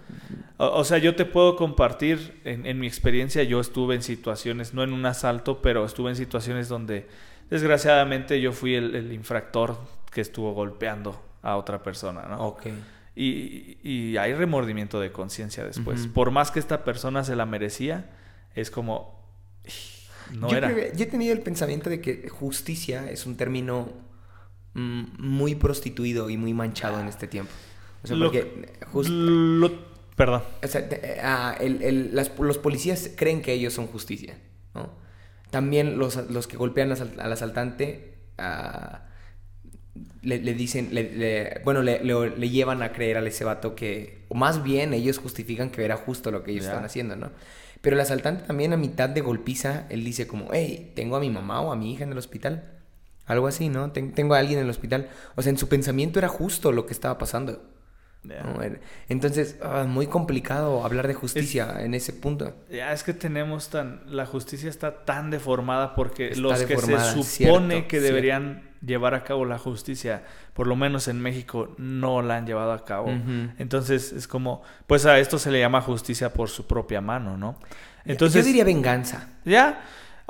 [0.58, 4.72] O, o sea, yo te puedo compartir, en, en mi experiencia, yo estuve en situaciones,
[4.74, 7.06] no en un asalto, pero estuve en situaciones donde,
[7.50, 9.76] desgraciadamente, yo fui el, el infractor
[10.12, 12.46] que estuvo golpeando a otra persona, ¿no?
[12.48, 12.66] Ok.
[13.16, 16.06] Y, y hay remordimiento de conciencia después.
[16.06, 18.10] Por más que esta persona se la merecía,
[18.54, 19.20] es como...
[20.32, 20.72] No yo, era.
[20.72, 23.88] creo que- yo he tenido el pensamiento de que justicia es un término
[24.74, 27.50] mm, muy prostituido y muy manchado en este tiempo.
[28.02, 28.66] O sea, Lo- porque
[29.08, 29.72] Lo-
[30.16, 30.42] perdón.
[30.62, 31.20] o sea, te-
[31.64, 34.38] el- el- las- los policías creen que ellos son justicia,
[34.74, 34.90] ¿no?
[35.50, 39.06] También los, los que golpean al, asal- al asaltante ah,
[40.22, 43.74] le, le dicen, le- le- bueno, le, le- le llevan a creer a ese vato
[43.74, 46.70] que, o más bien ellos justifican que era justo lo que ellos Ya.
[46.70, 47.30] estaban haciendo, ¿no?
[47.80, 51.30] Pero el asaltante también a mitad de golpiza, él dice como, hey, tengo a mi
[51.30, 52.78] mamá o a mi hija en el hospital.
[53.26, 53.90] Algo así, ¿no?
[53.92, 55.08] Ten- tengo a alguien en el hospital.
[55.36, 57.62] O sea, en su pensamiento era justo lo que estaba pasando.
[59.08, 62.54] Entonces, ah, muy complicado hablar de justicia en ese punto.
[62.70, 64.02] Ya es que tenemos tan.
[64.06, 68.06] La justicia está tan deformada porque Está los que se supone cierto, que cierto.
[68.06, 70.22] deberían llevar a cabo la justicia,
[70.54, 73.08] por lo menos en México, no la han llevado a cabo.
[73.58, 74.62] Entonces es como.
[74.86, 77.58] Pues a esto se le llama justicia por su propia mano, ¿no?
[78.04, 78.42] Entonces.
[78.42, 79.28] Yo diría venganza.
[79.44, 79.82] Ya.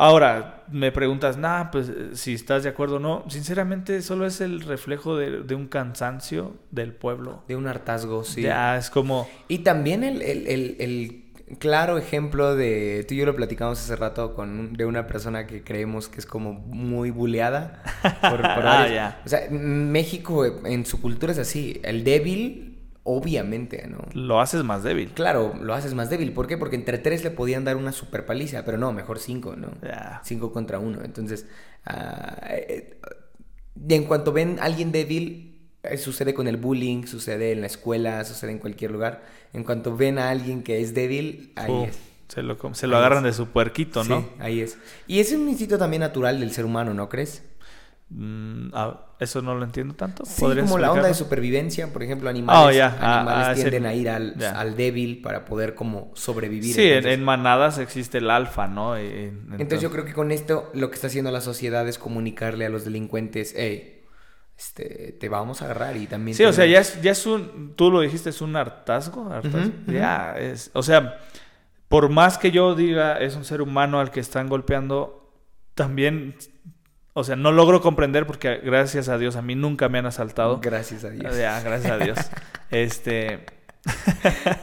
[0.03, 3.25] Ahora, me preguntas, nah, pues eh, si estás de acuerdo o no.
[3.29, 7.43] Sinceramente, solo es el reflejo de, de un cansancio del pueblo.
[7.49, 8.41] De un hartazgo, sí.
[8.43, 9.29] Ya, es como.
[9.49, 11.25] Y también el, el- el- el
[11.59, 13.05] claro ejemplo de.
[13.07, 16.27] Tú y yo lo platicamos hace rato con de una persona que creemos que es
[16.27, 17.83] como muy buleada.
[18.23, 19.21] Por, por Ah, ya.
[19.27, 21.81] O sea, México en su cultura es así.
[21.85, 22.70] El débil,
[23.05, 23.99] obviamente, ¿no?
[24.13, 25.11] Lo haces más débil.
[25.11, 26.33] Claro, lo haces más débil.
[26.33, 26.57] ¿Por qué?
[26.57, 29.73] Porque entre tres le podían dar una super paliza, pero no, mejor cinco, ¿no?
[30.23, 31.01] Cinco contra uno.
[31.05, 31.47] Entonces,
[33.89, 35.51] y en cuanto ven a alguien débil,
[35.83, 39.23] eh, sucede con el bullying, sucede en la escuela, sucede en cualquier lugar.
[39.53, 41.99] En cuanto ven a alguien que es débil, ahí es.
[42.29, 43.33] Se lo, se agarran es.
[43.33, 44.21] de su puerquito, ¿no?
[44.21, 44.79] Sí, ahí es.
[45.09, 47.43] Y es un instinto también natural del ser humano, ¿no crees?
[48.11, 50.25] Mm, ah, eso no lo entiendo tanto.
[50.25, 52.83] Sí, ¿Podrías como la onda de supervivencia, por ejemplo, animales, Oh.
[53.01, 56.75] Ah, animales ah, tienden a ir al, débil para poder como sobrevivir.
[56.75, 59.01] Sí, en, entonces- en manadas existe el alfa, ¿no?
[59.01, 62.67] Y- Entonces yo creo que con esto lo que está haciendo la sociedad es comunicarle
[62.67, 64.03] a los delincuentes, hey,
[64.59, 66.37] este, te vamos a agarrar y también...
[66.37, 69.31] Sí, o sea, ya es, ya es un, tú lo dijiste, es un hartazgo.
[69.33, 69.59] hartazgo.
[69.59, 69.93] Ujú, ujú.
[69.93, 71.19] Ya, es, o sea,
[71.89, 75.33] por más que yo diga es un ser humano al que están golpeando,
[75.75, 76.35] también,
[77.13, 80.61] o sea, no logro comprender porque gracias a Dios a mí nunca me han asaltado.
[80.61, 81.37] Gracias a Dios.
[81.37, 82.19] Ya, gracias a Dios.
[82.71, 83.47] este,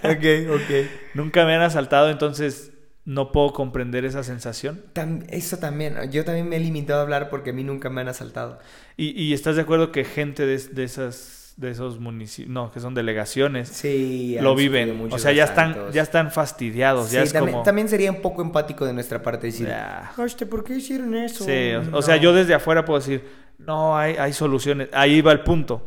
[0.04, 0.88] ok, ok.
[1.14, 2.72] nunca me han asaltado, entonces
[3.04, 4.84] no puedo comprender esa sensación.
[5.30, 8.10] Eso también, yo también me he limitado a hablar porque a mí nunca me han
[8.10, 8.60] asaltado.
[8.98, 12.80] Y, y estás de acuerdo que gente de, de esas, de esos municipios, no, que
[12.80, 15.10] son delegaciones, Sí, lo viven.
[15.12, 17.12] O sea, ya están, ya están fastidiados.
[17.12, 17.64] ya Sí, es también, como.
[17.64, 20.12] también sería un poco empático de nuestra parte decir, Ya.
[20.18, 21.44] "Hostia, ¿por qué hicieron eso?
[21.44, 22.02] Sí, o, o No".
[22.04, 23.24] sea, yo desde afuera puedo decir,
[23.58, 24.88] no, hay, hay soluciones.
[24.94, 25.82] Ahí va el punto.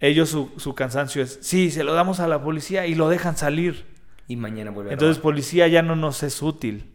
[0.00, 3.36] Ellos su, su cansancio es, sí, se lo damos a la policía y lo dejan
[3.36, 3.84] salir.
[4.26, 6.92] Y mañana vuelve Entonces policía ya no nos es útil.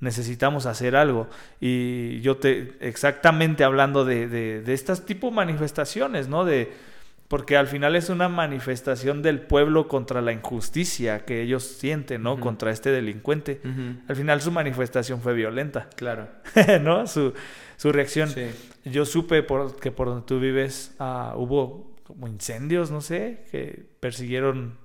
[0.00, 1.28] Necesitamos hacer algo.
[1.60, 6.46] Y yo te, exactamente hablando de, de, de estas tipo manifestaciones, ¿no?
[6.46, 6.72] De,
[7.30, 12.40] porque al final es una manifestación del pueblo contra la injusticia que ellos sienten, ¿no?
[12.40, 13.60] Contra este delincuente.
[14.08, 15.88] Al final su manifestación fue violenta.
[15.96, 16.26] Claro.
[16.82, 17.06] ¿no?
[17.06, 17.32] Su,
[17.76, 18.30] su reacción.
[18.30, 18.46] Sí.
[18.84, 23.86] Yo supe por, que por donde tú vives ah, hubo como incendios, no sé, que
[24.00, 24.76] persiguieron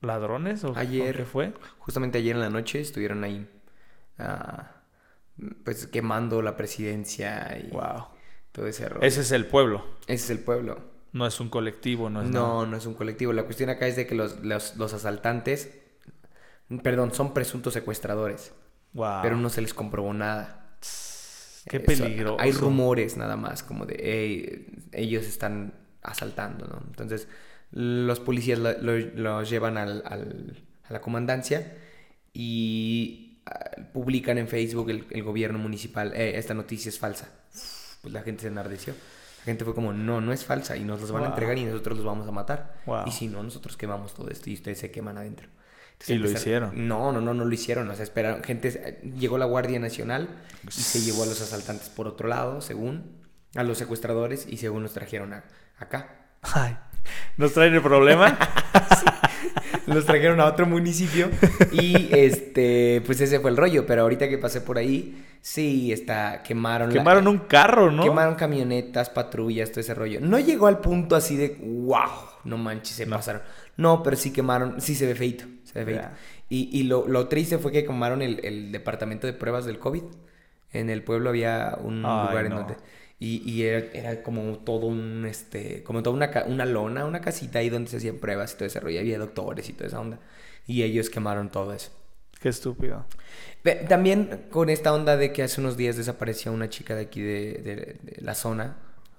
[0.00, 1.16] ladrones o, o Ayer.
[1.16, 1.54] qué fue.
[1.80, 3.48] Justamente ayer en la noche estuvieron ahí,
[4.20, 4.70] ah,
[5.64, 8.06] pues quemando la presidencia y Wow.
[8.52, 9.04] todo ese rollo.
[9.04, 10.93] Ese es el pueblo, Ese es el pueblo.
[11.14, 12.66] No es un colectivo, no es No, nada.
[12.70, 13.32] no es un colectivo.
[13.32, 15.70] La cuestión acá es de que los, los, los asaltantes,
[16.82, 18.52] perdón, son presuntos secuestradores,
[18.92, 19.20] Wow.
[19.22, 20.76] pero no se les comprobó nada.
[21.66, 22.36] Qué Eso, peligroso.
[22.38, 26.82] Hay rumores nada más, como de, "Ey, ellos están asaltando, ¿no?
[26.86, 27.26] Entonces,
[27.70, 31.72] los policías lo- lo- los llevan al, al- a la comandancia
[32.34, 37.28] y ah, publican en Facebook el, el gobierno municipal, "Eh, esta noticia es falsa.
[38.02, 38.94] Pues la gente se enardeció.
[39.44, 41.64] La gente fue como, no, no es falsa y nos los van a entregar y
[41.64, 42.76] nosotros los vamos a matar.
[42.86, 43.04] Wow.
[43.06, 45.48] Y si no, nosotros quemamos todo esto y ustedes se queman adentro.
[45.92, 46.88] Entonces Y lo hicieron.
[46.88, 47.88] No, no, no, no lo hicieron.
[47.90, 48.42] O sea, esperaron.
[48.42, 50.28] Gente, llegó la Guardia Nacional
[50.66, 53.22] y se llevó a los asaltantes por otro lado, según,
[53.54, 55.44] a los secuestradores y según los trajeron a-
[55.78, 56.26] acá.
[56.42, 56.76] Ay,
[57.36, 58.36] ¿Nos traen el problema?
[59.86, 61.28] Los trajeron a otro municipio
[61.72, 63.84] y este, pues ese fue el rollo.
[63.86, 66.88] Pero ahorita que pasé por ahí, sí, está, quemaron.
[66.88, 68.02] la- Quemaron un carro, ¿no?
[68.02, 70.20] Quemaron camionetas, patrullas, todo ese rollo.
[70.20, 72.00] No llegó al punto así de, wow,
[72.44, 73.16] no manches, se No.
[73.16, 73.42] pasaron.
[73.76, 76.08] No, pero sí quemaron, sí se ve feito, se ve feito.
[76.48, 80.02] Y, y lo, lo triste fue que quemaron el, el departamento de pruebas del COVID.
[80.72, 82.58] En el pueblo había un Ay, lugar en no.
[82.58, 82.76] donde...
[83.18, 87.60] Y, y era, era como todo un, este, como toda una, una lona, una casita
[87.60, 89.00] ahí donde se hacían pruebas y todo ese rollo.
[89.00, 90.18] Había doctores y toda esa onda.
[90.66, 91.90] Y ellos quemaron todo eso.
[92.40, 93.06] Qué estúpido.
[93.88, 97.54] También con esta onda de que hace unos días desapareció una chica de aquí de,
[97.62, 98.76] de- de la zona.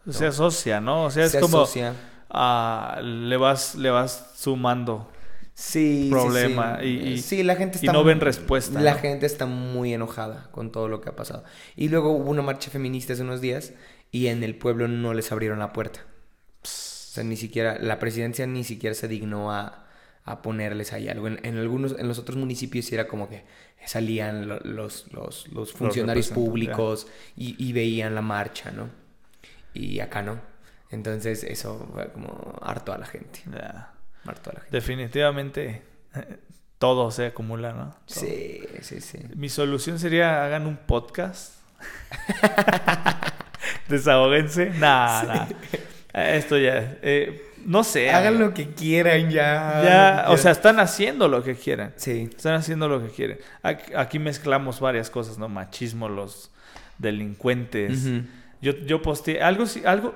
[0.09, 1.05] Se asocia, ¿no?
[1.05, 1.93] O sea, es Se como asocia.
[2.29, 5.09] ah, le vas le vas sumando
[5.58, 6.86] Sí, sí, problema sí.
[6.88, 8.99] y- y- sí, la gente y está no ven respuesta, La ¿no?
[8.99, 11.45] gente está muy enojada con todo lo que ha pasado.
[11.78, 13.74] Y luego hubo una marcha feminista hace unos días
[14.12, 16.01] y en el pueblo no les abrieron la puerta.
[16.64, 19.86] O sea, ni siquiera la presidencia ni siquiera se dignó a,
[20.26, 21.28] a ponerles ahí algo.
[21.28, 23.45] En, en algunos en los otros municipios sí era como que
[23.86, 28.89] salían lo- los, los, los funcionarios públicos y, y veían la marcha, ¿no?
[29.74, 30.39] Y acá no.
[30.91, 33.41] Entonces eso fue como harto a la gente.
[33.51, 33.93] Ya.
[34.26, 34.67] La gente.
[34.78, 35.82] Definitivamente
[36.80, 37.95] todo se acumula, ¿no?
[38.05, 38.19] Todo.
[38.26, 39.19] Sí, sí, sí.
[39.36, 41.55] Mi solución sería hagan un podcast.
[43.89, 44.71] Desahóguense.
[44.71, 45.47] Nah, nah.
[46.13, 46.97] Eh, Esto ya.
[47.01, 48.11] eh, no sé.
[48.11, 49.82] Hagan lo que quieran ya.
[49.84, 50.51] Ya, o sea, quieran.
[50.51, 51.93] están haciendo lo que quieren.
[51.95, 52.30] Sí.
[52.36, 53.39] Están haciendo lo que quieren.
[53.63, 55.49] Aquí, mezclamos varias cosas, ¿no?
[55.49, 56.51] Machismo, los
[56.99, 58.03] delincuentes.
[58.61, 60.15] Yo, yo posteé algo, sí- algo,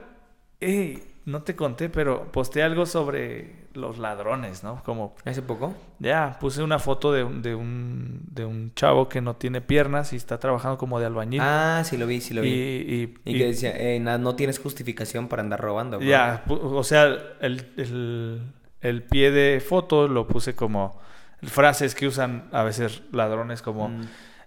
[1.25, 4.81] no te conté, pero posteé algo sobre los ladrones, ¿no?
[4.83, 5.73] Como, ¿Hace poco?
[5.99, 10.11] ya, puse una foto de, un- de, un, de un chavo que no tiene piernas
[10.13, 11.41] y está trabajando como de albañil.
[11.43, 12.49] Ah, sí lo vi, sí lo vi.
[12.49, 15.99] y- Y, y- que decía, eh, na- no tienes justificación para andar robando.
[16.01, 17.05] ya, o sea,
[17.41, 18.41] el, el,
[18.81, 20.99] el pie de foto lo puse como
[21.43, 23.89] frases que usan a veces ladrones como...
[23.89, 24.01] Mm.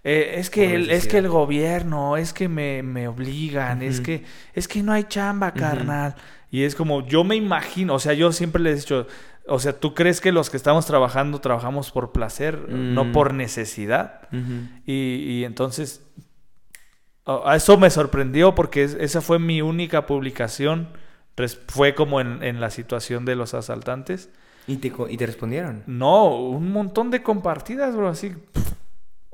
[0.04, 4.24] Eh, es que el, es que el gobierno, es que me, me obligan, es que
[4.52, 6.16] es que no hay chamba, carnal.
[6.52, 9.06] Y es como yo me imagino, o sea, yo siempre les he dicho,
[9.48, 13.12] o sea, ¿tú crees que los que estamos trabajando trabajamos por placer, no Mm.
[13.12, 14.28] por necesidad?
[14.86, 14.92] Y,
[15.40, 16.02] y entonces
[17.24, 20.88] a eso me sorprendió porque es- esa fue mi única publicación,
[21.68, 24.28] fue como en, en la situación de los asaltantes.
[24.66, 25.82] ¿Y, te, ¿Y te respondieron?
[25.86, 28.32] No, un montón de compartidas, bro, así.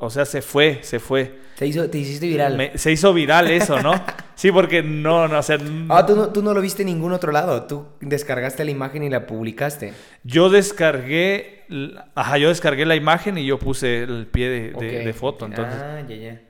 [0.01, 1.41] O sea, se fue, se fue.
[1.57, 2.57] Te, hizo, te hiciste viral.
[2.57, 3.93] Me- se hizo viral eso, ¿no?
[4.39, 7.13] Sí, porque no, no, o sea, Ah, ¿tú no, tú no lo viste en ningún
[7.13, 7.65] otro lado.
[7.65, 9.93] Tú descargaste la imagen y la publicaste.
[10.23, 11.65] yo descargué,
[12.15, 14.83] ajá, yo descargué la imagen y yo puse el pie de, de- Ok.
[15.07, 16.41] de foto, entonces, Ah, ya, ya.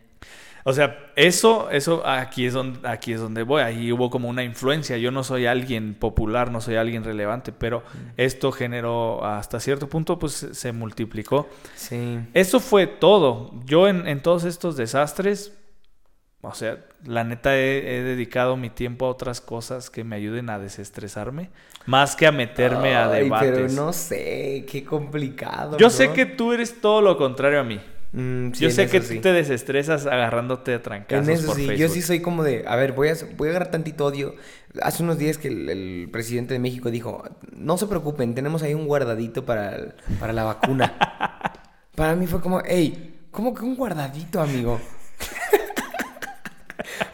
[0.64, 4.42] O sea, eso, eso, aquí es donde, aquí es donde voy, ahí hubo como una
[4.44, 7.82] influencia, yo no soy alguien popular, no soy alguien relevante, pero
[8.16, 11.48] esto generó, hasta cierto punto, pues se- multiplicó.
[11.74, 12.18] Sí.
[12.34, 13.52] Eso fue todo.
[13.64, 15.54] Yo en, en todos estos desastres,
[16.40, 20.50] o sea, la neta he, he dedicado mi tiempo a otras cosas que me ayuden
[20.50, 21.50] a desestresarme,
[21.86, 23.50] más que a meterme a debates.
[23.50, 25.72] Pero no sé, qué complicado.
[25.78, 25.90] Yo bro.
[25.90, 27.80] sé que tú eres todo lo contrario a mí.
[28.12, 29.16] Mm, sí, Yo sé que sí.
[29.16, 31.78] tú te desestresas agarrándote a trancazos En eso por sí, Facebook.
[31.78, 34.34] yo sí soy como de, a ver, voy a, voy a agarrar tantito odio.
[34.82, 38.72] Hace unos días que el, el presidente de México dijo, no se preocupen, tenemos ahí
[38.74, 40.96] un guardadito para, el- para la vacuna.
[41.94, 44.80] para mí fue como, hey, ¿cómo que un guardadito, amigo?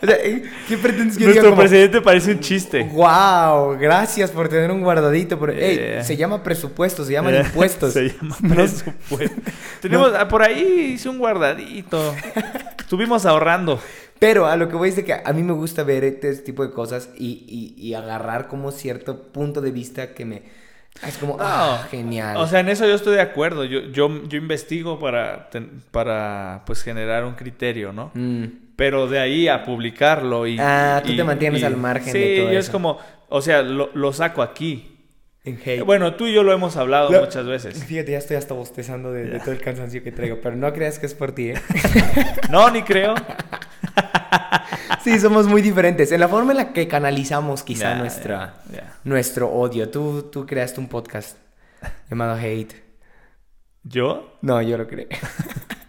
[0.03, 2.83] o sea, eh, ¿qué pretendes que diga Nuestro como, presidente parece un chiste.
[2.93, 5.39] Wow, gracias por tener un guardadito.
[5.39, 6.01] Pero, hey, Eh.
[6.05, 7.93] se llama presupuesto, se llaman impuestos.
[7.93, 9.41] Se llama presupuesto.
[9.81, 12.15] Tenemos, ah, por ahí hice un guardadito.
[12.79, 13.81] Estuvimos ahorrando.
[14.19, 16.65] Pero a lo que voy es de que a mí me gusta ver este tipo
[16.65, 20.43] de cosas y, y- y agarrar como cierto punto de vista que me...
[21.05, 22.37] Es como, ah, genial.
[22.37, 23.65] O sea, en eso yo estoy de acuerdo.
[23.65, 28.13] Yo, yo, yo investigo para, ten- para pues generar un criterio, ¿no?
[28.15, 28.45] Mm,
[28.77, 30.57] Pero de ahí a publicarlo y...
[30.61, 32.99] Ah, tú y- te mantienes y- al margen sí, de todo yo es como...
[33.29, 34.91] O sea, lo, lo saco aquí.
[35.45, 35.83] en hate.
[35.83, 37.85] Bueno, tú y yo lo hemos hablado Lo- muchas veces.
[37.85, 41.07] Fíjate, ya estoy hasta bostezando de, todo el cansancio que traigo, pero no creas que
[41.07, 41.55] es por ti, ¿eh?
[42.51, 43.15] No, ni creo.
[45.05, 46.13] sí, somos muy diferentes.
[46.13, 48.55] En la forma en la que canalizamos quizá nuestra,
[49.05, 49.89] nuestro odio.
[49.91, 51.37] Tú, tú creaste un podcast
[52.11, 52.83] llamado Hate.
[53.83, 54.39] ¿Yo?
[54.43, 55.09] No, yo lo creé.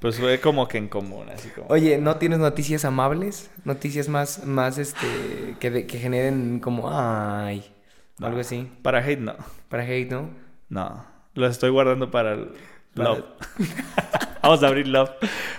[0.00, 1.68] Pues fue como que en común, así como...
[1.68, 3.50] Oye, ¿no tienes noticias amables?
[3.64, 5.06] Noticias más, más, este,
[5.60, 7.64] que, de- que generen como, ay,
[8.18, 8.26] No.
[8.28, 8.70] algo así.
[8.82, 9.34] Para hate no.
[9.68, 10.30] Para hate, ¿no?
[10.68, 11.04] No.
[11.34, 12.52] Lo estoy guardando para el
[12.94, 13.24] Love.
[14.46, 15.10] Vamos a abrir Love.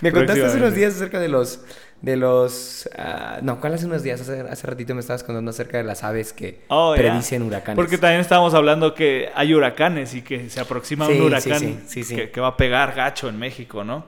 [0.01, 1.61] Me contaste hace unos días acerca de los...
[2.01, 2.88] De los...
[2.95, 4.22] ah, no, ¿cuál hace unos días?
[4.22, 7.76] Hace, hace ratito me estabas contando acerca de las aves que Oh, predicen huracanes.
[7.76, 11.80] Porque también estábamos hablando que hay huracanes y que se aproxima Sí, un huracán sí,
[11.88, 12.15] sí, sí.
[12.15, 14.05] Que, que va a pegar gacho en México, ¿no?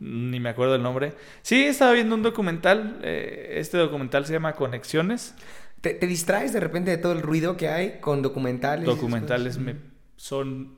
[0.00, 1.12] Ni me acuerdo el nombre.
[1.42, 2.98] Sí, estaba viendo un documental.
[3.04, 5.34] eh, este documental se llama Conexiones.
[5.82, 8.86] ¿Te, te distraes de repente de todo el ruido que hay con documentales?
[8.86, 9.76] Documentales me,
[10.16, 10.74] son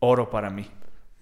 [0.00, 0.68] oro para mí.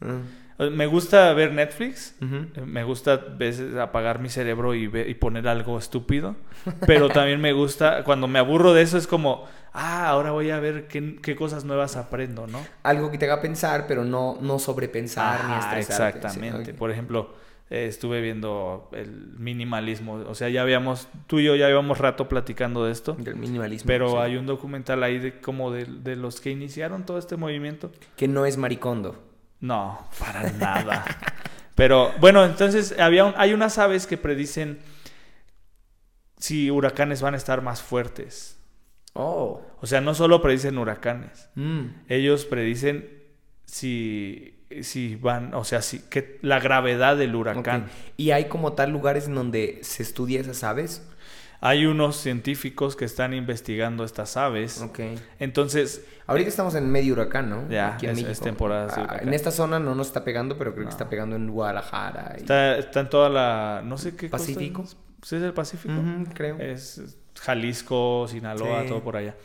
[0.01, 0.42] Mm.
[0.59, 2.15] Eh, Me gusta ver Netflix.
[2.21, 6.37] Eh, Me gusta a veces apagar mi cerebro y, ver- y poner algo estúpido.
[6.87, 10.61] Pero también me gusta, cuando me aburro de eso, es como, ah, ahora voy a
[10.61, 12.61] ver qué, qué cosas nuevas aprendo, ¿no?
[12.83, 16.19] Algo que te haga pensar, pero no, no sobrepensar ni Ajá, estresarte.
[16.19, 16.73] exactamente.
[16.73, 16.77] Sí.
[16.79, 17.35] Por ejemplo,
[17.71, 20.15] eh, estuve viendo el minimalismo.
[20.29, 23.15] O sea, ya habíamos, tú y yo ya llevamos rato platicando de esto.
[23.19, 23.87] Del minimalismo.
[23.87, 24.17] Pero sí.
[24.19, 27.91] hay un documental ahí de como de, de los que iniciaron todo este movimiento.
[28.17, 29.17] Que no es maricondo.
[29.63, 31.05] No, para nada.
[31.75, 34.81] Pero bueno, entonces había un- hay unas aves que predicen
[36.37, 38.59] si huracanes van a estar más fuertes.
[39.15, 39.63] Oh.
[39.81, 41.87] O sea, no solo predicen huracanes, Mm.
[42.09, 43.09] ellos predicen
[43.65, 47.87] si, si van, o sea, si que la gravedad del huracán.
[48.17, 51.09] ¿Y hay como tal lugares en donde se estudia esas aves?
[51.65, 54.83] Hay unos científicos que están investigando estas aves.
[54.83, 54.99] Ok.
[55.39, 57.69] Entonces, Ahorita estamos en medio huracán, ¿no?
[57.71, 58.45] Ya, Aquí en es- es México.
[58.45, 59.19] temporada de Ah.
[59.23, 60.89] En esta zona no nos está pegando, pero creo No.
[60.89, 62.35] que está pegando en Guadalajara.
[62.37, 64.85] y- está, está en toda la, no sé qué ¿Pacífico?
[65.23, 65.95] ¿Sí es el Pacífico?
[66.35, 66.59] Creo.
[66.59, 68.89] Es Jalisco, Sinaloa, Sí.
[68.89, 69.37] todo por allá.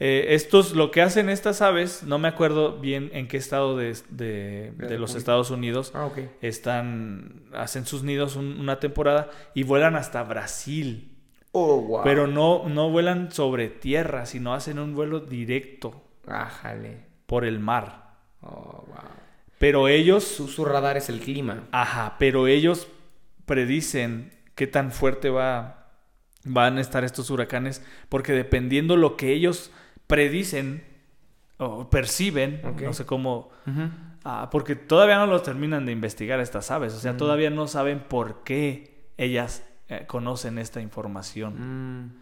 [0.00, 3.94] Eh, estos, lo que hacen estas aves, no me acuerdo bien en qué estado de,
[4.10, 5.14] de- los.
[5.14, 6.08] Estados Unidos Ah,
[6.40, 11.10] están, hacen sus nidos un- una temporada y vuelan hasta Brasil.
[11.56, 12.02] Oh, wow.
[12.02, 16.98] Pero no, no vuelan sobre tierra, sino hacen un vuelo directo Ájale.
[17.26, 18.16] por el mar.
[18.42, 18.96] Oh, wow.
[19.58, 21.64] Pero ellos, Su, su radar es el clima.
[21.70, 22.88] ajá, pero ellos
[23.46, 25.86] predicen qué tan fuerte va,
[26.44, 29.70] van a estar estos huracanes, porque dependiendo lo que ellos
[30.06, 30.82] predicen
[31.58, 33.50] o perciben, no sé cómo,
[34.24, 37.16] ah, porque todavía no los terminan de investigar estas aves, o sea, Mm.
[37.16, 39.62] todavía no saben por qué ellas
[39.96, 42.04] eh, conocen esta información.
[42.06, 42.12] Mm.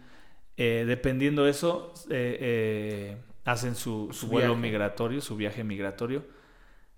[0.57, 4.61] Eh, dependiendo de eso, eh, hacen su, su Su vuelo viaje.
[4.61, 6.25] migratorio, su viaje migratorio,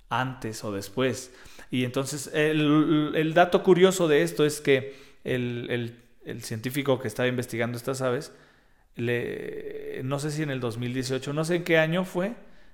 [0.09, 1.33] antes o después.
[1.71, 7.07] Y entonces, el, el dato curioso de esto es que el, el- el científico que
[7.07, 8.33] estaba investigando estas aves,
[8.95, 12.33] le, no sé si en el 2018, no sé en qué año fue,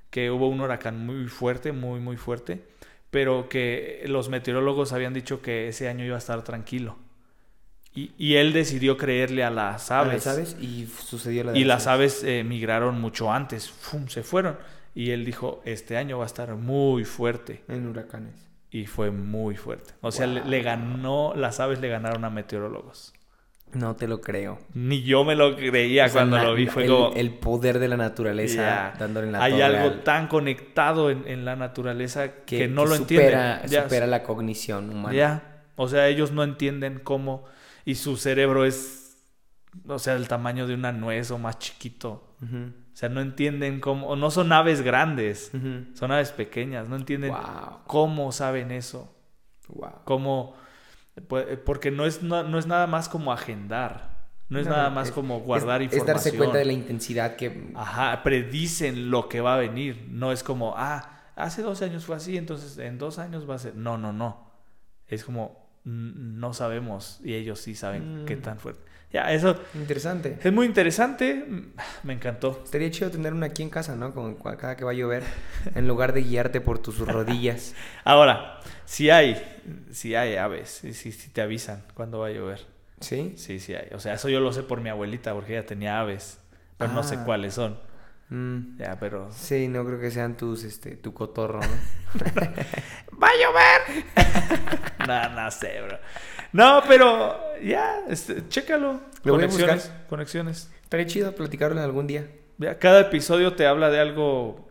[0.10, 2.64] que hubo un huracán muy fuerte, muy, muy fuerte,
[3.10, 6.98] pero que los meteorólogos habían dicho que ese año iba a estar tranquilo.
[7.94, 10.26] Y, y él decidió creerle a las A aves.
[10.26, 14.08] las aves y sucedió la de Y las aves eh, migraron mucho antes, ¡fum!
[14.08, 14.58] se fueron.
[14.96, 17.64] Y él dijo, este año va a estar muy fuerte.
[17.68, 18.36] En huracanes.
[18.70, 19.94] Y fue muy fuerte.
[20.02, 23.14] O sea, le, ganó, las aves le ganaron a meteorólogos.
[23.74, 24.60] No te lo creo.
[24.74, 26.68] Ni yo me lo creía O sea, cuando lo vi.
[26.68, 30.28] Fue el, como, el poder de la naturaleza dándole en la hay algo al- tan
[30.28, 33.70] conectado en, en la naturaleza que, no lo supera, entienden.
[33.72, 35.14] Ya, supera la cognición humana.
[35.16, 35.64] ya.
[35.76, 37.46] O sea, ellos no entienden cómo...
[37.86, 39.18] Y su cerebro es,
[39.88, 42.36] o sea, el tamaño de una nuez o más chiquito.
[42.42, 45.52] O sea, no entienden cómo, o no son aves grandes,
[45.94, 49.16] son aves pequeñas, no entienden Wow, cómo saben eso,
[49.70, 49.92] wow.
[50.06, 50.56] cómo,
[51.28, 54.90] pues, porque no es, no, no es nada más como agendar, no es No, nada
[54.90, 56.18] más es- como guardar es, información.
[56.18, 57.72] Es darse cuenta de la intensidad que...
[57.76, 62.18] Ajá, predicen lo que va a venir, no es como, ah, hace dos años fue
[62.18, 64.52] así, entonces en dos años va a ser, no, no, no,
[65.08, 68.26] es como, no sabemos y ellos sí saben Mm.
[68.26, 68.82] qué tan fuerte.
[69.12, 70.38] Ya, eso Interesante.
[70.42, 72.62] es muy interesante, mm, me encantó.
[72.64, 74.14] Estaría chido tener una aquí en casa, ¿no?
[74.14, 75.24] Como cada que va a llover,
[75.76, 77.74] en lugar de guiarte por tus rodillas.
[78.06, 79.36] Ahora, si hay,
[79.92, 82.66] si hay aves, si, si te avisan cuando va a llover.
[83.02, 83.34] ¿Sí?
[83.36, 83.90] Sí, sí hay.
[83.94, 86.38] O sea, eso yo lo sé por mi abuelita, porque ella tenía aves,
[86.78, 87.24] pero no sé Ah.
[87.26, 87.78] cuáles son.
[88.32, 89.30] Mm, Ya, pero...
[89.32, 91.68] Sí, no creo que sean tus, este, tu cotorro, ¿no?
[93.22, 94.06] ¡Va a llover!
[95.08, 96.00] no, no sé, bro.
[96.54, 99.02] No, pero ya, este, chécalo.
[99.24, 100.72] Lo voy a conexiones, conexiones.
[100.82, 102.28] Estaría chido platicarlo algún día.
[102.58, 104.70] Ya, cada episodio te habla de algo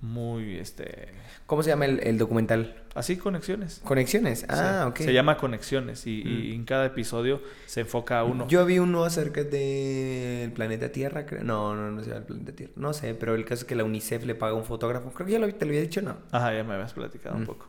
[0.00, 1.08] muy, este...
[1.46, 2.76] ¿Cómo se llama el, el documental?
[2.98, 3.80] Así, conexiones.
[3.84, 4.44] Conexiones.
[4.48, 4.96] Ah, Sí, ok.
[5.06, 6.54] Se llama Conexiones y, y Mm.
[6.56, 8.46] en cada episodio se enfoca a uno.
[8.48, 11.44] Yo vi uno acerca del planeta Tierra, creo.
[11.44, 12.72] No, no, no se llama el planeta Tierra.
[12.76, 15.10] No sé, pero el caso es que la UNICEF le paga a un fotógrafo.
[15.12, 16.16] Creo que ya lo, te lo había dicho, ¿no?
[16.32, 17.46] Lo Ajá, ya me habías platicado un Mm.
[17.46, 17.68] poco.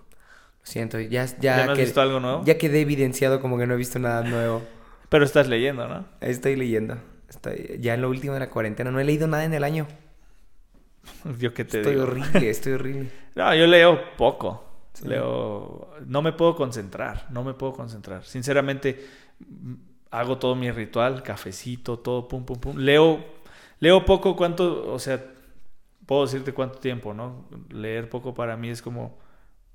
[0.64, 2.44] siento, ya, ya, ¿Ya no has que- visto algo nuevo?
[2.46, 4.62] ya quedé evidenciado como que no he visto nada nuevo.
[5.10, 6.06] Pero estás leyendo, ¿no?
[6.22, 6.98] Estoy leyendo.
[7.30, 8.92] Estoy ya en lo último de la cuarentena.
[8.92, 9.88] No he leído nada en el año.
[11.40, 12.04] Yo qué te Estoy digo.
[12.06, 13.10] horrible, estoy horrible.
[13.36, 14.69] No, yo leo poco.
[15.02, 15.08] Sí.
[15.08, 15.90] Leo.
[16.06, 17.28] No me puedo concentrar.
[17.30, 18.26] No me puedo concentrar.
[18.26, 19.06] Sinceramente,
[19.40, 19.74] mm,
[20.12, 22.78] hago todo mi ritual, cafecito, todo, pum, pum, pum.
[22.78, 23.24] Leo,
[23.80, 25.24] leo poco, cuánto, o sea,
[26.06, 27.46] puedo decirte cuánto tiempo, ¿no?
[27.70, 29.20] Leer poco para mí es como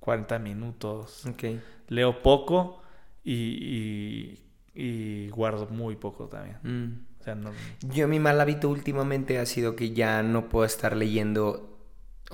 [0.00, 1.24] 40 minutos.
[1.26, 1.44] Ok.
[1.88, 2.82] Leo poco
[3.22, 4.38] y, y,
[4.74, 6.58] y guardo muy poco también.
[6.62, 7.14] Mm.
[7.20, 7.52] O sea, no.
[7.80, 11.73] Yo mi mal hábito últimamente ha sido que ya no puedo estar leyendo,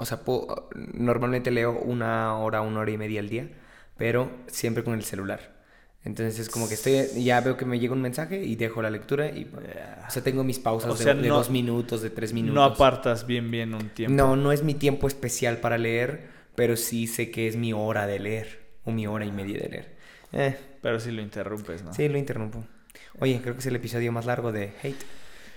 [0.00, 3.48] o sea, puedo- normalmente leo una hora, una hora y media al día,
[3.96, 5.58] pero siempre con el celular.
[6.02, 8.88] Entonces es como que estoy, ya veo que me llega un mensaje y dejo la
[8.88, 12.08] lectura y, o sea, tengo mis pausas O de- sea, de, no- dos minutos, de
[12.08, 12.54] tres minutos.
[12.54, 14.16] No apartas bien, bien un tiempo.
[14.16, 18.06] No, no es mi tiempo especial para leer, pero sí sé que es mi hora
[18.06, 19.96] de leer, o mi hora y media de leer.
[20.32, 21.92] Eh, Pero si lo interrumpes, ¿no?
[21.92, 22.64] sí, lo interrumpo.
[23.18, 25.04] Oye, creo que es el episodio más largo de Hate.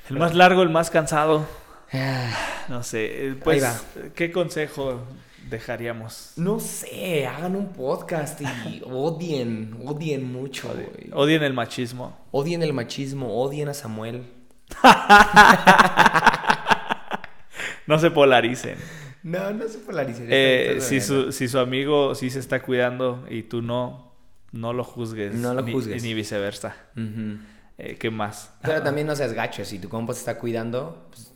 [0.10, 1.48] El más largo, el más cansado.
[1.94, 2.66] Ah.
[2.70, 3.28] No sé.
[3.28, 3.64] eh, Pues.
[4.16, 5.04] ¿qué consejo
[5.50, 6.34] dejaríamos?
[6.38, 10.70] No sé, hagan un podcast y odien, odien mucho.
[10.74, 11.10] güey.
[11.14, 12.18] Odien el machismo.
[12.32, 14.24] Odien el machismo, odien a Samuel.
[17.86, 18.78] No se polaricen.
[19.24, 20.28] No, no se polaricen.
[20.30, 24.14] Eh, si, su, si su amigo sí se está cuidando y tú no,
[24.54, 25.36] no lo juzgues.
[25.36, 26.02] No lo ni- juzgues.
[26.02, 26.76] Ni, viceversa.
[26.96, 27.40] Ujú.
[27.78, 28.54] Eh, ¿Qué más?
[28.62, 31.33] Pero también no seas gacho, si tu compa se está cuidando, Pues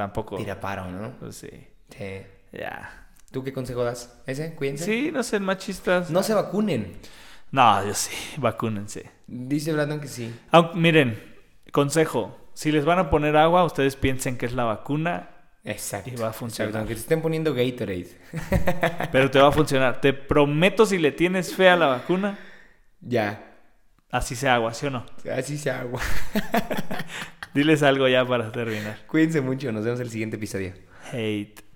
[0.00, 0.36] tampoco.
[0.36, 1.12] tira paro, ¿no?
[1.18, 1.50] Pues sí.
[1.96, 2.22] Sí.
[2.52, 3.08] Ya.
[3.30, 4.20] ¿Tú qué consejo das?
[4.26, 4.54] ¿Ese?
[4.54, 4.84] Cuídense.
[4.84, 6.10] Sí, no sean machistas.
[6.10, 6.96] No se vacunen.
[7.52, 8.14] No, yo sí.
[8.38, 9.10] Vacúnense.
[9.26, 10.34] Dice Brandon que sí.
[10.50, 11.22] Aunque, miren,
[11.72, 12.36] consejo.
[12.54, 15.30] Si les van a poner agua, ustedes piensen que es la vacuna,
[15.62, 16.08] Exacto.
[16.10, 16.68] Y va a funcionar.
[16.70, 18.08] Exacto, Aunque te estén poniendo Gatorade.
[19.12, 20.00] pero te va a funcionar.
[20.00, 22.38] Te prometo si le tienes fe a la vacuna,
[23.00, 23.44] Ya.
[24.10, 25.04] así sea agua, ¿sí o no?
[25.36, 26.00] Así se agua.
[27.54, 28.98] Diles algo ya para terminar.
[29.06, 29.72] Cuídense mucho.
[29.72, 30.72] Nos vemos en el siguiente episodio.
[31.12, 31.69] Hate.